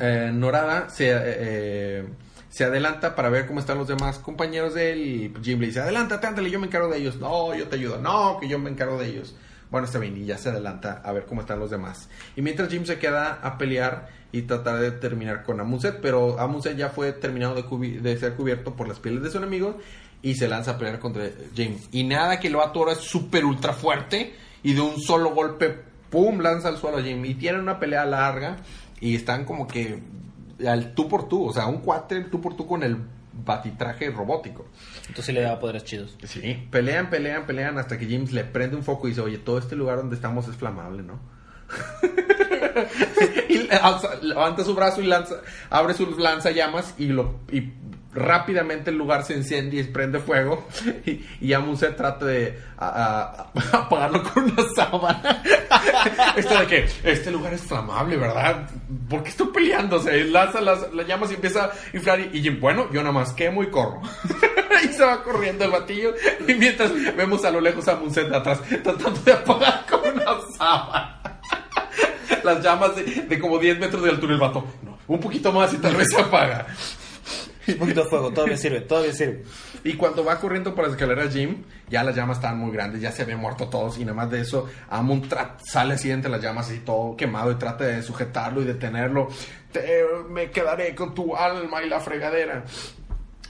Eh, 0.00 0.30
Norada 0.32 0.88
se, 0.88 1.10
eh, 1.10 1.16
eh, 1.16 2.08
se 2.48 2.64
adelanta 2.64 3.14
para 3.14 3.28
ver 3.28 3.46
cómo 3.46 3.60
están 3.60 3.78
los 3.78 3.88
demás 3.88 4.18
compañeros 4.18 4.74
de 4.74 4.92
él. 4.92 4.98
Y 5.00 5.34
Jim 5.42 5.60
le 5.60 5.66
dice: 5.66 5.80
Adelántate, 5.80 6.26
ándale, 6.26 6.50
yo 6.50 6.60
me 6.60 6.66
encargo 6.66 6.88
de 6.88 6.98
ellos. 6.98 7.16
No, 7.16 7.54
yo 7.54 7.68
te 7.68 7.76
ayudo. 7.76 8.00
No, 8.00 8.38
que 8.40 8.48
yo 8.48 8.58
me 8.58 8.70
encargo 8.70 8.98
de 8.98 9.08
ellos. 9.08 9.34
Bueno, 9.70 9.86
está 9.86 9.98
bien, 9.98 10.16
y 10.16 10.24
ya 10.24 10.38
se 10.38 10.50
adelanta 10.50 11.02
a 11.04 11.12
ver 11.12 11.26
cómo 11.26 11.40
están 11.40 11.58
los 11.58 11.70
demás. 11.70 12.08
Y 12.36 12.42
mientras 12.42 12.68
Jim 12.68 12.84
se 12.84 12.98
queda 12.98 13.40
a 13.42 13.58
pelear 13.58 14.08
y 14.30 14.42
tratar 14.42 14.78
de 14.78 14.92
terminar 14.92 15.42
con 15.42 15.58
Amuset, 15.58 16.00
pero 16.00 16.38
Amuset 16.38 16.76
ya 16.76 16.90
fue 16.90 17.12
terminado 17.12 17.54
de 17.54 18.18
ser 18.18 18.34
cubierto 18.34 18.76
por 18.76 18.86
las 18.86 19.00
pieles 19.00 19.22
de 19.22 19.30
su 19.30 19.38
enemigo 19.38 19.78
y 20.22 20.34
se 20.36 20.48
lanza 20.48 20.72
a 20.72 20.78
pelear 20.78 20.98
contra 20.98 21.28
Jim. 21.54 21.76
Y 21.92 22.04
nada 22.04 22.40
que 22.40 22.50
lo 22.50 22.62
atora 22.62 22.92
es 22.92 22.98
súper 22.98 23.44
ultra 23.44 23.72
fuerte 23.72 24.34
y 24.64 24.72
de 24.74 24.80
un 24.80 25.00
solo 25.00 25.30
golpe, 25.30 25.78
¡pum!, 26.10 26.40
lanza 26.40 26.68
al 26.68 26.78
suelo 26.78 26.98
a 26.98 27.02
Jim. 27.02 27.24
Y 27.24 27.34
tienen 27.34 27.60
una 27.60 27.78
pelea 27.78 28.04
larga 28.04 28.56
y 29.00 29.14
están 29.14 29.44
como 29.44 29.68
que 29.68 30.02
al 30.66 30.94
tú 30.94 31.08
por 31.08 31.28
tú, 31.28 31.46
o 31.46 31.52
sea, 31.52 31.66
un 31.66 31.78
cuate 31.78 32.22
tú 32.24 32.40
por 32.40 32.56
tú 32.56 32.66
con 32.66 32.82
el 32.82 32.96
batitraje 33.44 34.10
robótico. 34.10 34.66
Entonces 35.02 35.26
sí 35.26 35.32
le 35.32 35.42
daba 35.42 35.58
poderes 35.60 35.84
chidos. 35.84 36.16
Sí, 36.24 36.66
pelean, 36.70 37.10
pelean, 37.10 37.46
pelean 37.46 37.78
hasta 37.78 37.98
que 37.98 38.06
James 38.06 38.32
le 38.32 38.44
prende 38.44 38.76
un 38.76 38.82
foco 38.84 39.06
y 39.06 39.10
dice, 39.10 39.20
oye, 39.22 39.38
todo 39.38 39.58
este 39.58 39.76
lugar 39.76 39.98
donde 39.98 40.16
estamos 40.16 40.48
es 40.48 40.56
flamable, 40.56 41.02
¿no? 41.02 41.18
y 43.48 43.68
alza- 43.70 44.20
levanta 44.22 44.64
su 44.64 44.74
brazo 44.74 45.00
y 45.00 45.06
lanza, 45.06 45.36
abre 45.70 45.94
su 45.94 46.06
lanzallamas 46.18 46.94
y 46.98 47.06
lo 47.08 47.36
y 47.50 47.60
rápidamente 48.14 48.90
el 48.90 48.96
lugar 48.96 49.24
se 49.24 49.34
incendia 49.34 49.80
y 49.80 49.84
prende 49.84 50.18
fuego 50.20 50.66
y, 51.06 51.24
y 51.40 51.54
trata 51.96 52.24
de 52.26 52.58
apagarlo 52.76 54.22
con 54.22 54.44
una 54.44 54.62
sábana. 54.74 55.42
Esto 56.36 56.58
de 56.58 56.66
que 56.66 56.88
este 57.04 57.30
lugar 57.30 57.54
es 57.54 57.62
flamable, 57.62 58.16
¿verdad? 58.16 58.68
¿Por 59.08 59.22
qué 59.22 59.30
estoy 59.30 59.48
peleando? 59.48 60.00
Se 60.00 60.24
lanza 60.24 60.60
las, 60.60 60.92
las 60.92 61.06
llamas 61.06 61.30
y 61.30 61.34
empieza 61.34 61.64
a 61.64 61.72
inflar 61.92 62.20
y, 62.20 62.48
bueno, 62.50 62.90
yo 62.92 63.00
nada 63.00 63.12
más 63.12 63.32
quemo 63.32 63.62
y 63.62 63.70
corro. 63.70 64.00
y 64.84 64.88
se 64.88 65.04
va 65.04 65.22
corriendo 65.22 65.64
el 65.64 65.70
batillo 65.70 66.14
y 66.46 66.54
mientras 66.54 66.92
vemos 67.16 67.44
a 67.44 67.50
lo 67.50 67.60
lejos 67.60 67.86
a 67.88 67.96
Munset 67.96 68.28
de 68.28 68.36
atrás 68.36 68.60
tratando 68.82 69.20
de 69.20 69.32
apagar 69.32 69.86
con 69.88 70.00
una 70.12 70.40
sábana. 70.56 71.20
Las 72.42 72.62
llamas 72.62 72.94
de, 72.96 73.02
de 73.04 73.38
como 73.38 73.58
10 73.58 73.78
metros 73.78 74.02
de 74.02 74.10
altura 74.10 74.34
el 74.34 74.40
vato. 74.40 74.66
No, 74.82 74.98
un 75.08 75.20
poquito 75.20 75.52
más 75.52 75.72
y 75.72 75.78
tal 75.78 75.96
vez 75.96 76.08
se 76.10 76.20
apaga. 76.20 76.66
Un 77.68 77.78
poquito 77.78 78.04
de 78.04 78.08
fuego, 78.10 78.30
todavía 78.32 78.56
sirve, 78.56 78.80
todavía 78.82 79.12
sirve. 79.12 79.42
Y 79.84 79.94
cuando 79.94 80.24
va 80.24 80.38
corriendo 80.38 80.74
por 80.74 80.84
las 80.84 80.94
escaleras 80.94 81.32
Jim, 81.32 81.62
ya 81.88 82.02
las 82.04 82.14
llamas 82.16 82.38
estaban 82.38 82.58
muy 82.58 82.70
grandes, 82.72 83.00
ya 83.00 83.10
se 83.12 83.22
habían 83.22 83.40
muerto 83.40 83.68
todos. 83.68 83.98
Y 83.98 84.04
nada 84.04 84.14
más 84.14 84.30
de 84.30 84.40
eso, 84.40 84.68
Amon 84.90 85.22
sale 85.64 85.94
así 85.94 86.10
entre 86.10 86.30
las 86.30 86.42
llamas 86.42 86.70
y 86.72 86.78
todo 86.80 87.16
quemado 87.16 87.50
y 87.52 87.56
trata 87.56 87.84
de 87.84 88.02
sujetarlo 88.02 88.62
y 88.62 88.64
detenerlo. 88.64 89.28
Te- 89.72 90.04
me 90.30 90.50
quedaré 90.50 90.94
con 90.94 91.14
tu 91.14 91.34
alma 91.36 91.82
y 91.82 91.88
la 91.88 92.00
fregadera. 92.00 92.64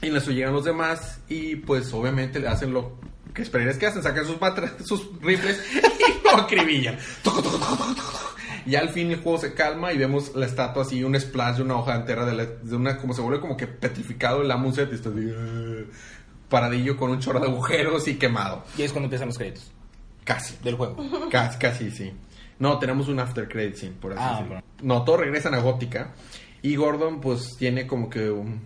Y 0.01 0.07
en 0.07 0.15
eso 0.17 0.31
llegan 0.31 0.53
los 0.53 0.65
demás 0.65 1.19
y 1.29 1.55
pues 1.55 1.91
obviamente 1.93 2.39
le 2.39 2.47
hacen 2.47 2.73
lo 2.73 2.99
que 3.33 3.41
esperarías 3.41 3.77
que 3.77 3.87
hacen, 3.87 4.03
sacan 4.03 4.25
sus, 4.25 4.39
matra- 4.39 4.77
sus 4.85 5.09
rifles 5.21 5.61
y 5.73 6.23
lo 6.23 6.35
acribillan. 6.41 6.97
Toco, 7.23 7.41
toco, 7.41 7.57
toco, 7.57 7.95
toco. 7.95 8.34
Y 8.65 8.75
al 8.75 8.89
fin 8.89 9.11
el 9.11 9.21
juego 9.21 9.37
se 9.37 9.53
calma 9.53 9.93
y 9.93 9.97
vemos 9.97 10.35
la 10.35 10.45
estatua 10.45 10.83
así, 10.83 11.03
un 11.03 11.19
splash 11.19 11.57
de 11.57 11.61
una 11.63 11.75
hoja 11.77 11.95
entera, 11.95 12.25
de, 12.25 12.33
la- 12.33 12.45
de 12.45 12.75
una, 12.75 12.97
como 12.97 13.13
se 13.13 13.21
vuelve 13.21 13.39
como 13.39 13.55
que 13.57 13.67
petrificado 13.67 14.41
el 14.41 14.49
Amuset 14.49 14.91
y 14.91 14.95
está 14.95 15.09
así, 15.09 15.19
eh, 15.23 15.85
paradillo 16.49 16.97
con 16.97 17.11
un 17.11 17.19
chorro 17.19 17.39
de 17.39 17.47
agujeros 17.47 18.07
y 18.07 18.15
quemado. 18.15 18.63
Y 18.77 18.81
es 18.83 18.91
cuando 18.91 19.05
empiezan 19.05 19.27
los 19.27 19.37
créditos 19.37 19.71
Casi, 20.23 20.55
del 20.63 20.75
juego. 20.75 20.97
casi, 21.31 21.59
casi, 21.59 21.91
sí. 21.91 22.11
No, 22.57 22.79
tenemos 22.79 23.07
un 23.09 23.19
after 23.19 23.47
credit 23.47 23.75
scene, 23.75 23.93
por 23.99 24.13
así 24.13 24.21
Ah, 24.23 24.37
decirlo. 24.39 24.63
No, 24.81 25.03
todos 25.03 25.19
regresan 25.19 25.53
a 25.53 25.59
Gótica 25.59 26.13
y 26.61 26.75
Gordon 26.75 27.21
pues 27.21 27.55
tiene 27.59 27.85
como 27.85 28.09
que 28.09 28.31
un- 28.31 28.61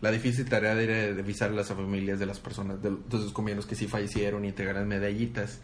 la 0.00 0.10
difícil 0.12 0.48
tarea 0.48 0.74
de 0.74 0.84
ir 0.84 0.90
a 0.90 1.14
revisar 1.16 1.50
las 1.50 1.68
familias 1.68 2.18
de 2.18 2.26
las 2.26 2.38
personas, 2.38 2.80
de, 2.82 2.90
de 2.90 2.96
sus 3.18 3.32
compañeros 3.32 3.66
que 3.66 3.74
sí 3.74 3.86
fallecieron 3.88 4.44
y 4.44 4.48
entregar 4.48 4.82
medallitas. 4.86 5.58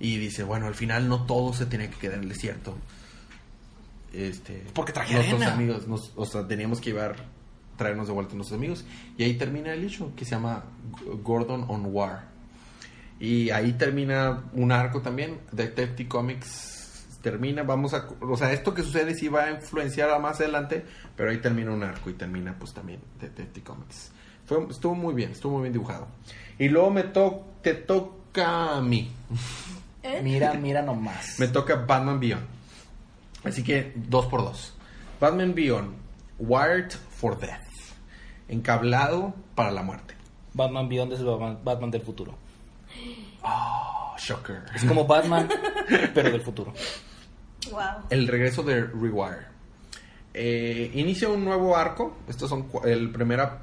Y 0.00 0.18
dice, 0.18 0.42
bueno, 0.42 0.66
al 0.66 0.74
final 0.74 1.08
no 1.08 1.24
todo 1.24 1.52
se 1.54 1.66
tenía 1.66 1.88
que 1.88 1.96
quedar 1.98 2.16
en 2.16 2.24
el 2.24 2.28
desierto. 2.30 2.76
Este, 4.14 4.62
Porque 4.74 4.92
traje 4.92 5.14
nuestros 5.14 5.40
arena. 5.42 5.54
amigos, 5.56 5.88
nos- 5.88 6.12
o 6.16 6.24
sea, 6.24 6.46
teníamos 6.46 6.80
que 6.80 6.90
llevar, 6.90 7.16
traernos 7.76 8.06
de 8.06 8.12
vuelta 8.12 8.32
a 8.32 8.36
nuestros 8.36 8.58
amigos. 8.58 8.84
Y 9.18 9.24
ahí 9.24 9.34
termina 9.34 9.72
el 9.72 9.84
issue, 9.84 10.12
que 10.14 10.24
se 10.24 10.32
llama 10.32 10.64
Gordon 11.22 11.64
on 11.68 11.86
War. 11.86 12.28
Y 13.20 13.50
ahí 13.50 13.72
termina 13.74 14.44
un 14.52 14.72
arco 14.72 15.00
también. 15.00 15.38
Detective 15.52 16.08
Comics 16.08 17.06
termina, 17.22 17.62
vamos 17.62 17.94
a... 17.94 18.06
O 18.20 18.36
sea, 18.36 18.52
esto 18.52 18.74
que 18.74 18.82
sucede 18.82 19.14
sí 19.14 19.28
va 19.28 19.44
a 19.44 19.50
influenciar 19.52 20.10
a 20.10 20.18
más 20.18 20.40
adelante, 20.40 20.84
pero 21.16 21.30
ahí 21.30 21.38
termina 21.38 21.72
un 21.72 21.82
arco 21.82 22.10
y 22.10 22.12
termina 22.14 22.54
pues 22.58 22.72
también 22.74 23.00
Detective 23.20 23.64
Comics. 23.64 24.10
Fue, 24.44 24.58
estuvo 24.68 24.94
muy 24.94 25.14
bien, 25.14 25.30
estuvo 25.30 25.54
muy 25.54 25.62
bien 25.62 25.72
dibujado. 25.72 26.06
Y 26.58 26.68
luego 26.68 26.90
me 26.90 27.02
to 27.04 27.46
te 27.62 27.72
toca 27.74 28.76
a 28.76 28.80
mí. 28.82 29.10
¿Eh? 30.02 30.20
Mira, 30.22 30.52
mira 30.54 30.82
nomás. 30.82 31.40
Me 31.40 31.48
toca 31.48 31.76
Batman 31.76 32.20
Beyond. 32.20 32.44
Así 33.44 33.62
que 33.62 33.92
dos 33.94 34.26
por 34.26 34.42
dos. 34.42 34.74
Batman 35.20 35.54
Beyond, 35.54 35.94
Wired 36.38 36.90
for 37.10 37.38
Death. 37.38 37.60
Encablado 38.48 39.34
para 39.54 39.70
la 39.70 39.82
muerte. 39.82 40.14
Batman 40.52 40.88
Beyond 40.88 41.12
es 41.14 41.20
el 41.20 41.26
Batman, 41.26 41.58
Batman 41.64 41.90
del 41.90 42.02
futuro. 42.02 42.36
Oh, 43.42 44.14
shocker. 44.18 44.62
Es 44.74 44.84
como 44.84 45.06
Batman, 45.06 45.48
pero 46.14 46.30
del 46.30 46.42
futuro. 46.42 46.72
Wow. 47.70 47.80
El 48.10 48.28
regreso 48.28 48.62
de 48.62 48.84
Rewire. 48.84 49.52
Eh, 50.32 50.90
inicia 50.94 51.28
un 51.28 51.44
nuevo 51.44 51.76
arco. 51.76 52.16
Estos 52.28 52.48
son 52.50 52.64
cu- 52.68 52.86
el 52.86 53.10
primera 53.10 53.62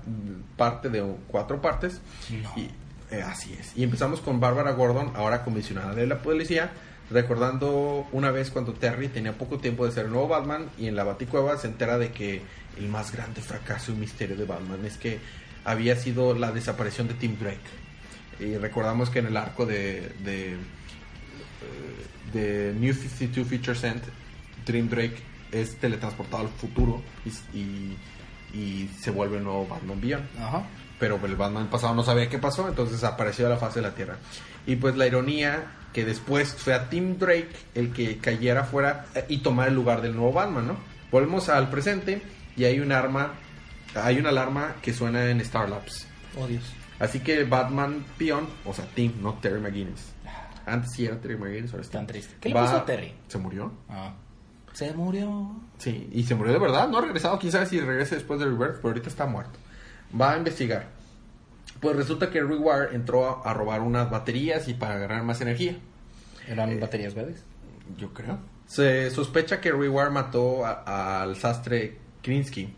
parte 0.58 0.90
de 0.90 1.04
cuatro 1.28 1.62
partes. 1.62 2.02
No. 2.42 2.52
Y, 2.56 2.70
eh, 3.12 3.22
así 3.22 3.54
es. 3.60 3.76
Y 3.78 3.84
empezamos 3.84 4.22
con 4.22 4.40
Bárbara 4.40 4.72
Gordon, 4.72 5.12
ahora 5.16 5.44
comisionada 5.44 5.94
de 5.94 6.08
la 6.08 6.20
policía, 6.20 6.72
recordando 7.12 8.07
una 8.12 8.32
vez 8.32 8.49
cuando 8.51 8.74
Terry 8.74 9.07
tenía 9.09 9.34
poco 9.38 9.57
tiempo 9.59 9.86
de 9.86 9.91
ser 9.91 10.05
el 10.05 10.12
nuevo 10.12 10.28
Batman 10.28 10.70
y 10.78 10.88
en 10.88 10.95
la 10.95 11.03
Baticueva 11.03 11.57
se 11.57 11.68
entera 11.68 11.97
de 11.97 12.12
que 12.12 12.41
el 12.78 12.88
más 12.88 13.12
grande 13.12 13.41
fracaso 13.41 13.91
y 13.91 13.95
misterio 13.95 14.36
de 14.36 14.45
Batman 14.45 14.86
es 14.86 14.97
que 14.97 15.20
había 15.66 15.95
sido 15.95 16.34
la 16.34 16.51
desaparición 16.51 17.07
de 17.07 17.14
Tim 17.16 17.38
Drake. 17.38 17.59
Y 18.39 18.57
recordamos 18.57 19.09
que 19.09 19.20
en 19.20 19.28
el 19.28 19.38
arco 19.38 19.66
de, 19.66 20.12
de 20.24 20.53
eh, 20.53 22.34
de 22.34 22.74
New 22.80 22.93
52 22.93 23.47
Feature 23.47 23.78
Cent, 23.78 24.03
Dream 24.66 24.89
Drake 24.89 25.18
es 25.51 25.76
teletransportado 25.78 26.43
al 26.43 26.49
futuro 26.49 27.01
y, 27.26 27.57
y- 27.57 27.97
y 28.53 28.89
se 28.99 29.12
vuelve 29.12 29.38
el 29.38 29.43
nuevo 29.43 29.66
Batman 29.68 29.99
Beyond. 30.01 30.26
Ajá. 30.39 30.64
Pero 31.02 31.20
el 31.26 31.36
Batman 31.36 31.66
pasado 31.66 31.95
no 31.95 32.04
sabía 32.04 32.30
qué 32.30 32.38
pasó, 32.38 32.68
entonces 32.68 33.04
apareció 33.04 33.45
de 33.45 33.49
la 33.49 33.58
faz 33.58 33.74
de 33.74 33.82
la 33.82 33.95
Tierra. 33.95 34.18
Y 34.68 34.76
pues 34.76 34.95
la 34.95 35.08
ironía 35.08 35.80
que 35.93 36.06
después 36.06 36.54
fue 36.54 36.76
a 36.76 36.89
Tim 36.89 37.18
Drake 37.18 37.49
el 37.74 37.91
que 37.91 38.20
cayera 38.20 38.66
fuera 38.66 39.08
eh, 39.16 39.26
y 39.28 39.39
tomara 39.39 39.70
el 39.70 39.76
lugar 39.76 40.04
del 40.04 40.16
nuevo 40.16 40.32
Batman, 40.32 40.68
¿no? 40.68 40.78
Volvemos 41.12 41.49
al 41.49 41.72
presente 41.72 42.22
y 42.56 42.66
hay 42.66 42.80
un 42.80 42.91
arma, 42.91 43.34
hay 43.95 44.20
una 44.20 44.30
alarma 44.30 44.76
que 44.84 44.93
suena 44.93 45.28
en 45.32 45.41
Star 45.41 45.70
Labs. 45.70 46.06
Oh, 46.38 46.45
Dios. 46.45 46.64
Así 46.99 47.22
que 47.22 47.45
Batman 47.45 48.06
Beyond, 48.20 48.47
o 48.64 48.72
sea, 48.72 48.86
Tim, 48.93 49.14
no 49.24 49.34
Terry 49.41 49.60
McGuinness. 49.60 50.14
Antes 50.68 50.91
sí 50.95 51.08
era 51.08 51.20
Terry 51.20 51.36
McGuinness, 51.36 51.72
ahora 51.72 51.82
es 51.82 51.89
Tan 51.89 52.06
triste. 52.06 52.36
¿Qué 52.39 52.49
le 52.49 52.54
pasó 52.54 52.78
a 52.78 52.86
Terry? 52.86 53.12
¿Se 53.28 53.39
murió? 53.39 53.72
Ah. 53.89 54.14
Se 54.74 54.93
murió. 54.93 55.56
Sí, 55.80 56.10
y 56.14 56.22
se 56.22 56.36
murió 56.36 56.54
de 56.54 56.60
verdad. 56.60 56.88
No 56.89 56.99
ha 56.99 57.02
regresado. 57.02 57.39
Quién 57.39 57.52
sabe 57.52 57.66
si 57.66 57.80
regrese 57.80 58.14
después 58.14 58.39
de 58.39 58.45
Rebirth, 58.45 58.76
pero 58.76 58.89
ahorita 58.89 59.10
está 59.10 59.26
muerto. 59.26 59.58
Va 60.20 60.34
a 60.34 60.38
investigar. 60.38 60.88
Pues 61.80 61.95
resulta 61.95 62.30
que 62.30 62.41
Rewire 62.41 62.93
entró 62.95 63.43
a, 63.43 63.49
a 63.49 63.53
robar 63.53 63.82
unas 63.82 64.09
baterías 64.09 64.68
y 64.68 64.74
para 64.74 64.95
agarrar 64.95 65.24
más 65.24 65.41
energía. 65.41 65.78
¿Eran 66.47 66.80
baterías 66.80 67.14
verdes? 67.14 67.43
Yo 67.97 68.14
creo. 68.14 68.39
Se 68.68 69.09
sospecha 69.12 69.59
que 69.62 69.72
Rewire 69.72 70.09
mató 70.12 70.66
a- 70.66 71.22
al 71.22 71.36
sastre 71.38 71.97
Krinsky. 72.22 72.74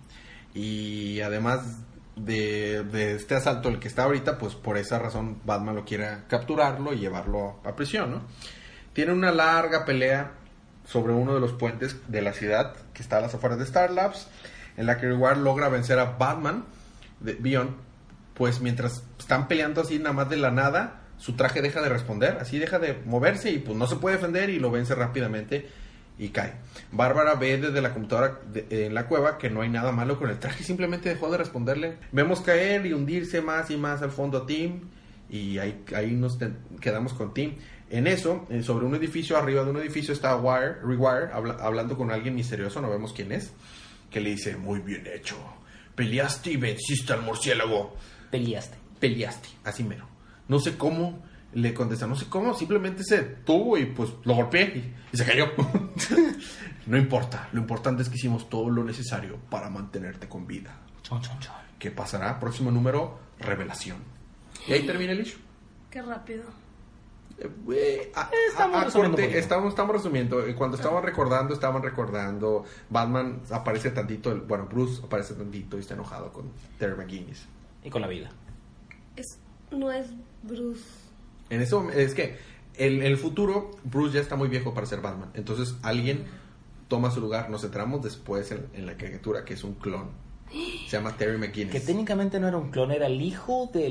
Y 0.53 1.19
además 1.21 1.79
de, 2.15 2.84
de 2.84 3.15
este 3.15 3.36
asalto, 3.36 3.69
el 3.69 3.79
que 3.79 3.88
está 3.88 4.03
ahorita, 4.03 4.38
pues 4.38 4.53
por 4.55 4.77
esa 4.77 4.99
razón 4.99 5.38
Batman 5.45 5.75
lo 5.75 5.84
quiere 5.86 6.07
capturarlo 6.27 6.93
y 6.93 6.99
llevarlo 6.99 7.59
a 7.65 7.75
prisión, 7.75 8.11
¿no? 8.11 8.21
Tiene 8.93 9.11
una 9.13 9.31
larga 9.31 9.84
pelea 9.86 10.31
sobre 10.86 11.13
uno 11.13 11.34
de 11.34 11.39
los 11.39 11.53
puentes 11.53 11.97
de 12.07 12.21
la 12.21 12.34
ciudad 12.34 12.75
que 12.93 13.01
está 13.01 13.17
a 13.17 13.21
las 13.21 13.34
afueras 13.34 13.57
de 13.57 13.65
Star 13.65 13.89
Labs, 13.91 14.27
en 14.77 14.86
la 14.86 14.97
que 14.99 15.07
Rewire 15.07 15.38
logra 15.38 15.69
vencer 15.69 15.97
a 15.99 16.05
Batman 16.17 16.65
de 17.24 17.34
Beyond. 17.34 17.71
Pues 18.36 18.61
mientras 18.61 19.03
están 19.19 19.47
peleando 19.47 19.82
así 19.82 19.99
nada 19.99 20.13
más 20.13 20.30
de 20.30 20.38
la 20.38 20.51
nada, 20.51 21.01
su 21.17 21.34
traje 21.34 21.61
deja 21.61 21.82
de 21.82 21.89
responder, 21.89 22.38
así 22.41 22.57
deja 22.59 22.80
de 22.80 22.99
moverse 23.05 23.51
y 23.51 23.59
pues 23.59 23.78
no 23.78 23.86
se 23.88 23.95
puede 23.97 24.15
defender 24.17 24.49
y 24.49 24.59
lo 24.59 24.71
vence 24.71 24.95
rápidamente 24.95 25.67
y 26.17 26.30
cae. 26.30 26.53
Bárbara 26.91 27.36
ve 27.36 27.57
desde 27.57 27.82
la 27.82 27.93
computadora 27.93 28.39
en 28.69 28.93
la 28.93 29.07
cueva 29.07 29.38
que 29.38 29.49
no 29.49 29.61
hay 29.61 29.69
nada 29.69 29.91
malo 29.91 30.17
con 30.17 30.30
el 30.30 30.39
traje, 30.39 30.63
simplemente 30.63 31.09
dejó 31.09 31.32
de 31.32 31.38
responderle. 31.38 31.97
Vemos 32.11 32.41
caer 32.41 32.86
y 32.86 32.93
hundirse 32.93 33.41
más 33.41 33.69
y 33.71 33.78
más 33.78 34.01
al 34.01 34.11
fondo 34.11 34.39
a 34.39 34.45
Tim 34.47 34.82
y 35.30 35.59
ahí, 35.59 35.84
ahí 35.95 36.11
nos 36.11 36.38
quedamos 36.82 37.13
con 37.13 37.34
Tim. 37.34 37.55
En 37.89 38.07
eso, 38.07 38.47
eh, 38.49 38.63
sobre 38.63 38.86
un 38.88 38.95
edificio, 38.95 39.38
arriba 39.38 39.63
de 39.63 39.69
un 39.69 39.78
edificio 39.78 40.13
está 40.13 40.36
Wire, 40.36 40.80
Rewire 40.84 41.32
habla- 41.32 41.57
hablando 41.61 41.95
con 41.95 42.11
alguien 42.11 42.34
misterioso, 42.34 42.82
no 42.82 42.89
vemos 42.89 43.13
quién 43.13 43.32
es, 43.32 43.53
que 44.09 44.19
le 44.19 44.32
dice, 44.32 44.57
muy 44.57 44.80
bien 44.80 45.05
hecho, 45.13 45.36
peleaste 45.96 46.52
y 46.52 46.58
venciste 46.58 47.14
al 47.14 47.22
murciélago 47.22 47.96
Peleaste. 48.32 48.78
peleaste, 49.00 49.50
así 49.64 49.84
mero. 49.84 50.08
No 50.48 50.60
sé 50.60 50.78
cómo, 50.78 51.24
le 51.54 51.74
contesta, 51.74 52.08
no 52.08 52.16
sé 52.16 52.26
cómo, 52.28 52.54
simplemente 52.54 53.04
se 53.04 53.20
tuvo 53.22 53.78
y 53.78 53.86
pues 53.86 54.10
lo 54.24 54.36
golpeé 54.36 54.64
y, 54.76 54.94
y 55.14 55.18
se 55.18 55.26
cayó. 55.26 55.52
no 56.88 56.98
importa, 56.98 57.50
lo 57.54 57.60
importante 57.62 58.02
es 58.04 58.10
que 58.10 58.16
hicimos 58.16 58.50
todo 58.50 58.70
lo 58.70 58.84
necesario 58.84 59.38
para 59.50 59.70
mantenerte 59.70 60.28
con 60.28 60.48
vida. 60.48 60.80
Chon, 61.04 61.22
chon, 61.22 61.39
chon. 61.39 61.54
¿Qué 61.80 61.91
pasará? 61.91 62.39
Próximo 62.39 62.72
número, 62.72 63.20
revelación. 63.39 63.98
Y 64.68 64.74
ahí 64.74 64.86
termina 64.86 65.12
el 65.12 65.22
issue. 65.22 65.39
Qué 65.91 66.02
rápido. 66.02 66.44
Eh, 67.39 68.11
a- 68.15 68.29
Estamos 68.49 68.77
a- 68.77 68.81
a 68.81 68.84
resumiendo 68.86 69.17
corte, 69.17 69.38
estamos, 69.39 69.69
estamos. 69.69 70.05
Eh, 70.05 70.55
Cuando 70.55 70.77
estaban 70.77 71.03
recordando, 71.03 71.53
estaban 71.53 71.81
recordando. 71.81 72.63
Batman 72.89 73.41
aparece 73.51 73.89
tantito, 73.91 74.31
el- 74.31 74.41
bueno, 74.41 74.67
Bruce 74.67 75.01
aparece 75.03 75.34
tantito 75.34 75.77
y 75.77 75.81
está 75.81 75.93
enojado 75.95 76.31
con 76.31 76.51
Terry 76.77 76.95
McGuinness. 76.95 77.45
Y 77.84 77.89
con 77.89 78.01
la 78.01 78.07
vida. 78.07 78.29
Es, 79.15 79.39
no 79.71 79.91
es 79.91 80.07
Bruce. 80.43 80.84
En 81.49 81.61
eso 81.61 81.89
es 81.91 82.13
que 82.13 82.38
en 82.75 83.01
el 83.03 83.17
futuro 83.17 83.71
Bruce 83.84 84.15
ya 84.15 84.21
está 84.21 84.36
muy 84.36 84.47
viejo 84.47 84.73
para 84.73 84.86
ser 84.88 85.01
Batman. 85.01 85.29
Entonces 85.34 85.75
alguien 85.81 86.25
toma 86.88 87.11
su 87.11 87.19
lugar. 87.19 87.49
Nos 87.49 87.63
enteramos 87.63 88.01
después 88.03 88.51
en, 88.51 88.67
en 88.73 88.86
la 88.86 88.95
caricatura 88.95 89.43
que 89.43 89.55
es 89.55 89.63
un 89.63 89.73
clon. 89.73 90.09
Se 90.88 90.97
llama 90.97 91.17
Terry 91.17 91.39
Que 91.39 91.47
McGuinness. 91.47 91.86
técnicamente 91.86 92.39
no 92.39 92.47
era 92.47 92.57
un 92.57 92.69
clon, 92.69 92.91
era 92.91 93.07
el 93.07 93.19
hijo 93.21 93.69
de 93.73 93.89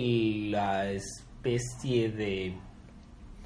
la 0.50 0.90
especie 0.92 2.10
de 2.10 2.54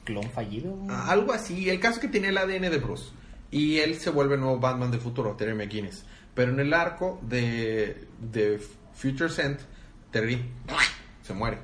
clon 0.06 0.30
fallido. 0.30 0.74
Ah, 0.88 1.10
Algo 1.10 1.34
así. 1.34 1.68
El 1.68 1.78
caso 1.80 1.96
es 1.96 2.00
que 2.00 2.08
tiene 2.08 2.28
el 2.28 2.38
ADN 2.38 2.70
de 2.70 2.78
Bruce. 2.78 3.10
Y 3.50 3.78
él 3.80 3.96
se 3.96 4.08
vuelve 4.10 4.36
el 4.36 4.40
nuevo 4.40 4.58
Batman 4.58 4.90
del 4.90 5.00
futuro, 5.00 5.34
Terry 5.36 5.54
McGuinness. 5.54 6.06
Pero 6.34 6.52
en 6.52 6.60
el 6.60 6.72
arco 6.72 7.20
de, 7.22 8.06
de 8.20 8.58
Future 8.94 9.28
Scent, 9.30 9.60
Terry 10.10 10.42
se 11.22 11.34
muere. 11.34 11.58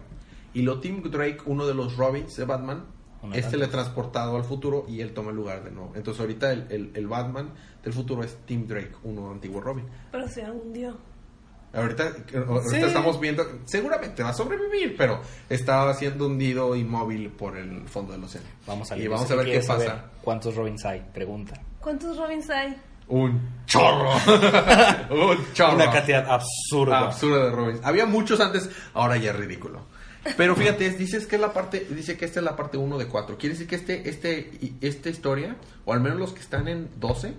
Y 0.55 0.63
lo 0.63 0.81
Tim 0.81 1.03
Drake, 1.03 1.39
uno 1.47 1.67
de 1.67 1.75
los 1.75 1.97
Robins 1.97 2.37
de 2.37 2.45
Batman, 2.45 2.85
Uno 3.23 3.35
es 3.35 3.49
teletransportado 3.51 4.37
al 4.37 4.45
futuro 4.45 4.85
y 4.89 5.01
él 5.01 5.13
toma 5.15 5.31
el 5.31 5.37
lugar 5.37 5.65
de 5.65 5.71
nuevo. 5.71 5.93
Entonces 5.95 6.21
ahorita 6.21 6.53
el, 6.53 6.67
el- 6.71 6.91
el 6.95 7.07
Batman 7.07 7.51
del 7.83 7.93
futuro 7.93 8.23
es 8.23 8.37
Tim 8.47 8.67
Drake, 8.67 8.93
uno 9.05 9.31
antiguo 9.31 9.61
Robin. 9.61 9.87
Pero 10.11 10.29
se 10.29 10.43
hundió. 10.51 10.97
Ahorita, 11.75 12.05
ahorita 12.35 12.71
Sí. 12.71 12.77
estamos 12.83 13.19
viendo, 13.19 13.45
seguramente 13.65 14.23
va 14.23 14.29
a 14.31 14.35
sobrevivir, 14.35 14.95
pero 14.97 15.21
está 15.49 15.93
siendo 15.95 16.27
hundido 16.27 16.77
inmóvil 16.77 17.31
por 17.31 17.57
el 17.57 17.89
fondo 17.89 18.13
del 18.13 18.23
océano. 18.25 18.47
Vamos 18.67 18.93
a 18.93 18.97
y 18.99 19.07
vamos 19.09 19.31
a 19.31 19.35
ver 19.37 19.47
qué 19.47 19.59
pasa. 19.61 19.79
saber 19.79 19.93
¿Cuántos 20.23 20.55
Robins 20.55 20.85
hay? 20.85 21.01
Pregunta. 21.15 21.61
¿Cuántos 21.81 22.17
Robins 22.19 22.51
hay? 22.51 22.77
Un 23.09 23.41
chorro. 23.67 24.11
un 25.11 25.53
chorro. 25.55 25.75
Una 25.77 25.91
cantidad 25.91 26.31
absurda. 26.31 26.99
absurda 27.07 27.45
de 27.47 27.51
Robins. 27.51 27.81
Había 27.85 28.07
muchos 28.07 28.41
antes, 28.41 28.69
ahora 28.95 29.17
ya 29.17 29.31
es 29.31 29.37
ridículo. 29.37 29.87
Pero 30.37 30.55
fíjate, 30.55 30.87
es- 30.87 30.99
dices 30.99 31.27
que 31.27 31.35
es 31.37 31.41
la 31.43 31.53
parte, 31.53 31.87
dice 31.91 32.17
que 32.17 32.25
esta 32.27 32.39
es 32.39 32.45
la 32.45 32.55
parte 32.55 32.77
1 32.79 32.97
de 32.99 33.07
4. 33.09 33.37
Quiere 33.39 33.55
decir 33.55 33.67
que 33.67 33.75
este, 33.77 34.09
este, 34.09 34.39
y- 34.61 34.75
esta 34.81 35.09
historia, 35.09 35.57
o 35.85 35.93
al 35.93 36.01
menos 36.01 36.19
los 36.19 36.33
que 36.33 36.41
están 36.41 36.69
en 36.69 36.91
12, 37.01 37.35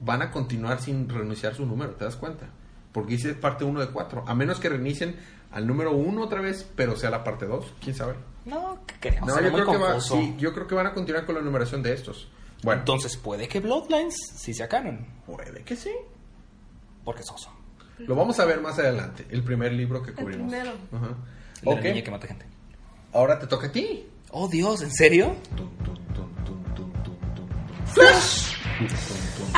van 0.00 0.22
a 0.22 0.30
continuar 0.32 0.80
sin 0.80 1.08
renunciar 1.08 1.54
su 1.54 1.64
número, 1.66 1.92
¿te 1.92 2.04
das 2.04 2.16
cuenta? 2.16 2.46
Porque 2.92 3.12
dice 3.14 3.34
parte 3.34 3.64
1 3.64 3.80
de 3.80 3.86
4. 3.88 4.24
A 4.26 4.34
menos 4.34 4.58
que 4.60 4.68
reinicien 4.68 5.16
al 5.52 5.66
número 5.66 5.92
1 5.92 6.20
otra 6.22 6.40
vez, 6.40 6.68
pero 6.76 6.96
sea 6.96 7.10
la 7.10 7.22
parte 7.24 7.46
2, 7.46 7.74
quién 7.82 7.94
sabe. 7.96 8.14
No, 8.44 8.78
¿qué 8.86 8.94
creo? 9.10 9.26
No, 9.26 9.40
yo 9.40 9.52
creo, 9.52 9.70
que 9.70 9.76
va- 9.76 10.00
sí, 10.00 10.34
yo 10.38 10.52
creo 10.52 10.66
que 10.66 10.74
van 10.74 10.86
a 10.86 10.94
continuar 10.94 11.26
con 11.26 11.34
la 11.34 11.40
numeración 11.40 11.82
de 11.82 11.92
estos. 11.92 12.28
Bueno, 12.62 12.80
Entonces 12.82 13.16
puede 13.16 13.48
que 13.48 13.60
Bloodlines 13.60 14.14
sí 14.36 14.52
sea 14.54 14.68
canon. 14.68 15.06
puede 15.26 15.62
que 15.62 15.76
sí. 15.76 15.90
Porque 17.04 17.22
es 17.22 17.30
oso. 17.30 17.50
Lo 17.98 18.14
vamos 18.14 18.38
a 18.40 18.44
ver 18.44 18.60
más 18.60 18.78
adelante, 18.78 19.26
el 19.30 19.42
primer 19.42 19.72
libro 19.72 20.02
que 20.02 20.12
cubrimos. 20.12 20.48
primero. 20.50 20.72
Ajá. 20.92 21.08
El 21.62 21.64
de 21.64 21.70
Ok. 21.70 21.76
la 21.84 21.90
niña 21.90 22.02
que 22.04 22.10
mata 22.10 22.26
gente. 22.26 22.46
Ahora 23.12 23.38
te 23.38 23.46
toca 23.46 23.66
a 23.68 23.72
ti. 23.72 24.06
Oh, 24.30 24.48
Dios, 24.48 24.80
¿en 24.82 24.92
serio? 24.92 25.36
Tum, 25.56 25.68
tum, 25.84 25.94
tum, 26.14 26.44
tum, 26.44 26.62
tum, 26.74 26.92
tum, 27.04 27.18
tum. 27.34 27.48
¡Flash! 27.86 28.54
Tum. 29.36 29.50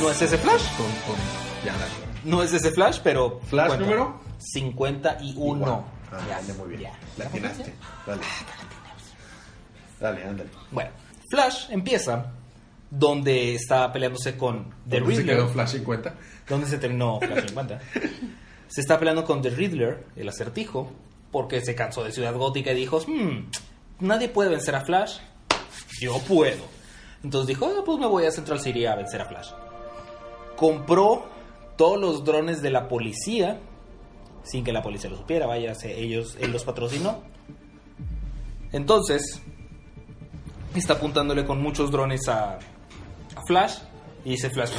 No 0.00 0.10
es 0.10 0.22
ese 0.22 0.38
Flash. 0.38 0.62
Ya. 1.64 1.74
No 2.24 2.42
es 2.42 2.52
ese 2.52 2.70
Flash, 2.70 3.00
pero. 3.02 3.40
¿Flash 3.48 3.78
número? 3.78 4.20
51. 4.38 5.22
Igual. 5.22 5.84
Ah, 6.12 6.18
Ya, 6.28 6.40
dale, 6.40 6.52
muy 6.54 6.68
bien. 6.68 6.80
ya. 6.82 6.92
La 7.18 7.24
atinaste. 7.26 7.74
Dale. 8.06 8.22
Dale, 10.00 10.24
ándale. 10.24 10.50
Bueno, 10.70 10.90
Flash 11.30 11.70
empieza 11.70 12.32
donde 12.90 13.54
está 13.54 13.92
peleándose 13.92 14.36
con 14.36 14.70
The 14.88 15.00
¿Dónde 15.00 15.14
se 15.14 15.20
Riddler. 15.22 15.36
quedó 15.36 15.48
Flash 15.48 15.70
50? 15.72 16.14
¿Dónde 16.48 16.66
se 16.68 16.78
terminó 16.78 17.18
Flash 17.18 17.46
50? 17.48 17.80
se 18.68 18.80
está 18.80 18.98
peleando 18.98 19.24
con 19.24 19.42
The 19.42 19.50
Riddler, 19.50 20.06
el 20.16 20.28
acertijo, 20.28 20.92
porque 21.32 21.60
se 21.64 21.74
cansó 21.74 22.04
de 22.04 22.12
Ciudad 22.12 22.34
Gótica 22.34 22.72
y 22.72 22.76
dijo, 22.76 23.00
"Hmm, 23.06 23.50
nadie 24.00 24.28
puede 24.28 24.50
vencer 24.50 24.74
a 24.76 24.82
Flash, 24.82 25.18
yo 26.00 26.18
puedo. 26.20 26.75
Entonces 27.22 27.48
dijo, 27.48 27.66
"Ah, 27.66 27.82
pues 27.84 27.98
me 27.98 28.06
voy 28.06 28.24
a 28.26 28.30
Central 28.30 28.60
City 28.60 28.86
a 28.86 28.94
vencer 28.94 29.20
a 29.20 29.24
Flash. 29.26 29.50
Compró 30.56 31.26
todos 31.76 32.00
los 32.00 32.24
drones 32.24 32.62
de 32.62 32.70
la 32.70 32.88
policía, 32.88 33.60
sin 34.42 34.64
que 34.64 34.72
la 34.72 34.82
policía 34.82 35.10
lo 35.10 35.16
supiera, 35.16 35.46
vaya, 35.46 35.72
ellos, 35.84 36.36
él 36.40 36.52
los 36.52 36.64
patrocinó. 36.64 37.20
Entonces, 38.72 39.42
está 40.74 40.94
apuntándole 40.94 41.44
con 41.44 41.60
muchos 41.62 41.90
drones 41.90 42.28
a, 42.28 42.54
a 43.34 43.42
Flash. 43.46 43.78
Y 44.24 44.30
dice 44.30 44.50
Flash, 44.50 44.72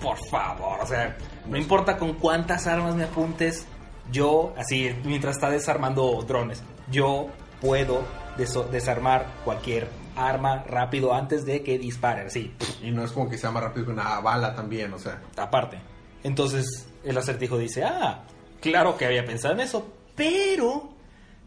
por 0.00 0.16
favor, 0.30 0.80
o 0.80 0.86
sea, 0.86 1.14
no 1.46 1.58
importa 1.58 1.98
con 1.98 2.14
cuántas 2.14 2.66
armas 2.66 2.94
me 2.94 3.04
apuntes, 3.04 3.66
yo, 4.10 4.54
así, 4.56 4.90
mientras 5.04 5.36
está 5.36 5.50
desarmando 5.50 6.22
drones, 6.26 6.62
yo 6.90 7.26
puedo 7.60 8.02
deso- 8.38 8.66
desarmar 8.70 9.26
cualquier 9.44 9.88
arma 10.16 10.62
rápido 10.64 11.12
antes 11.14 11.44
de 11.44 11.62
que 11.62 11.78
disparen, 11.78 12.30
sí, 12.30 12.54
Y 12.82 12.90
no 12.90 13.04
es 13.04 13.12
como 13.12 13.28
que 13.28 13.38
sea 13.38 13.50
más 13.50 13.62
rápido 13.62 13.86
que 13.86 13.92
una 13.92 14.20
bala 14.20 14.54
también, 14.54 14.92
o 14.92 14.98
sea. 14.98 15.22
aparte. 15.36 15.78
Entonces 16.22 16.86
el 17.04 17.16
acertijo 17.18 17.58
dice, 17.58 17.84
ah, 17.84 18.24
claro 18.60 18.96
que 18.96 19.04
había 19.06 19.24
pensado 19.24 19.54
en 19.54 19.60
eso, 19.60 19.86
pero 20.14 20.90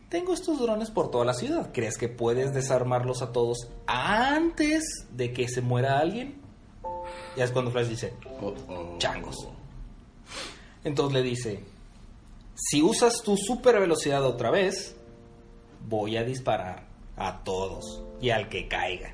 tengo 0.09 0.33
estos 0.33 0.59
drones 0.59 0.91
por 0.91 1.09
toda 1.11 1.25
la 1.25 1.33
ciudad. 1.33 1.71
¿Crees 1.73 1.97
que 1.97 2.07
puedes 2.09 2.53
desarmarlos 2.53 3.21
a 3.21 3.31
todos 3.31 3.69
antes 3.87 4.83
de 5.11 5.33
que 5.33 5.47
se 5.47 5.61
muera 5.61 5.99
alguien? 5.99 6.39
Y 7.35 7.41
es 7.41 7.51
cuando 7.51 7.71
Flash 7.71 7.87
dice, 7.87 8.13
Oh, 8.41 8.53
oh. 8.69 8.95
changos. 8.99 9.35
Entonces 10.83 11.13
le 11.13 11.23
dice, 11.23 11.63
si 12.55 12.81
usas 12.81 13.21
tu 13.23 13.35
super 13.35 13.79
velocidad 13.79 14.23
otra 14.23 14.51
vez, 14.51 14.95
voy 15.87 16.17
a 16.17 16.23
disparar 16.23 16.85
a 17.17 17.43
todos 17.43 18.03
y 18.21 18.29
al 18.29 18.49
que 18.49 18.67
caiga. 18.67 19.13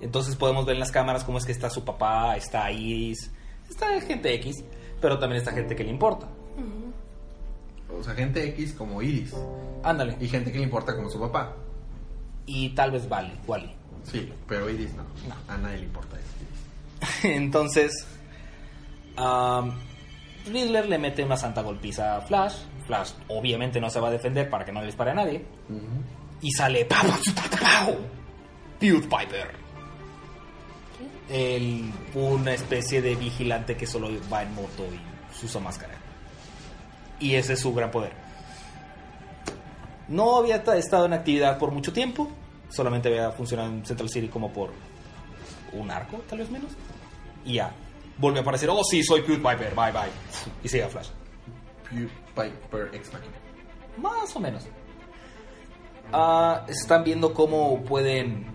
Entonces 0.00 0.36
podemos 0.36 0.64
ver 0.64 0.74
en 0.74 0.80
las 0.80 0.92
cámaras 0.92 1.24
cómo 1.24 1.38
es 1.38 1.44
que 1.44 1.52
está 1.52 1.70
su 1.70 1.84
papá, 1.84 2.36
está 2.36 2.70
Iris, 2.70 3.30
está 3.68 4.00
gente 4.00 4.34
X, 4.34 4.64
pero 5.00 5.18
también 5.18 5.40
está 5.40 5.52
gente 5.52 5.74
que 5.74 5.84
le 5.84 5.90
importa. 5.90 6.28
O 7.98 8.02
sea, 8.04 8.14
gente 8.14 8.44
X 8.50 8.74
como 8.74 9.02
Iris. 9.02 9.34
Ándale. 9.82 10.16
Y 10.20 10.28
gente 10.28 10.52
que 10.52 10.58
le 10.58 10.64
importa 10.64 10.94
como 10.94 11.10
su 11.10 11.18
papá. 11.18 11.54
Y 12.46 12.70
tal 12.70 12.90
vez 12.90 13.08
vale, 13.08 13.32
Wally. 13.46 13.74
Sí, 14.04 14.30
pero 14.46 14.70
Iris 14.70 14.94
no. 14.94 15.02
No. 15.02 15.34
A 15.52 15.56
nadie 15.56 15.78
le 15.78 15.84
importa 15.84 16.16
eso. 16.16 17.18
Entonces, 17.28 18.06
am, 19.16 19.72
Riddler 20.46 20.88
le 20.88 20.98
mete 20.98 21.24
una 21.24 21.36
santa 21.36 21.62
golpiza 21.62 22.16
a 22.16 22.20
Flash. 22.20 22.56
Flash 22.86 23.12
obviamente 23.28 23.80
no 23.80 23.90
se 23.90 24.00
va 24.00 24.08
a 24.08 24.12
defender 24.12 24.48
para 24.48 24.64
que 24.64 24.72
no 24.72 24.80
le 24.80 24.86
dispare 24.86 25.10
a 25.10 25.14
nadie. 25.14 25.44
Y 26.40 26.50
sale 26.52 26.84
¡Pau! 26.84 27.96
¡Pau! 28.80 29.00
PewDiePiper. 29.00 29.54
El, 31.28 31.92
una 32.14 32.54
especie 32.54 33.02
de 33.02 33.14
vigilante 33.14 33.76
que 33.76 33.86
solo 33.86 34.08
va 34.32 34.42
en 34.42 34.54
moto 34.54 34.84
y 34.92 35.44
usa 35.44 35.60
máscara. 35.60 35.94
Y 37.20 37.34
ese 37.34 37.52
es 37.54 37.60
su 37.60 37.74
gran 37.74 37.90
poder. 37.90 38.12
No 40.08 40.36
había 40.36 40.64
ta- 40.64 40.76
estado 40.76 41.04
en 41.06 41.12
actividad 41.12 41.58
por 41.58 41.70
mucho 41.70 41.92
tiempo. 41.92 42.30
Solamente 42.70 43.08
había 43.08 43.30
funcionado 43.32 43.68
en 43.70 43.84
Central 43.84 44.08
City 44.08 44.28
como 44.28 44.52
por 44.52 44.70
un 45.72 45.90
arco, 45.90 46.18
tal 46.28 46.38
vez 46.38 46.50
menos. 46.50 46.72
Y 47.44 47.54
ya. 47.54 47.72
Vuelve 48.16 48.38
a 48.38 48.42
aparecer. 48.42 48.68
Oh, 48.70 48.82
sí, 48.84 49.02
soy 49.04 49.20
PewDiePiper. 49.22 49.74
Bye, 49.74 49.92
bye. 49.92 50.10
Y 50.64 50.68
sigue 50.68 50.84
a 50.84 50.88
Flash. 50.88 51.08
PewDiePiper 51.90 52.90
Ex 52.94 53.12
Machina. 53.12 53.36
Más 53.98 54.34
o 54.34 54.40
menos. 54.40 54.66
Ah, 56.12 56.64
están 56.68 57.04
viendo 57.04 57.34
cómo 57.34 57.82
pueden 57.84 58.46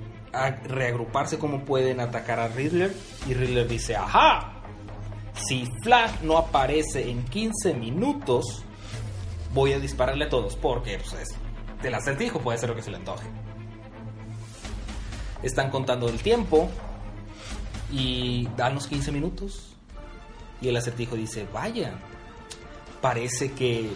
reagruparse, 0.63 1.37
cómo 1.37 1.63
pueden 1.63 1.99
atacar 1.99 2.39
a 2.39 2.47
Riddler. 2.47 2.93
Y 3.27 3.33
Riddler 3.33 3.67
dice, 3.67 3.95
ajá. 3.95 4.49
Si 5.47 5.65
Flash 5.83 6.21
no 6.21 6.37
aparece 6.37 7.09
en 7.09 7.23
15 7.25 7.73
minutos, 7.73 8.63
voy 9.53 9.73
a 9.73 9.79
dispararle 9.79 10.25
a 10.25 10.29
todos. 10.29 10.55
Porque 10.55 10.97
pues, 10.99 11.13
es 11.13 11.29
del 11.81 11.95
acertijo, 11.95 12.39
puede 12.39 12.57
ser 12.57 12.69
lo 12.69 12.75
que 12.75 12.81
se 12.81 12.91
le 12.91 12.97
antoje. 12.97 13.27
Están 15.41 15.69
contando 15.69 16.07
el 16.09 16.21
tiempo. 16.21 16.69
Y 17.91 18.47
dan 18.57 18.75
los 18.75 18.87
15 18.87 19.11
minutos. 19.11 19.75
Y 20.61 20.69
el 20.69 20.77
acertijo 20.77 21.15
dice, 21.15 21.45
vaya, 21.53 21.93
parece 23.01 23.51
que 23.51 23.91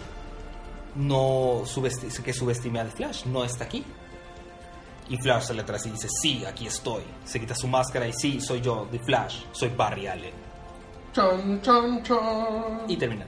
no 0.94 1.62
subesti- 1.64 2.22
que 2.22 2.32
subestimé 2.32 2.78
al 2.80 2.90
Flash, 2.90 3.24
no 3.24 3.44
está 3.44 3.64
aquí. 3.64 3.84
Y 5.08 5.16
Flash 5.16 5.44
sale 5.44 5.62
atrás 5.62 5.86
y 5.86 5.90
dice, 5.90 6.08
sí, 6.20 6.44
aquí 6.44 6.66
estoy. 6.66 7.02
Se 7.24 7.40
quita 7.40 7.54
su 7.54 7.66
máscara 7.66 8.06
y 8.06 8.12
sí, 8.12 8.40
soy 8.40 8.60
yo, 8.60 8.86
The 8.90 8.98
Flash, 8.98 9.44
soy 9.52 9.70
Barry 9.70 10.06
Allen. 10.06 10.34
Chon, 11.12 11.60
chon, 11.62 12.02
chon. 12.02 12.82
Y 12.88 12.96
termina. 12.96 13.26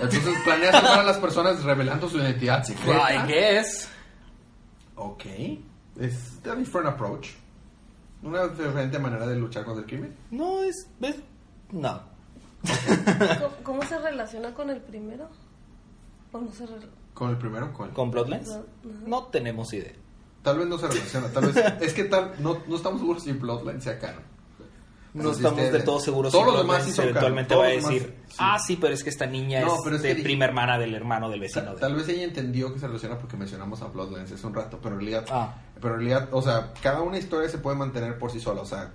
Entonces 0.00 0.34
planeas 0.44 0.72
salvar 0.72 1.00
a 1.00 1.02
las 1.04 1.18
personas 1.18 1.62
revelando 1.62 2.08
su 2.08 2.18
identidad 2.18 2.64
secreta. 2.64 3.14
I 3.14 3.26
guess. 3.26 3.88
Ok. 4.96 5.24
Es 5.98 6.38
a 6.46 6.54
different 6.54 6.88
approach. 6.88 7.28
Una 8.22 8.48
diferente 8.48 8.98
manera 8.98 9.26
de 9.26 9.36
luchar 9.36 9.64
contra 9.64 9.82
el 9.82 9.88
crimen. 9.88 10.14
No 10.30 10.62
es... 10.62 10.88
¿ves? 10.98 11.16
No. 11.70 12.02
¿Cómo, 13.40 13.54
cómo 13.62 13.82
se 13.84 13.98
relaciona 13.98 14.52
con 14.52 14.70
el 14.70 14.80
primero? 14.80 15.28
¿O 16.32 16.40
no 16.40 16.52
se 16.52 16.66
relaciona? 16.66 16.94
Con 17.18 17.30
el 17.30 17.36
primero. 17.36 17.72
¿Con 17.72 18.12
Bloodlines? 18.12 18.60
No 19.04 19.24
tenemos 19.24 19.72
idea. 19.72 19.92
Tal 20.42 20.56
vez 20.58 20.68
no 20.68 20.78
se 20.78 20.86
relaciona, 20.86 21.26
tal 21.32 21.46
vez... 21.46 21.56
es 21.80 21.92
que 21.92 22.04
tal, 22.04 22.34
no, 22.38 22.58
no 22.68 22.76
estamos 22.76 23.00
seguros 23.00 23.24
si 23.24 23.32
Bloodline 23.32 23.82
sea 23.82 23.98
canon. 23.98 24.22
No 25.18 25.32
estamos 25.32 25.72
de 25.72 25.80
todo 25.80 26.00
seguros 26.00 26.32
Todos 26.32 26.44
si 26.46 26.50
los 26.52 26.60
demás 26.62 26.84
sí 26.84 27.00
eventualmente 27.00 27.54
va 27.54 27.64
a 27.64 27.68
todos 27.68 27.82
los 27.82 27.90
decir, 27.92 28.02
demás, 28.12 28.24
sí. 28.28 28.36
ah, 28.38 28.58
sí, 28.58 28.76
pero 28.80 28.94
es 28.94 29.04
que 29.04 29.10
esta 29.10 29.26
niña 29.26 29.60
No, 29.60 29.74
es 29.74 29.80
pero 29.84 29.96
es 29.96 30.02
de 30.02 30.16
que- 30.16 30.22
prima 30.22 30.44
hermana 30.44 30.78
del 30.78 30.94
hermano 30.94 31.28
del 31.28 31.40
vecino. 31.40 31.64
Tal, 31.66 31.74
de- 31.74 31.80
tal 31.80 31.94
vez 31.96 32.08
ella 32.08 32.24
entendió 32.24 32.72
que 32.72 32.78
se 32.80 32.86
relaciona 32.86 33.18
porque 33.18 33.36
mencionamos 33.36 33.82
a 33.82 33.86
Bloodlines 33.88 34.30
hace 34.32 34.46
un 34.46 34.54
rato, 34.54 34.78
pero 34.82 34.94
en 34.94 35.00
realidad, 35.00 35.26
Ah. 35.30 35.54
pero 35.80 35.94
en 35.94 36.00
realidad, 36.00 36.28
o 36.32 36.42
sea, 36.42 36.72
cada 36.82 37.02
una 37.02 37.18
historia 37.18 37.48
se 37.48 37.58
puede 37.58 37.76
mantener 37.76 38.18
por 38.18 38.30
sí 38.30 38.40
sola, 38.40 38.62
o 38.62 38.66
sea, 38.66 38.90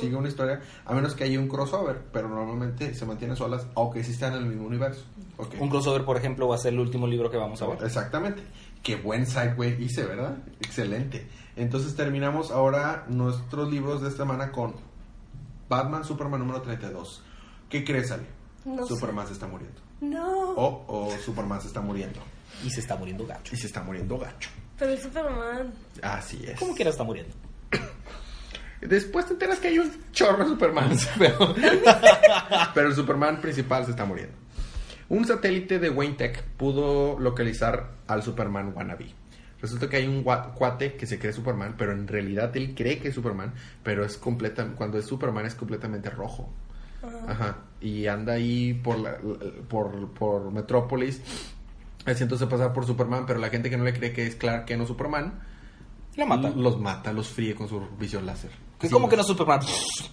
sigue 0.00 0.16
una 0.16 0.28
historia 0.28 0.60
a 0.84 0.94
menos 0.94 1.14
que 1.14 1.24
haya 1.24 1.38
un 1.38 1.48
crossover, 1.48 2.00
pero 2.12 2.28
normalmente 2.28 2.94
se 2.94 3.06
mantiene 3.06 3.36
solas, 3.36 3.66
aunque 3.74 4.02
sí 4.04 4.12
están 4.12 4.32
en 4.34 4.40
el 4.40 4.46
mismo 4.46 4.66
universo. 4.66 5.04
Un 5.60 5.68
crossover, 5.70 6.04
por 6.04 6.16
ejemplo, 6.16 6.46
va 6.48 6.54
a 6.56 6.58
ser 6.58 6.72
el 6.72 6.80
último 6.80 7.06
libro 7.06 7.30
que 7.30 7.36
vamos 7.36 7.60
a 7.62 7.66
ver. 7.66 7.78
Exactamente. 7.82 8.42
Qué 8.82 8.96
buen 8.96 9.26
segue 9.26 9.76
hice, 9.80 10.04
¿verdad? 10.04 10.36
Excelente. 10.60 11.26
Entonces 11.54 11.94
terminamos 11.94 12.50
ahora 12.50 13.04
nuestros 13.08 13.70
libros 13.70 14.02
de 14.02 14.08
esta 14.08 14.24
semana 14.24 14.50
con 14.50 14.74
Batman 15.72 16.04
Superman 16.04 16.38
número 16.40 16.60
32. 16.60 17.22
¿Qué 17.70 17.82
crees, 17.82 18.10
Ale? 18.10 18.26
No 18.66 18.86
sé. 18.86 18.94
Superman 18.94 19.26
se 19.26 19.32
está 19.32 19.46
muriendo. 19.46 19.80
No. 20.02 20.50
O, 20.50 20.84
o 20.86 21.18
Superman 21.18 21.62
se 21.62 21.68
está 21.68 21.80
muriendo. 21.80 22.20
Y 22.62 22.68
se 22.68 22.80
está 22.80 22.94
muriendo 22.94 23.26
gacho. 23.26 23.54
Y 23.54 23.58
se 23.58 23.68
está 23.68 23.82
muriendo 23.82 24.18
gacho. 24.18 24.50
Pero 24.78 24.92
el 24.92 25.00
Superman. 25.00 25.72
Así 26.02 26.44
es. 26.46 26.58
¿Cómo 26.58 26.74
que 26.74 26.82
está 26.82 27.04
muriendo? 27.04 27.34
Después 28.82 29.24
te 29.24 29.32
enteras 29.32 29.60
que 29.60 29.68
hay 29.68 29.78
un 29.78 29.90
chorro 30.12 30.44
de 30.44 30.50
Superman. 30.50 30.94
Pero, 31.18 31.54
pero 32.74 32.88
el 32.88 32.94
Superman 32.94 33.40
principal 33.40 33.84
se 33.86 33.92
está 33.92 34.04
muriendo. 34.04 34.34
Un 35.08 35.24
satélite 35.24 35.78
de 35.78 35.88
Wayne 35.88 36.16
Tech 36.16 36.42
pudo 36.58 37.18
localizar 37.18 37.92
al 38.08 38.22
Superman 38.22 38.72
wannabe. 38.74 39.14
Resulta 39.62 39.88
que 39.88 39.96
hay 39.96 40.06
un 40.08 40.22
cuate 40.24 40.94
que 40.94 41.06
se 41.06 41.18
cree 41.18 41.32
Superman, 41.32 41.76
pero 41.78 41.92
en 41.92 42.06
realidad 42.08 42.54
él 42.56 42.74
cree 42.76 42.98
que 42.98 43.08
es 43.08 43.14
Superman, 43.14 43.54
pero 43.84 44.04
es 44.04 44.18
completa, 44.18 44.66
cuando 44.76 44.98
es 44.98 45.06
Superman 45.06 45.46
es 45.46 45.54
completamente 45.54 46.10
rojo. 46.10 46.52
Ajá. 47.28 47.58
Y 47.80 48.06
anda 48.08 48.34
ahí 48.34 48.74
por, 48.74 48.98
la- 48.98 49.18
por, 49.68 50.10
por 50.10 50.50
Metrópolis 50.52 51.20
haciéndose 52.04 52.46
pasar 52.48 52.72
por 52.72 52.84
Superman, 52.86 53.24
pero 53.26 53.38
la 53.38 53.48
gente 53.50 53.70
que 53.70 53.76
no 53.76 53.84
le 53.84 53.92
cree 53.94 54.12
que 54.12 54.26
es 54.26 54.34
Clark 54.36 54.64
Kent 54.66 54.82
o 54.82 54.86
Superman, 54.86 55.32
La 56.16 56.26
mata. 56.26 56.50
los 56.50 56.80
mata, 56.80 57.12
los 57.12 57.28
fríe 57.28 57.54
con 57.54 57.68
su 57.68 57.80
visión 57.98 58.26
láser. 58.26 58.50
¿Qué, 58.80 58.90
¿Cómo 58.90 59.08
que 59.08 59.14
no 59.14 59.22
es 59.22 59.28
Superman? 59.28 59.60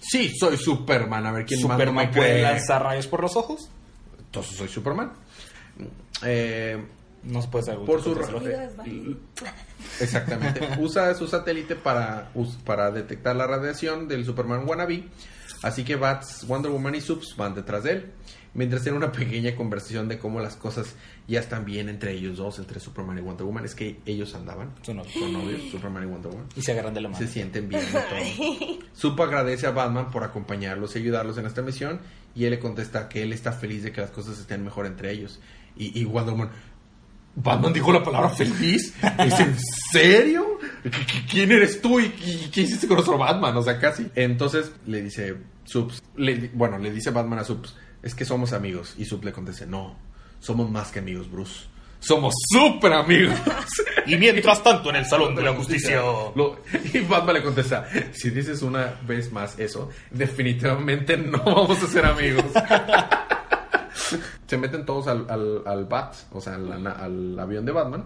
Sí, 0.00 0.32
soy 0.38 0.56
Superman. 0.56 1.26
A 1.26 1.32
ver 1.32 1.44
quién 1.44 1.60
más 1.62 1.70
no 1.70 1.74
¿Superman 1.84 2.06
me 2.06 2.12
puede 2.12 2.30
cree. 2.34 2.42
lanzar 2.42 2.82
rayos 2.84 3.08
por 3.08 3.20
los 3.20 3.34
ojos? 3.36 3.68
Entonces 4.20 4.56
soy 4.56 4.68
Superman. 4.68 5.10
Eh, 6.24 6.80
No 7.22 7.42
se 7.42 7.48
puede 7.48 7.64
saber. 7.66 7.84
por 7.84 8.02
su. 8.02 8.12
Exactamente. 10.00 10.60
Usa 10.80 11.14
su 11.14 11.26
satélite 11.26 11.76
para, 11.76 12.30
para 12.64 12.90
detectar 12.90 13.36
la 13.36 13.46
radiación 13.46 14.08
del 14.08 14.24
Superman 14.24 14.66
wannabe. 14.66 15.04
Así 15.62 15.84
que 15.84 15.96
Bats, 15.96 16.46
Wonder 16.46 16.70
Woman 16.70 16.94
y 16.94 17.00
Subs 17.00 17.36
van 17.36 17.54
detrás 17.54 17.84
de 17.84 17.92
él. 17.92 18.12
Mientras 18.52 18.82
tiene 18.82 18.98
una 18.98 19.12
pequeña 19.12 19.54
conversación 19.54 20.08
de 20.08 20.18
cómo 20.18 20.40
las 20.40 20.56
cosas 20.56 20.96
ya 21.28 21.38
están 21.38 21.64
bien 21.64 21.88
entre 21.88 22.12
ellos 22.12 22.38
dos, 22.38 22.58
entre 22.58 22.80
Superman 22.80 23.18
y 23.18 23.20
Wonder 23.20 23.46
Woman. 23.46 23.64
Es 23.64 23.76
que 23.76 24.00
ellos 24.06 24.34
andaban. 24.34 24.72
Son 24.82 24.96
novios. 24.96 25.14
Son 25.14 25.32
novios, 25.32 25.62
Superman 25.70 26.02
y 26.02 26.06
Wonder 26.06 26.32
Woman. 26.32 26.46
Y 26.56 26.62
se 26.62 26.72
agarran 26.72 26.94
de 26.94 27.00
la 27.02 27.10
mano. 27.10 27.24
Se 27.24 27.30
sienten 27.30 27.68
bien. 27.68 27.82
Supo 28.92 29.22
agradece 29.22 29.66
a 29.66 29.70
Batman 29.70 30.10
por 30.10 30.24
acompañarlos 30.24 30.96
y 30.96 30.98
ayudarlos 30.98 31.38
en 31.38 31.46
esta 31.46 31.62
misión. 31.62 32.00
Y 32.34 32.44
él 32.44 32.50
le 32.50 32.58
contesta 32.58 33.08
que 33.08 33.22
él 33.22 33.32
está 33.32 33.52
feliz 33.52 33.84
de 33.84 33.92
que 33.92 34.00
las 34.00 34.10
cosas 34.10 34.38
estén 34.38 34.64
mejor 34.64 34.86
entre 34.86 35.12
ellos. 35.12 35.40
Y, 35.76 35.98
y 36.00 36.04
Wonder 36.04 36.32
Woman, 36.34 36.50
¿Batman 37.34 37.72
dijo 37.72 37.92
la 37.92 38.02
palabra 38.02 38.28
feliz? 38.30 38.94
¿Es 39.18 39.40
en 39.40 39.56
serio? 39.92 40.58
¿Qu- 40.84 40.90
qu- 40.90 41.26
¿Quién 41.30 41.52
eres 41.52 41.80
tú 41.80 42.00
y, 42.00 42.08
qué 42.52 42.62
hiciste 42.62 42.86
con 42.86 42.96
nuestro 42.96 43.16
Batman? 43.18 43.56
O 43.56 43.62
sea, 43.62 43.78
casi. 43.78 44.08
Entonces 44.14 44.72
le 44.86 45.02
dice 45.02 45.36
Subs, 45.64 46.02
le 46.16 46.50
bueno, 46.54 46.78
le 46.78 46.90
dice 46.90 47.10
Batman 47.10 47.38
a 47.38 47.44
Subs, 47.44 47.76
es 48.02 48.14
que 48.14 48.24
somos 48.24 48.52
amigos. 48.52 48.94
Y 48.98 49.04
Subs 49.04 49.24
le 49.24 49.32
contesta, 49.32 49.64
no, 49.66 49.96
somos 50.40 50.70
más 50.70 50.90
que 50.90 50.98
amigos, 50.98 51.30
Bruce. 51.30 51.66
Somos 52.00 52.34
súper 52.50 52.94
amigos. 52.94 53.34
Y 54.06 54.16
mientras 54.16 54.62
tanto, 54.62 54.88
en 54.88 54.96
el 54.96 55.04
Salón 55.06 55.34
de 55.36 55.42
la 55.42 55.52
Justicia. 55.52 56.00
Lo- 56.34 56.60
y 56.94 56.98
Batman 57.00 57.34
le 57.34 57.42
contesta, 57.42 57.86
si 58.12 58.30
dices 58.30 58.62
una 58.62 58.94
vez 59.06 59.30
más 59.30 59.58
eso, 59.58 59.90
definitivamente 60.10 61.16
no 61.18 61.38
vamos 61.44 61.82
a 61.82 61.86
ser 61.86 62.06
amigos. 62.06 62.44
Se 64.46 64.58
meten 64.58 64.84
todos 64.84 65.06
al, 65.06 65.26
al, 65.28 65.84
Bat, 65.86 66.14
o 66.32 66.40
sea, 66.40 66.54
al, 66.54 67.38
avión 67.38 67.64
de 67.64 67.72
Batman, 67.72 68.04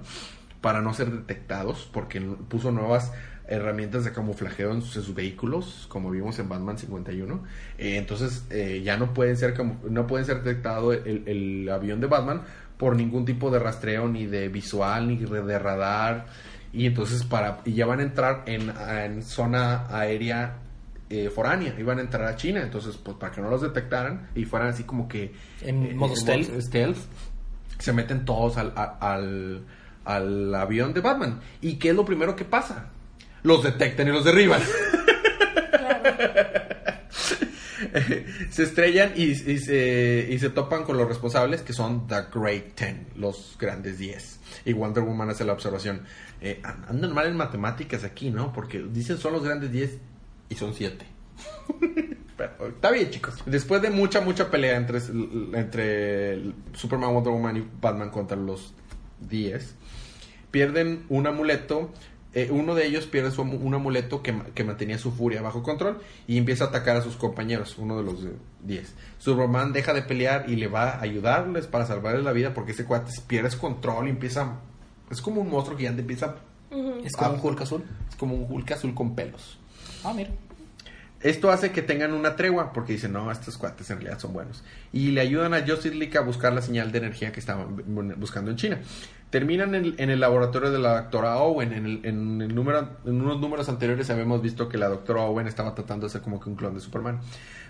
para 0.60 0.80
no 0.80 0.94
ser 0.94 1.10
detectados, 1.10 1.88
porque 1.92 2.20
puso 2.20 2.70
nuevas 2.70 3.12
herramientas 3.46 4.04
de 4.04 4.12
camuflajeo 4.12 4.72
en 4.72 4.82
sus, 4.82 5.14
vehículos, 5.14 5.86
como 5.88 6.10
vimos 6.10 6.38
en 6.38 6.48
Batman 6.48 6.78
51. 6.78 7.42
Eh, 7.78 7.96
entonces 7.96 8.46
eh, 8.50 8.80
ya 8.82 8.96
no 8.96 9.12
pueden 9.12 9.36
ser 9.36 9.54
no 9.58 10.06
pueden 10.06 10.24
ser 10.24 10.42
detectado 10.42 10.92
el, 10.92 11.68
avión 11.68 12.00
de 12.00 12.06
Batman 12.06 12.42
por 12.78 12.96
ningún 12.96 13.24
tipo 13.24 13.50
de 13.50 13.58
rastreo, 13.58 14.08
ni 14.08 14.26
de 14.26 14.48
visual, 14.48 15.08
ni 15.08 15.16
de 15.16 15.58
radar. 15.58 16.26
Y 16.72 16.86
entonces 16.86 17.22
para 17.24 17.60
y 17.64 17.74
ya 17.74 17.86
van 17.86 18.00
a 18.00 18.02
entrar 18.02 18.44
en, 18.46 18.72
en 18.88 19.22
zona 19.22 19.86
aérea 19.94 20.63
eh, 21.10 21.30
foránea, 21.30 21.74
iban 21.78 21.98
a 21.98 22.02
entrar 22.02 22.24
a 22.26 22.36
China, 22.36 22.62
entonces 22.62 22.96
pues 22.96 23.16
para 23.16 23.32
que 23.32 23.40
no 23.40 23.50
los 23.50 23.62
detectaran 23.62 24.28
y 24.34 24.44
fueran 24.44 24.68
así 24.68 24.84
como 24.84 25.06
que 25.08 25.32
En 25.62 25.96
modo 25.96 26.16
stealth. 26.16 26.60
stealth, 26.60 26.98
se 27.78 27.92
meten 27.92 28.24
todos 28.24 28.56
al, 28.56 28.72
al, 28.76 29.64
al 30.04 30.54
avión 30.54 30.92
de 30.94 31.00
Batman. 31.00 31.40
¿Y 31.60 31.74
qué 31.76 31.90
es 31.90 31.94
lo 31.96 32.04
primero 32.04 32.34
que 32.36 32.44
pasa? 32.44 32.86
Los 33.42 33.62
detectan 33.62 34.08
y 34.08 34.10
los 34.12 34.24
derriban. 34.24 34.60
se 38.50 38.62
estrellan 38.62 39.12
y, 39.16 39.22
y 39.30 39.58
se, 39.58 40.26
y 40.30 40.38
se 40.38 40.50
topan 40.50 40.84
con 40.84 40.96
los 40.96 41.06
responsables 41.08 41.62
que 41.62 41.72
son 41.72 42.06
The 42.06 42.24
Great 42.34 42.74
Ten, 42.74 43.06
los 43.16 43.56
grandes 43.58 43.98
10. 43.98 44.40
Y 44.66 44.72
Wonder 44.72 45.02
Woman 45.04 45.30
hace 45.30 45.44
la 45.44 45.52
observación. 45.52 46.02
eh, 46.40 46.60
an- 46.62 46.84
andan 46.88 47.12
mal 47.12 47.26
en 47.26 47.36
matemáticas 47.36 48.04
aquí, 48.04 48.30
¿no? 48.30 48.52
Porque 48.52 48.82
dicen 48.90 49.18
son 49.18 49.32
los 49.34 49.44
grandes 49.44 49.70
10 49.72 49.98
y 50.54 50.56
son 50.56 50.72
7. 50.74 51.04
Pero 52.36 52.68
está 52.68 52.90
bien, 52.90 53.10
chicos. 53.10 53.34
Después 53.46 53.82
de 53.82 53.90
mucha, 53.90 54.20
mucha 54.20 54.50
pelea 54.50 54.76
entre, 54.76 54.98
entre 55.52 56.52
Superman, 56.72 57.12
Wonder 57.14 57.32
Woman 57.32 57.56
y 57.56 57.68
Batman 57.80 58.10
contra 58.10 58.36
los 58.36 58.74
10, 59.28 59.74
pierden 60.50 61.04
un 61.08 61.26
amuleto. 61.26 61.90
eh, 62.32 62.48
uno 62.50 62.74
de 62.74 62.86
ellos 62.86 63.06
pierde 63.06 63.30
su 63.30 63.42
un 63.42 63.74
amuleto 63.74 64.20
que, 64.22 64.34
que 64.54 64.64
mantenía 64.64 64.98
su 64.98 65.12
furia 65.12 65.40
bajo 65.42 65.62
control 65.62 66.00
y 66.26 66.36
empieza 66.36 66.64
a 66.64 66.68
atacar 66.68 66.96
a 66.96 67.02
sus 67.02 67.14
compañeros, 67.14 67.76
uno 67.78 67.96
de 67.96 68.02
los 68.02 68.24
de 68.24 68.32
10. 68.64 68.94
Superman 69.18 69.72
deja 69.72 69.92
de 69.92 70.02
pelear 70.02 70.50
y 70.50 70.56
le 70.56 70.66
va 70.66 70.90
a 70.90 71.00
ayudarles 71.02 71.68
para 71.68 71.86
salvarles 71.86 72.24
la 72.24 72.32
vida 72.32 72.52
porque 72.52 72.72
ese 72.72 72.84
cuate 72.84 73.12
pierde 73.28 73.50
su 73.50 73.58
control 73.60 74.08
y 74.08 74.10
empieza. 74.10 74.56
Es 75.10 75.20
como 75.20 75.40
un 75.40 75.50
monstruo 75.50 75.78
gigante, 75.78 76.00
empieza. 76.00 76.36
Es 77.04 77.12
como 77.12 77.34
un 77.34 77.40
Hulk 77.40 77.60
azul. 77.60 77.84
Es 78.08 78.16
como 78.16 78.34
un 78.34 78.50
Hulk 78.52 78.72
azul 78.72 78.94
con 78.94 79.14
pelos. 79.14 79.58
Ah, 80.02 80.12
mira. 80.12 80.30
Esto 81.24 81.50
hace 81.50 81.72
que 81.72 81.80
tengan 81.82 82.12
una 82.12 82.36
tregua 82.36 82.72
porque 82.72 82.92
dicen, 82.92 83.12
no, 83.14 83.32
estos 83.32 83.56
cuates 83.58 83.88
en 83.90 83.96
realidad 83.98 84.18
son 84.20 84.34
buenos. 84.34 84.62
Y 84.92 85.10
le 85.10 85.22
ayudan 85.22 85.54
a 85.54 85.66
Justice 85.66 85.94
League 85.94 86.16
a 86.18 86.20
buscar 86.20 86.52
la 86.52 86.60
señal 86.60 86.92
de 86.92 86.98
energía 86.98 87.32
que 87.32 87.40
estaban 87.40 87.76
bu- 87.78 88.14
buscando 88.16 88.50
en 88.50 88.56
China. 88.58 88.78
Terminan 89.30 89.74
en, 89.74 89.94
en 89.96 90.10
el 90.10 90.20
laboratorio 90.20 90.70
de 90.70 90.78
la 90.78 91.00
doctora 91.00 91.38
Owen. 91.38 91.72
En, 91.72 91.86
el, 91.86 92.00
en, 92.04 92.42
el 92.42 92.54
número, 92.54 92.90
en 93.06 93.20
unos 93.22 93.40
números 93.40 93.68
anteriores 93.70 94.10
habíamos 94.10 94.42
visto 94.42 94.68
que 94.68 94.76
la 94.76 94.88
doctora 94.88 95.22
Owen 95.22 95.46
estaba 95.48 95.74
tratando 95.74 96.06
de 96.06 96.12
ser 96.12 96.20
como 96.20 96.38
que 96.38 96.50
un 96.50 96.56
clon 96.56 96.74
de 96.74 96.80
Superman. 96.80 97.20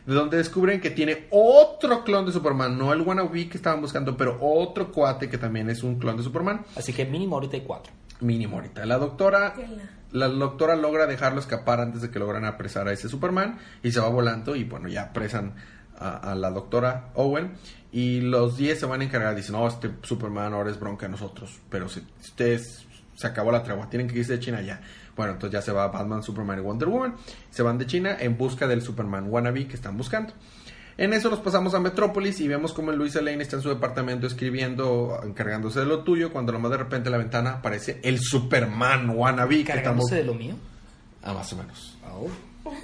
De 0.05 0.15
donde 0.15 0.37
descubren 0.37 0.81
que 0.81 0.91
tiene 0.91 1.29
otro 1.31 2.03
clon 2.05 2.27
de 2.27 2.33
Superman. 2.33 2.77
No 2.77 2.93
el 2.93 3.03
wannabe 3.03 3.49
que 3.49 3.57
estaban 3.57 3.81
buscando, 3.81 4.17
pero 4.17 4.37
otro 4.41 4.91
cuate 4.91 5.31
que 5.31 5.39
también 5.39 5.71
es 5.71 5.83
un 5.85 6.01
clon 6.01 6.17
de 6.17 6.25
Superman. 6.25 6.63
Así 6.77 6.93
que 6.93 7.07
mínimo 7.07 7.37
ahorita 7.37 7.57
hay 7.57 7.63
cuatro. 7.63 7.93
Mínimo 8.21 8.57
ahorita. 8.57 8.85
La 8.85 8.99
doctora. 8.99 9.55
La 10.15 10.29
doctora 10.29 10.77
logra 10.77 11.07
dejarlo 11.07 11.41
escapar 11.41 11.81
antes 11.81 12.01
de 12.01 12.11
que 12.11 12.21
logran 12.21 12.45
apresar 12.45 12.87
a 12.87 12.93
ese 12.93 13.09
Superman 13.09 13.59
y 13.83 13.91
se 13.91 13.99
va 13.99 14.09
volando 14.09 14.55
y 14.55 14.63
bueno, 14.63 14.89
ya 14.89 15.03
apresan 15.03 15.55
a, 15.99 16.31
a 16.31 16.35
la 16.37 16.53
doctora 16.53 17.11
Owen 17.15 17.55
y 17.91 18.21
los 18.21 18.57
10 18.57 18.79
se 18.79 18.87
van 18.87 19.01
a 19.01 19.05
encargar, 19.05 19.35
dicen, 19.35 19.57
no, 19.57 19.67
este 19.67 19.91
Superman 20.03 20.53
ahora 20.53 20.71
es 20.71 20.79
bronca 20.79 21.07
de 21.07 21.11
nosotros, 21.11 21.61
pero 21.69 21.89
si 21.89 22.07
ustedes 22.21 22.87
se 23.17 23.27
acabó 23.27 23.51
la 23.51 23.65
tregua, 23.65 23.91
tienen 23.91 24.09
que 24.09 24.19
irse 24.19 24.35
de 24.35 24.41
China 24.41 24.61
ya. 24.63 24.81
Bueno, 25.17 25.33
entonces 25.33 25.53
ya 25.53 25.63
se 25.63 25.73
va 25.73 25.89
Batman, 25.89 26.23
Superman 26.23 26.59
y 26.59 26.63
Wonder 26.63 26.89
Woman, 26.89 27.17
se 27.51 27.63
van 27.63 27.79
de 27.79 27.87
China 27.87 28.17
en 28.19 28.37
busca 28.37 28.67
del 28.69 28.83
Superman 28.83 29.29
wannabe 29.29 29.67
que 29.67 29.75
están 29.75 29.97
buscando. 29.97 30.33
En 30.97 31.13
eso 31.13 31.29
nos 31.29 31.41
pasamos 31.41 31.75
a 31.75 31.81
Metrópolis 31.81 32.41
y 32.41 32.47
vemos 32.47 32.73
como 32.73 32.93
Luisa 32.93 33.21
Lane 33.21 33.43
está 33.43 33.57
en 33.57 33.63
su 33.63 33.69
departamento 33.69 34.27
escribiendo, 34.27 35.21
encargándose 35.25 35.81
de 35.81 35.87
lo 35.87 36.05
tuyo, 36.05 36.33
cuando 36.33 36.53
nomás 36.53 36.71
de 36.71 36.77
repente 36.77 37.09
en 37.09 37.13
la 37.13 37.19
ventana 37.19 37.55
aparece 37.55 38.01
el 38.05 38.21
Superman 38.21 39.11
wannabe 39.11 39.65
que 39.65 39.73
estamos... 39.73 39.83
¿Cargándose 39.83 40.15
de 40.17 40.25
lo 40.25 40.35
mío? 40.35 40.55
Ah, 41.23 41.33
más 41.33 41.53
o 41.53 41.57
menos. 41.57 41.99
Oh. 42.13 42.29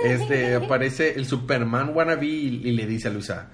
Este, 0.04 0.56
aparece 0.56 1.14
el 1.14 1.26
Superman 1.26 1.92
wannabe 1.94 2.26
y, 2.26 2.46
y 2.64 2.72
le 2.72 2.86
dice 2.86 3.08
a 3.08 3.10
Luisa, 3.12 3.48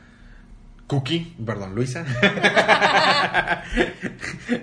Cookie, 0.87 1.35
perdón, 1.45 1.75
Luisa. 1.75 2.05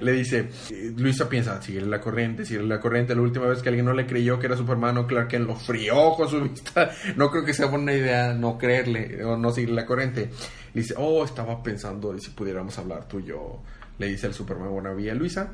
le 0.01 0.11
dice, 0.13 0.49
Luisa 0.95 1.27
piensa, 1.27 1.61
sigue 1.61 1.81
la 1.81 1.99
corriente, 1.99 2.45
sigue 2.45 2.63
la 2.63 2.79
corriente. 2.79 3.13
La 3.13 3.21
última 3.21 3.45
vez 3.47 3.61
que 3.61 3.67
alguien 3.67 3.85
no 3.85 3.93
le 3.93 4.05
creyó 4.07 4.39
que 4.39 4.45
era 4.45 4.55
Superman 4.55 4.97
o 4.99 5.07
Clark 5.07 5.27
Kent 5.27 5.47
lo 5.47 5.55
frió 5.57 6.13
con 6.13 6.29
su 6.29 6.41
vista. 6.41 6.91
No 7.17 7.29
creo 7.29 7.43
que 7.43 7.53
sea 7.53 7.65
buena 7.65 7.91
idea 7.91 8.33
no 8.33 8.57
creerle 8.57 9.23
o 9.25 9.35
no 9.35 9.51
seguir 9.51 9.71
la 9.71 9.85
corriente. 9.85 10.29
Le 10.73 10.81
dice, 10.81 10.93
oh, 10.97 11.25
estaba 11.25 11.61
pensando 11.61 12.17
si 12.17 12.31
pudiéramos 12.31 12.77
hablar 12.77 13.05
tú 13.05 13.19
y 13.19 13.25
yo. 13.25 13.61
Le 13.97 14.07
dice 14.07 14.27
el 14.27 14.33
Superman 14.33 14.69
wannabe 14.69 15.11
a 15.11 15.15
Luisa. 15.15 15.51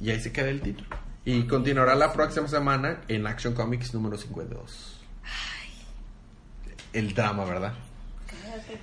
Y 0.00 0.10
ahí 0.10 0.20
se 0.20 0.32
queda 0.32 0.48
el 0.48 0.62
título. 0.62 0.88
Y 1.26 1.42
continuará 1.42 1.94
la 1.94 2.14
próxima 2.14 2.48
semana 2.48 3.02
en 3.08 3.26
Action 3.26 3.52
Comics 3.52 3.92
número 3.92 4.16
52. 4.16 5.00
El 6.94 7.12
drama, 7.12 7.44
¿verdad? 7.44 7.74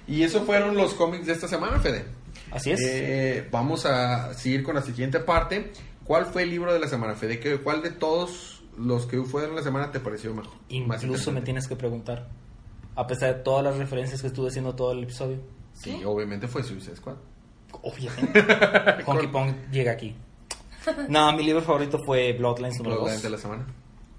Y 0.08 0.24
eso 0.24 0.44
fueron 0.44 0.76
los 0.76 0.94
cómics 0.94 1.26
de 1.28 1.34
esta 1.34 1.48
semana, 1.48 1.80
Fede. 1.80 2.06
Así 2.52 2.72
es. 2.72 2.80
Eh, 2.82 3.48
vamos 3.52 3.86
a 3.86 4.34
seguir 4.34 4.64
con 4.64 4.76
la 4.76 4.82
siguiente 4.82 5.20
parte. 5.20 5.72
¿Cuál 6.04 6.26
fue 6.26 6.44
el 6.44 6.50
libro 6.52 6.72
de 6.74 6.80
la 6.80 6.88
semana, 6.88 7.16
Fede? 7.16 7.40
¿Qué- 7.40 7.58
¿Cuál 7.58 7.82
de 7.82 7.92
todos 7.92 8.64
los 8.78 9.06
que 9.06 9.22
fueron 9.24 9.56
la 9.56 9.64
semana 9.64 9.92
te 9.92 10.00
pareció 10.00 10.34
mejor? 10.34 10.54
Incluso 10.70 11.32
me 11.32 11.42
tienes 11.42 11.68
que 11.68 11.76
preguntar. 11.76 12.28
A 12.96 13.08
pesar 13.08 13.36
de 13.36 13.42
todas 13.42 13.64
las 13.64 13.78
referencias 13.78 14.22
que 14.22 14.28
estuve 14.28 14.50
haciendo 14.50 14.74
todo 14.76 14.92
el 14.92 15.04
episodio. 15.04 15.40
Sí, 15.74 16.02
obviamente 16.06 16.48
fue 16.48 16.64
Suicide 16.64 16.96
Squad. 16.96 17.16
Obviamente. 17.82 18.44
Honky 19.06 19.28
Pong 19.28 19.54
llega 19.72 19.92
aquí. 19.92 20.16
No, 21.10 21.34
mi 21.34 21.44
libro 21.44 21.62
favorito 21.62 21.98
fue 22.06 22.34
Bloodlines 22.34 22.78
número 22.78 22.96
Bloodlines 22.98 23.22
2. 23.22 23.24
de 23.24 23.30
la 23.32 23.38
semana. 23.38 23.66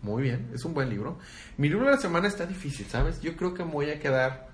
Muy 0.03 0.23
bien, 0.25 0.51
es 0.55 0.65
un 0.65 0.75
buen 0.75 0.91
libro. 0.91 1.19
Mi 1.57 1.69
libro 1.69 1.87
de 1.87 1.93
la 1.93 1.99
semana 1.99 2.29
está 2.29 2.45
difícil, 2.47 2.87
¿sabes? 2.87 3.21
Yo 3.21 3.37
creo 3.37 3.55
que 3.55 3.65
me 3.65 3.71
voy 3.73 3.91
a 3.91 3.99
quedar 3.99 4.49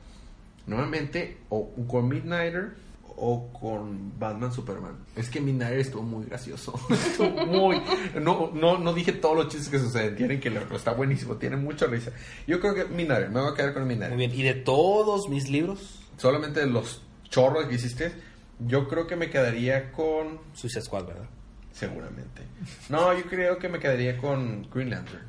nuevamente 0.67 1.39
o 1.49 1.71
con 1.89 2.09
Midnighter 2.09 2.71
o 3.17 3.53
con 3.53 4.19
Batman 4.19 4.53
Superman. 4.53 4.97
Es 5.15 5.29
que 5.29 5.41
Midnighter 5.41 5.79
estuvo 5.81 6.03
muy 6.03 6.25
gracioso. 6.27 6.75
Estuvo 6.91 7.47
muy. 7.47 7.81
No, 8.21 8.51
no, 8.55 8.79
no 8.79 8.93
dije 8.95 9.13
todos 9.13 9.37
los 9.37 9.49
chistes 9.49 9.69
que 9.69 9.79
suceden. 9.79 10.17
Tienen 10.17 10.41
que 10.41 10.49
leerlo. 10.51 10.77
Está 10.77 10.93
buenísimo. 10.93 11.37
Tiene 11.37 11.57
mucha 11.57 11.87
risa. 11.87 12.11
Yo 12.47 12.59
creo 12.59 12.75
que 12.75 12.85
Midnighter. 12.87 13.29
Me 13.31 13.41
voy 13.41 13.53
a 13.53 13.55
quedar 13.55 13.75
con 13.75 13.87
Midnighter. 13.87 14.17
Muy 14.17 14.27
bien. 14.29 14.41
¿Y 14.41 14.43
de 14.43 14.55
todos 14.55 15.29
mis 15.29 15.49
libros? 15.51 16.01
Solamente 16.17 16.61
de 16.61 16.67
los 16.67 17.03
chorros 17.29 17.67
que 17.67 17.75
hiciste. 17.75 18.13
Yo 18.61 18.89
creo 18.89 19.07
que 19.07 19.15
me 19.17 19.29
quedaría 19.31 19.93
con. 19.93 20.41
Suicide 20.55 20.83
Squad, 20.83 21.07
¿verdad? 21.07 21.29
Seguramente. 21.73 22.43
No, 22.89 23.13
yo 23.17 23.25
creo 23.27 23.59
que 23.59 23.69
me 23.69 23.79
quedaría 23.79 24.17
con 24.19 24.69
Green 24.73 24.91
Lantern. 24.91 25.21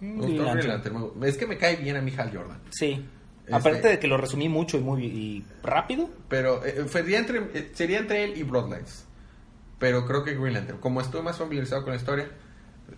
Green 0.00 0.20
Green 0.20 0.44
Lantern. 0.44 0.68
Lantern. 0.68 1.10
Me- 1.18 1.28
Es 1.28 1.36
que 1.36 1.46
me 1.46 1.56
cae 1.58 1.76
bien 1.76 1.96
a 1.96 2.00
mi 2.00 2.12
Hal 2.16 2.30
Jordan. 2.34 2.60
Sí. 2.70 3.04
Este- 3.48 3.54
Aparte 3.68 3.88
de 3.88 3.98
que 3.98 4.06
lo 4.06 4.16
resumí 4.16 4.48
mucho 4.48 4.76
y 4.78 4.80
muy 4.80 5.04
y 5.04 5.44
rápido. 5.62 6.08
Pero 6.28 6.64
eh, 6.64 6.86
sería, 6.90 7.18
entre, 7.18 7.38
eh, 7.54 7.70
sería 7.74 7.98
entre 7.98 8.24
él 8.24 8.36
y 8.36 8.42
Bloodlines. 8.42 9.04
Pero 9.78 10.06
creo 10.06 10.24
que 10.24 10.34
Green 10.36 10.54
Lantern. 10.54 10.78
Como 10.78 11.00
estoy 11.00 11.22
más 11.22 11.38
familiarizado 11.38 11.82
con 11.82 11.92
la 11.92 11.96
historia, 11.98 12.28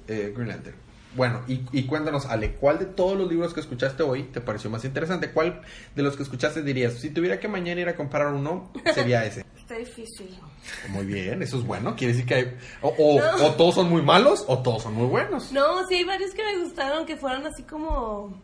eh, 0.09 0.33
Green 0.35 0.49
Lantern. 0.49 0.77
Bueno, 1.17 1.43
y, 1.49 1.63
y 1.73 1.87
cuéntanos, 1.87 2.27
Ale, 2.27 2.53
¿cuál 2.53 2.79
de 2.79 2.85
todos 2.87 3.19
los 3.19 3.29
libros 3.29 3.53
que 3.53 3.59
escuchaste 3.61 4.05
hoy 4.05 4.23
te 4.25 4.41
pareció 4.41 4.71
más 4.71 4.85
interesante? 4.85 5.33
¿Cuál 5.33 5.61
de 5.97 6.03
los 6.05 6.17
que 6.17 6.23
escuchaste 6.23 6.63
dirías, 6.63 6.95
si 6.95 7.11
tuviera 7.11 7.41
que 7.41 7.49
mañana 7.49 7.81
ir 7.81 7.89
a 7.89 7.97
comprar 7.97 8.29
uno, 8.33 8.73
sería 8.95 9.25
ese? 9.27 9.45
Está 9.59 9.75
difícil. 9.77 10.39
Muy 10.91 11.05
bien, 11.07 11.43
eso 11.43 11.59
es 11.59 11.65
bueno. 11.65 11.97
Quiere 11.97 12.13
decir 12.13 12.27
que 12.29 12.35
hay, 12.35 12.57
o, 12.81 12.89
o- 12.97 13.45
o 13.45 13.51
todos 13.55 13.75
son 13.75 13.89
muy 13.91 14.03
malos 14.03 14.45
o 14.47 14.59
todos 14.63 14.85
son 14.85 14.95
muy 14.95 15.07
buenos. 15.09 15.51
No, 15.53 15.87
sí 15.89 15.97
hay 15.97 16.05
varios 16.05 16.33
que 16.33 16.45
me 16.45 16.59
gustaron, 16.65 17.05
que 17.05 17.17
fueron 17.17 17.45
así 17.45 17.65
como 17.65 18.41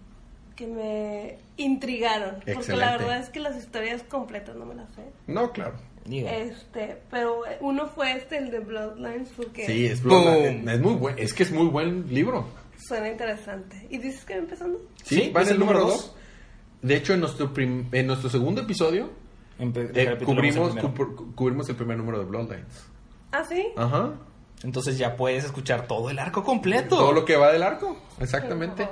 que 0.57 0.67
me 0.67 1.39
intrigaron. 1.57 2.37
Porque 2.55 2.75
la 2.77 2.97
verdad 2.97 3.19
es 3.21 3.29
que 3.29 3.41
las 3.41 3.57
historias 3.57 4.03
completas 4.05 4.57
no 4.57 4.65
me 4.67 4.75
las 4.75 4.93
sé. 4.95 5.03
No, 5.27 5.53
claro. 5.53 5.75
Digo. 6.07 6.29
Este, 6.29 7.03
pero 7.11 7.43
uno 7.61 7.87
fue 7.89 8.13
este, 8.13 8.39
el 8.39 8.51
de 8.51 8.61
Bloodlines, 8.61 9.29
porque 9.37 9.67
Sí, 9.67 9.87
es, 9.87 10.03
Boom. 10.03 10.69
es 10.69 10.81
muy 10.81 10.95
buen, 10.95 11.19
es 11.19 11.35
que 11.35 11.43
es 11.43 11.51
muy 11.53 11.67
buen 11.67 12.07
libro. 12.13 12.47
suena 12.79 13.09
interesante. 13.11 13.87
¿Y 13.91 13.99
dices 13.99 14.25
que 14.25 14.35
va 14.35 14.41
empezando? 14.41 14.81
Sí, 15.05 15.17
Sí, 15.17 15.31
va 15.31 15.43
es 15.43 15.49
en 15.49 15.55
el 15.55 15.61
número 15.61 15.81
número 15.81 15.97
2. 15.97 16.17
De 16.83 16.97
hecho, 16.97 17.13
en 17.15 17.21
nuestro, 17.21 17.53
prim- 17.53 17.89
en 17.93 18.07
nuestro 18.07 18.31
segundo 18.31 18.63
episodio 18.63 19.11
Empe- 19.59 19.91
eh, 19.95 20.19
cubrimos, 20.25 20.77
el 20.77 20.83
cu- 20.83 21.35
cubrimos 21.35 21.69
el 21.69 21.75
primer 21.77 21.97
número 21.97 22.19
de 22.21 22.25
Bloodlines. 22.27 22.87
¿Ah, 23.33 23.43
sí? 23.45 23.67
Ajá. 23.77 24.13
Entonces 24.63 24.97
ya 24.99 25.17
puedes 25.17 25.45
escuchar 25.45 25.87
todo 25.89 26.09
el 26.11 26.19
arco 26.21 26.45
completo. 26.45 26.97
Todo 26.99 27.13
lo 27.13 27.25
que 27.25 27.37
va 27.37 27.51
del 27.53 27.63
arco. 27.65 27.97
Exactamente. 28.21 28.89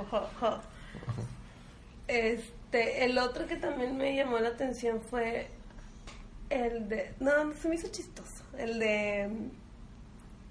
Este, 2.07 3.05
el 3.05 3.17
otro 3.17 3.47
que 3.47 3.55
también 3.55 3.97
me 3.97 4.15
llamó 4.15 4.37
la 4.39 4.49
atención 4.49 5.01
fue 5.01 5.47
el 6.49 6.87
de... 6.89 7.13
No, 7.19 7.31
se 7.53 7.67
me 7.69 7.75
hizo 7.75 7.87
chistoso. 7.89 8.43
El 8.57 8.79
de 8.79 9.27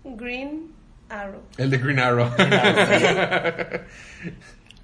mm, 0.04 0.16
Green 0.16 0.72
Arrow. 1.08 1.42
El 1.58 1.70
de 1.70 1.78
Green 1.78 1.98
Arrow. 2.00 2.28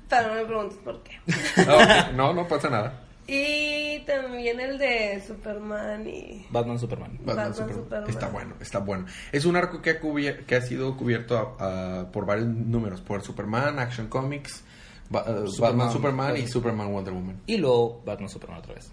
Pero 0.08 0.28
no 0.28 0.34
me 0.34 0.44
preguntes 0.44 0.78
por 0.78 1.02
qué. 1.02 1.18
Ok, 1.62 2.14
No, 2.14 2.32
no 2.32 2.48
pasa 2.48 2.68
nada. 2.68 3.00
Y 3.26 4.00
también 4.06 4.58
el 4.58 4.76
de 4.76 5.22
Superman 5.24 6.04
y... 6.08 6.46
Batman 6.50 6.80
Superman. 6.80 7.12
Batman 7.18 7.36
Batman 7.36 7.54
Superman. 7.54 7.74
Superman. 7.84 8.10
Está 8.10 8.28
bueno, 8.28 8.54
está 8.60 8.78
bueno. 8.80 9.06
Es 9.30 9.44
un 9.44 9.54
arco 9.56 9.80
que 9.82 9.90
ha, 9.90 10.00
cubier- 10.00 10.44
que 10.46 10.56
ha 10.56 10.62
sido 10.62 10.96
cubierto 10.96 11.56
a- 11.60 12.00
a- 12.00 12.10
por 12.10 12.26
varios 12.26 12.48
números. 12.48 13.00
Por 13.02 13.22
Superman, 13.22 13.78
Action 13.78 14.08
Comics, 14.08 14.64
Ba- 15.10 15.24
eh, 15.26 15.46
Superman, 15.48 15.78
Batman 15.78 15.92
Superman 15.92 16.36
y. 16.36 16.46
Superman 16.46 16.92
Wonder 16.92 17.12
Woman. 17.12 17.40
Y 17.46 17.56
luego 17.58 18.02
Batman 18.06 18.28
Superman 18.30 18.58
otra 18.60 18.74
vez. 18.74 18.90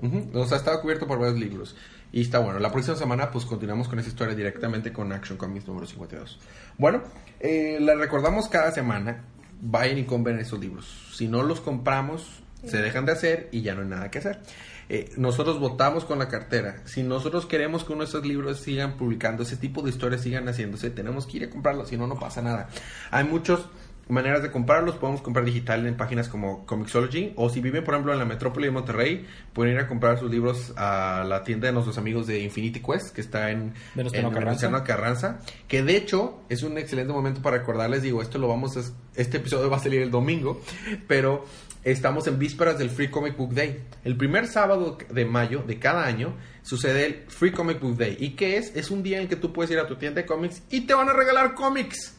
Ujú, 0.00 0.38
O 0.38 0.46
sea, 0.46 0.58
estaba 0.58 0.80
cubierto 0.80 1.06
por 1.06 1.18
varios 1.18 1.38
libros. 1.38 1.76
Y 2.12 2.22
está 2.22 2.38
bueno. 2.38 2.58
La 2.60 2.70
próxima 2.70 2.96
semana, 2.96 3.30
pues 3.30 3.44
continuamos 3.44 3.88
con 3.88 3.98
esa 3.98 4.08
historia 4.08 4.34
directamente 4.34 4.92
con 4.92 5.12
Action 5.12 5.36
Comics 5.36 5.66
número 5.66 5.86
52. 5.86 6.38
Bueno, 6.78 7.02
eh, 7.40 7.78
la 7.80 7.94
recordamos 7.94 8.48
cada 8.48 8.70
semana. 8.72 9.24
Vayan 9.60 9.98
y 9.98 10.04
compren 10.04 10.38
esos 10.38 10.60
libros. 10.60 10.86
Si 11.14 11.28
no 11.28 11.42
los 11.42 11.60
compramos, 11.60 12.42
se 12.64 12.76
dejan 12.78 13.06
de 13.06 13.12
hacer 13.12 13.48
y 13.52 13.62
ya 13.62 13.74
no 13.74 13.80
hay 13.82 13.88
nada 13.88 14.10
que 14.10 14.18
hacer. 14.18 14.40
Eh, 14.88 15.12
nosotros 15.16 15.58
votamos 15.58 16.04
con 16.04 16.18
la 16.18 16.28
cartera. 16.28 16.82
Si 16.84 17.02
nosotros 17.02 17.46
queremos 17.46 17.82
que 17.82 17.96
nuestros 17.96 18.24
libros 18.24 18.60
sigan 18.60 18.96
publicando, 18.96 19.42
ese 19.42 19.56
tipo 19.56 19.82
de 19.82 19.90
historias 19.90 20.20
sigan 20.20 20.46
haciéndose, 20.48 20.90
tenemos 20.90 21.26
que 21.26 21.38
ir 21.38 21.44
a 21.44 21.50
comprarlos. 21.50 21.88
Si 21.88 21.96
no, 21.96 22.06
no 22.06 22.18
pasa 22.18 22.40
nada. 22.42 22.68
Hay 23.10 23.24
muchos 23.24 23.66
maneras 24.08 24.42
de 24.42 24.50
comprarlos. 24.50 24.96
Podemos 24.96 25.20
comprar 25.20 25.44
digital 25.44 25.86
en 25.86 25.96
páginas 25.96 26.28
como 26.28 26.64
Comixology. 26.66 27.32
O 27.36 27.48
si 27.50 27.60
viven, 27.60 27.84
por 27.84 27.94
ejemplo, 27.94 28.12
en 28.12 28.18
la 28.18 28.24
metrópoli 28.24 28.66
de 28.66 28.72
Monterrey, 28.72 29.26
pueden 29.52 29.74
ir 29.74 29.80
a 29.80 29.88
comprar 29.88 30.18
sus 30.18 30.30
libros 30.30 30.72
a 30.76 31.24
la 31.26 31.42
tienda 31.42 31.66
de 31.66 31.72
nuestros 31.72 31.98
amigos 31.98 32.26
de 32.26 32.40
Infinity 32.40 32.80
Quest, 32.80 33.14
que 33.14 33.20
está 33.20 33.50
en 33.50 33.74
Venustiano 33.94 34.28
en 34.28 34.34
Carranza. 34.34 34.68
Venustiano 34.68 34.84
Carranza. 34.84 35.38
Que 35.68 35.82
de 35.82 35.96
hecho 35.96 36.42
es 36.48 36.62
un 36.62 36.78
excelente 36.78 37.12
momento 37.12 37.42
para 37.42 37.58
recordarles. 37.58 38.02
Digo, 38.02 38.22
esto 38.22 38.38
lo 38.38 38.48
vamos 38.48 38.76
a. 38.76 38.80
Este 39.14 39.38
episodio 39.38 39.70
va 39.70 39.78
a 39.78 39.80
salir 39.80 40.02
el 40.02 40.10
domingo, 40.10 40.60
pero 41.08 41.44
estamos 41.84 42.26
en 42.26 42.38
vísperas 42.38 42.78
del 42.78 42.90
Free 42.90 43.08
Comic 43.08 43.36
Book 43.36 43.54
Day. 43.54 43.82
El 44.04 44.16
primer 44.16 44.46
sábado 44.46 44.98
de 45.08 45.24
mayo 45.24 45.62
de 45.66 45.78
cada 45.78 46.04
año 46.04 46.34
sucede 46.62 47.06
el 47.06 47.14
Free 47.28 47.52
Comic 47.52 47.80
Book 47.80 47.96
Day. 47.96 48.16
¿Y 48.20 48.30
qué 48.30 48.58
es? 48.58 48.76
Es 48.76 48.90
un 48.90 49.02
día 49.02 49.20
en 49.20 49.28
que 49.28 49.36
tú 49.36 49.52
puedes 49.52 49.70
ir 49.70 49.78
a 49.78 49.86
tu 49.86 49.96
tienda 49.96 50.20
de 50.20 50.26
cómics 50.26 50.62
y 50.70 50.82
te 50.82 50.94
van 50.94 51.08
a 51.08 51.12
regalar 51.12 51.54
cómics. 51.54 52.14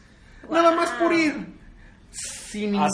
Nada 0.50 0.74
más 0.74 0.90
por 0.92 1.12
ir. 1.12 1.57
Sin 2.50 2.72
ninguna... 2.72 2.86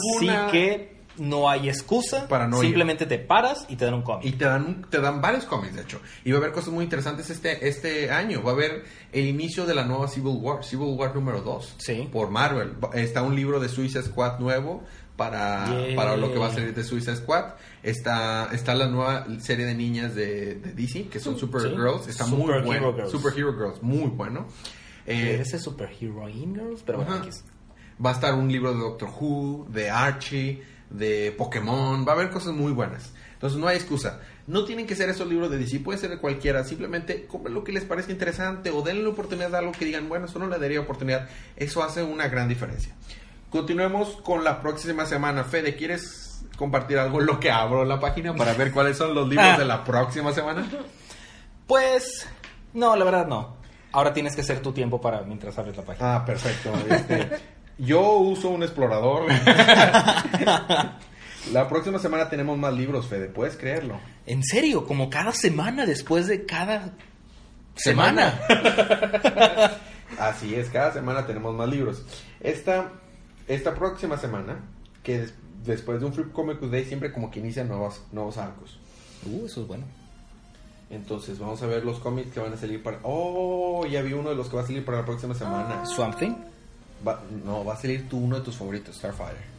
Así 0.47 0.51
que 0.51 0.95
no 1.17 1.49
hay 1.49 1.69
excusa. 1.69 2.27
Para 2.27 2.47
no 2.47 2.57
ir. 2.61 2.65
Simplemente 2.69 3.05
te 3.05 3.17
paras 3.19 3.65
y 3.69 3.77
te 3.77 3.85
dan 3.85 3.93
un 3.93 4.01
cómic. 4.01 4.25
Y 4.25 4.33
te 4.33 4.45
dan, 4.45 4.65
un- 4.65 4.81
te 4.89 4.99
dan 4.99 5.21
varios 5.21 5.45
cómics, 5.45 5.75
de 5.75 5.81
hecho. 5.83 6.01
Y 6.25 6.31
va 6.31 6.37
a 6.37 6.41
haber 6.41 6.51
cosas 6.51 6.73
muy 6.73 6.83
interesantes 6.83 7.29
este, 7.29 7.67
este 7.69 8.11
año. 8.11 8.43
Va 8.43 8.51
a 8.51 8.53
haber 8.53 8.83
el 9.13 9.25
inicio 9.25 9.65
de 9.65 9.75
la 9.75 9.85
nueva 9.85 10.07
Civil 10.09 10.37
War, 10.41 10.63
Civil 10.63 10.89
War 10.97 11.15
número 11.15 11.41
2. 11.41 11.75
Sí. 11.77 12.09
Por 12.11 12.29
Marvel. 12.31 12.73
Está 12.93 13.21
un 13.21 13.35
libro 13.35 13.59
de 13.61 13.69
Suicide 13.69 14.03
Squad 14.03 14.39
nuevo 14.39 14.83
para, 15.15 15.65
Yay. 15.69 15.95
para 15.95 16.17
lo 16.17 16.33
que 16.33 16.37
va 16.39 16.47
a 16.47 16.53
salir 16.53 16.73
de 16.75 16.83
Suicide 16.83 17.15
Squad. 17.15 17.53
Está, 17.81 18.49
está 18.51 18.75
la 18.75 18.87
nueva 18.87 19.25
serie 19.39 19.65
de 19.65 19.73
niñas 19.75 20.15
de, 20.15 20.55
de 20.55 20.73
DC, 20.73 21.07
que 21.07 21.21
son 21.21 21.37
Super 21.39 21.61
Sí. 21.61 21.69
Girls. 21.69 22.07
Está 22.09 22.25
muy 22.25 22.41
Superhero 22.41 22.65
bueno. 22.65 22.93
Girls. 22.93 23.11
Super 23.11 23.31
Hero 23.37 23.53
Girls, 23.53 23.81
muy 23.81 24.09
bueno. 24.09 24.47
Eh, 25.07 25.37
Ese 25.39 25.59
Superheroine 25.59 26.55
Girls, 26.55 26.81
pero 26.83 26.97
bueno, 26.97 27.13
Ajá. 27.13 27.23
X. 27.25 27.45
Va 28.03 28.09
a 28.11 28.13
estar 28.13 28.33
un 28.33 28.51
libro 28.51 28.73
de 28.73 28.79
Doctor 28.79 29.09
Who, 29.19 29.67
de 29.69 29.89
Archie, 29.89 30.63
de 30.89 31.33
Pokémon. 31.37 32.05
Va 32.07 32.11
a 32.11 32.15
haber 32.15 32.29
cosas 32.29 32.53
muy 32.53 32.71
buenas. 32.71 33.13
Entonces 33.33 33.59
no 33.59 33.67
hay 33.67 33.77
excusa. 33.77 34.19
No 34.47 34.63
tienen 34.65 34.85
que 34.85 34.95
ser 34.95 35.09
esos 35.09 35.27
libros 35.27 35.49
de 35.49 35.57
DC, 35.57 35.79
puede 35.79 35.97
ser 35.97 36.09
de 36.09 36.17
cualquiera. 36.17 36.63
Simplemente 36.63 37.25
compren 37.25 37.53
lo 37.53 37.63
que 37.63 37.71
les 37.71 37.83
parezca 37.83 38.11
interesante 38.11 38.69
o 38.69 38.81
denle 38.81 39.03
la 39.03 39.09
oportunidad 39.09 39.55
a 39.55 39.59
algo 39.59 39.71
que 39.71 39.85
digan, 39.85 40.07
bueno, 40.09 40.25
eso 40.25 40.39
no 40.39 40.47
le 40.47 40.57
daría 40.59 40.79
oportunidad. 40.81 41.27
Eso 41.55 41.83
hace 41.83 42.03
una 42.03 42.27
gran 42.27 42.47
diferencia. 42.47 42.93
Continuemos 43.49 44.17
con 44.23 44.43
la 44.43 44.61
próxima 44.61 45.05
semana. 45.05 45.43
Fede, 45.43 45.75
¿quieres 45.75 46.43
compartir 46.57 46.97
algo 46.99 47.21
en 47.21 47.27
lo 47.27 47.39
que 47.39 47.49
abro 47.51 47.85
la 47.85 47.99
página 47.99 48.35
para 48.35 48.53
ver 48.53 48.71
cuáles 48.71 48.97
son 48.97 49.13
los 49.15 49.27
libros 49.27 49.47
Ah. 49.53 49.57
de 49.57 49.65
la 49.65 49.83
próxima 49.83 50.31
semana? 50.33 50.67
Pues, 51.67 52.27
no, 52.73 52.95
la 52.95 53.05
verdad 53.05 53.27
no. 53.27 53.55
Ahora 53.91 54.13
tienes 54.13 54.35
que 54.35 54.41
hacer 54.41 54.61
tu 54.61 54.73
tiempo 54.73 54.99
para 54.99 55.21
mientras 55.21 55.57
abres 55.57 55.77
la 55.77 55.83
página. 55.83 56.15
Ah, 56.17 56.25
perfecto. 56.25 56.71
Este, 56.89 57.29
yo 57.77 58.13
uso 58.19 58.49
un 58.49 58.63
explorador. 58.63 59.25
La 61.51 61.69
próxima 61.69 61.99
semana 61.99 62.27
tenemos 62.29 62.57
más 62.57 62.73
libros, 62.73 63.07
Fede, 63.07 63.27
puedes 63.27 63.55
creerlo. 63.55 63.99
En 64.25 64.43
serio, 64.43 64.85
como 64.87 65.09
cada 65.11 65.31
semana 65.31 65.85
después 65.85 66.25
de 66.27 66.45
cada 66.45 66.93
semana. 67.75 68.39
Así 70.19 70.55
es, 70.55 70.69
cada 70.69 70.91
semana 70.93 71.27
tenemos 71.27 71.53
más 71.55 71.69
libros. 71.69 72.03
Esta, 72.39 72.91
esta 73.47 73.75
próxima 73.75 74.17
semana, 74.17 74.59
que 75.03 75.19
des- 75.19 75.33
después 75.63 75.99
de 75.99 76.05
un 76.07 76.13
Free 76.13 76.31
Comic 76.31 76.59
Day 76.61 76.85
siempre 76.85 77.11
como 77.11 77.29
que 77.29 77.39
inician 77.39 77.67
nuevos, 77.67 78.01
nuevos 78.11 78.37
arcos. 78.37 78.79
Uh, 79.25 79.45
eso 79.45 79.61
es 79.61 79.67
bueno. 79.67 79.83
Entonces 80.89 81.37
vamos 81.39 81.61
a 81.61 81.67
ver 81.67 81.83
los 81.85 81.99
cómics 81.99 82.31
que 82.31 82.39
van 82.39 82.53
a 82.53 82.57
salir 82.57 82.81
para... 82.81 82.99
Oh, 83.03 83.85
ya 83.85 84.01
vi 84.01 84.13
uno 84.13 84.29
de 84.29 84.35
los 84.35 84.49
que 84.49 84.55
va 84.55 84.61
a 84.63 84.65
salir 84.65 84.83
para 84.85 84.99
la 84.99 85.05
próxima 85.05 85.33
semana. 85.35 85.85
Swamp 85.85 86.17
Thing. 86.17 86.35
Va- 87.05 87.21
no, 87.43 87.63
va 87.65 87.73
a 87.73 87.77
salir 87.77 88.07
tú 88.09 88.17
uno 88.17 88.37
de 88.37 88.41
tus 88.41 88.55
favoritos, 88.55 88.95
Starfire. 88.95 89.55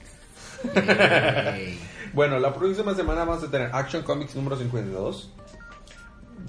Bueno, 2.12 2.38
la 2.38 2.54
próxima 2.54 2.94
semana 2.94 3.24
vamos 3.24 3.44
a 3.44 3.50
tener 3.50 3.70
Action 3.74 4.02
Comics 4.02 4.34
número 4.34 4.56
52. 4.56 5.30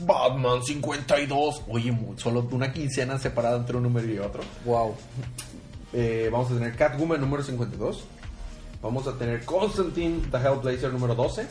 Batman 0.02 0.64
52. 0.64 1.64
Oye, 1.68 1.98
solo 2.18 2.48
una 2.52 2.72
quincena 2.72 3.18
separada 3.18 3.58
entre 3.58 3.78
un 3.78 3.84
número 3.84 4.08
y 4.12 4.20
otro. 4.20 4.44
wow. 4.66 4.96
Eh, 5.94 6.30
vamos 6.32 6.52
a 6.52 6.56
tener 6.56 6.76
Catwoman 6.76 7.20
número 7.22 7.42
52. 7.44 8.04
Vamos 8.82 9.08
a 9.08 9.14
tener 9.14 9.44
Constantine 9.46 10.22
the 10.30 10.38
Hellblazer 10.38 10.92
número 10.92 11.16
12. 11.16 11.48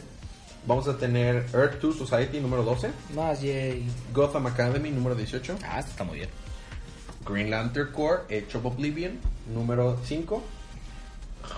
Vamos 0.66 0.86
a 0.88 0.96
tener 0.96 1.46
Earth 1.54 1.80
2 1.80 1.96
Society 1.96 2.40
número 2.40 2.62
12, 2.64 2.90
Más, 3.14 3.40
yay. 3.40 3.88
Gotham 4.12 4.46
Academy 4.48 4.90
número 4.90 5.14
18, 5.14 5.56
Ah, 5.64 5.78
esto 5.78 5.92
está 5.92 6.02
muy 6.04 6.16
bien. 6.16 6.28
Green 7.26 7.50
Lantern 7.50 7.92
Corps 7.92 8.24
Age 8.30 8.56
of 8.56 8.64
Oblivion 8.66 9.18
número 9.52 9.98
5, 10.04 10.42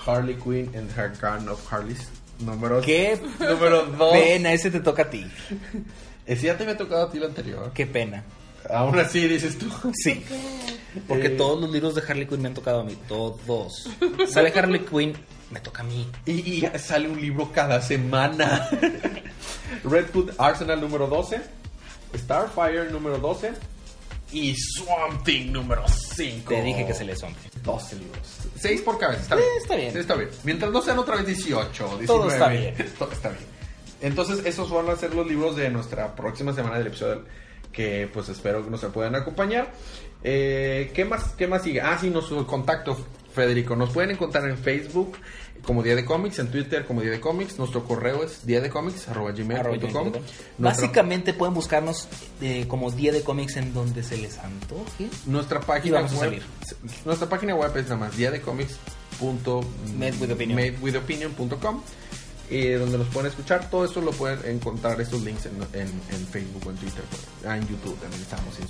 Harley 0.06 0.34
Quinn 0.36 0.70
and 0.76 0.90
Her 0.96 1.12
Gun 1.20 1.48
of 1.48 1.60
Harleys 1.72 2.08
número 2.40 2.80
Qué 2.80 3.18
número 3.40 3.84
2. 3.86 4.12
pena, 4.12 4.52
ese 4.52 4.70
te 4.70 4.80
toca 4.80 5.02
a 5.02 5.10
ti. 5.10 5.26
Ese 6.26 6.46
ya 6.46 6.56
te 6.56 6.64
había 6.64 6.76
tocado 6.76 7.06
a 7.06 7.10
ti 7.10 7.18
el 7.18 7.24
anterior. 7.24 7.70
Qué 7.74 7.86
pena. 7.86 8.22
Aún 8.70 8.98
así 8.98 9.26
dices 9.28 9.56
tú. 9.58 9.66
Sí. 9.94 10.22
Porque 11.06 11.28
Eh, 11.28 11.30
todos 11.30 11.60
los 11.60 11.70
libros 11.70 11.94
de 11.94 12.02
Harley 12.06 12.26
Quinn 12.26 12.42
me 12.42 12.48
han 12.48 12.54
tocado 12.54 12.80
a 12.80 12.84
mí. 12.84 12.96
Todos. 13.08 13.88
Sale 14.28 14.52
Harley 14.54 14.80
Quinn, 14.84 15.14
me 15.50 15.60
toca 15.60 15.82
a 15.82 15.84
mí. 15.84 16.06
Y, 16.26 16.32
y 16.64 16.70
sale 16.78 17.08
un 17.08 17.20
libro 17.20 17.50
cada 17.52 17.80
semana. 17.80 18.68
Redwood 19.84 20.32
Arsenal 20.38 20.80
número 20.80 21.06
12. 21.06 21.40
Starfire 22.16 22.90
número 22.90 23.18
12. 23.18 23.52
Y 24.32 24.54
Swamp 24.54 25.24
Thing 25.24 25.52
número 25.52 25.84
5. 25.88 26.48
Te 26.48 26.62
dije 26.62 26.86
que 26.86 26.94
se 26.94 27.04
le 27.04 27.16
son. 27.16 27.34
12 27.62 27.96
libros. 27.96 28.38
6 28.56 28.80
por 28.82 28.98
cabeza. 28.98 29.22
Está 29.22 29.36
bien. 29.36 29.48
Eh, 29.48 29.56
está 29.58 29.76
bien. 29.76 29.92
Sí, 29.92 29.98
está 29.98 30.14
bien. 30.14 30.28
Mientras 30.44 30.70
no 30.70 30.82
sean 30.82 30.98
otra 30.98 31.16
vez 31.16 31.26
18 31.26 31.84
o 31.84 31.98
19. 31.98 32.06
Todo 32.06 32.30
está 32.30 32.48
bien. 32.48 32.74
Todo 32.98 33.12
está 33.12 33.28
bien. 33.30 33.44
Entonces, 34.00 34.44
esos 34.44 34.70
van 34.70 34.88
a 34.90 34.96
ser 34.96 35.14
los 35.14 35.26
libros 35.26 35.56
de 35.56 35.70
nuestra 35.70 36.14
próxima 36.14 36.52
semana 36.52 36.78
del 36.78 36.88
episodio 36.88 37.24
que 37.72 38.08
pues 38.12 38.28
espero 38.28 38.64
que 38.64 38.70
nos 38.70 38.84
puedan 38.86 39.14
acompañar. 39.14 39.72
Eh, 40.22 40.90
¿Qué 40.94 41.04
más 41.04 41.32
qué 41.34 41.46
más 41.46 41.62
sigue? 41.62 41.80
Ah, 41.80 41.96
sí, 42.00 42.10
nuestro 42.10 42.46
contacto, 42.46 42.96
Federico. 43.32 43.76
Nos 43.76 43.90
pueden 43.90 44.10
encontrar 44.10 44.48
en 44.48 44.58
Facebook 44.58 45.16
como 45.64 45.82
Día 45.82 45.94
de 45.96 46.04
Cómics, 46.04 46.38
en 46.38 46.50
Twitter 46.50 46.84
como 46.86 47.00
Día 47.02 47.10
de 47.10 47.20
Cómics. 47.20 47.58
Nuestro 47.58 47.84
correo 47.84 48.24
es 48.24 48.44
día 48.46 48.60
de 48.60 48.70
cómics 48.70 49.08
Arroba 49.08 49.32
gmail.com. 49.32 50.12
Básicamente 50.58 51.34
pueden 51.34 51.54
buscarnos 51.54 52.08
eh, 52.40 52.64
como 52.68 52.90
Día 52.90 53.12
de 53.12 53.22
Cómics 53.22 53.56
en 53.56 53.72
donde 53.74 54.02
se 54.02 54.16
les 54.16 54.38
antoje. 54.38 55.08
Nuestra 55.26 55.60
Y 55.60 55.64
página 55.64 55.96
vamos 55.96 56.12
a 56.12 56.16
web, 56.20 56.24
salir. 56.24 56.42
nuestra 57.04 57.28
página 57.28 57.54
web 57.54 57.76
es 57.76 57.84
nada 57.84 57.96
más 57.96 58.16
día 58.16 58.30
de 58.30 58.40
madewithopinion.com 59.96 61.82
eh, 62.50 62.76
donde 62.78 62.98
nos 62.98 63.06
pueden 63.08 63.30
escuchar 63.30 63.68
todo 63.70 63.84
eso 63.84 64.00
lo 64.00 64.10
pueden 64.12 64.40
encontrar 64.56 65.00
estos 65.00 65.22
links 65.22 65.46
en, 65.46 65.56
en- 65.74 66.00
en 66.10 66.26
Facebook 66.26 66.62
o 66.66 66.70
en 66.70 66.76
Twitter 66.76 67.02
ah, 67.46 67.56
en 67.56 67.68
YouTube 67.68 67.98
también 68.00 68.22
estamos 68.22 68.58
en. 68.58 68.66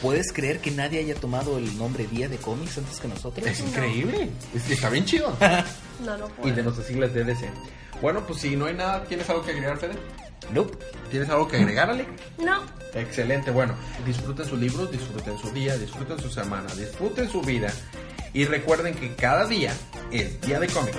¿Puedes 0.00 0.32
creer 0.32 0.60
que 0.60 0.70
nadie 0.70 1.00
haya 1.00 1.14
tomado 1.14 1.58
el 1.58 1.76
nombre 1.78 2.06
Día 2.06 2.28
de 2.28 2.36
Cómics 2.36 2.78
antes 2.78 3.00
que 3.00 3.08
nosotros? 3.08 3.46
es 3.46 3.60
increíble 3.60 4.30
Es- 4.54 4.70
está 4.70 4.88
bien 4.90 5.04
chido 5.04 5.36
No, 6.04 6.16
no 6.16 6.26
y 6.26 6.30
puedo. 6.30 6.54
de 6.56 6.62
nuestras 6.62 6.86
siglas 6.86 7.12
DDC 7.14 7.48
bueno 8.00 8.26
pues 8.26 8.40
si 8.40 8.56
no 8.56 8.66
hay 8.66 8.74
nada 8.74 9.04
¿tienes 9.04 9.28
algo 9.30 9.42
que 9.44 9.50
agregar 9.52 9.78
Fede? 9.78 9.94
Nope. 10.52 10.76
¿tienes 11.10 11.28
algo 11.28 11.46
que 11.48 11.56
agregar 11.56 11.88
Ale? 11.90 12.06
No. 12.38 12.62
Excelente, 12.94 13.50
bueno, 13.52 13.74
disfruten 14.04 14.44
sus 14.46 14.58
libros, 14.58 14.90
disfruten 14.90 15.38
su 15.38 15.50
día, 15.52 15.78
disfruten 15.78 16.18
su 16.18 16.28
semana, 16.28 16.72
disfruten 16.74 17.30
su 17.30 17.40
vida 17.40 17.72
y 18.34 18.44
recuerden 18.44 18.94
que 18.94 19.14
cada 19.14 19.46
día 19.46 19.72
es 20.10 20.38
día 20.42 20.58
de 20.60 20.66
cómics. 20.66 20.96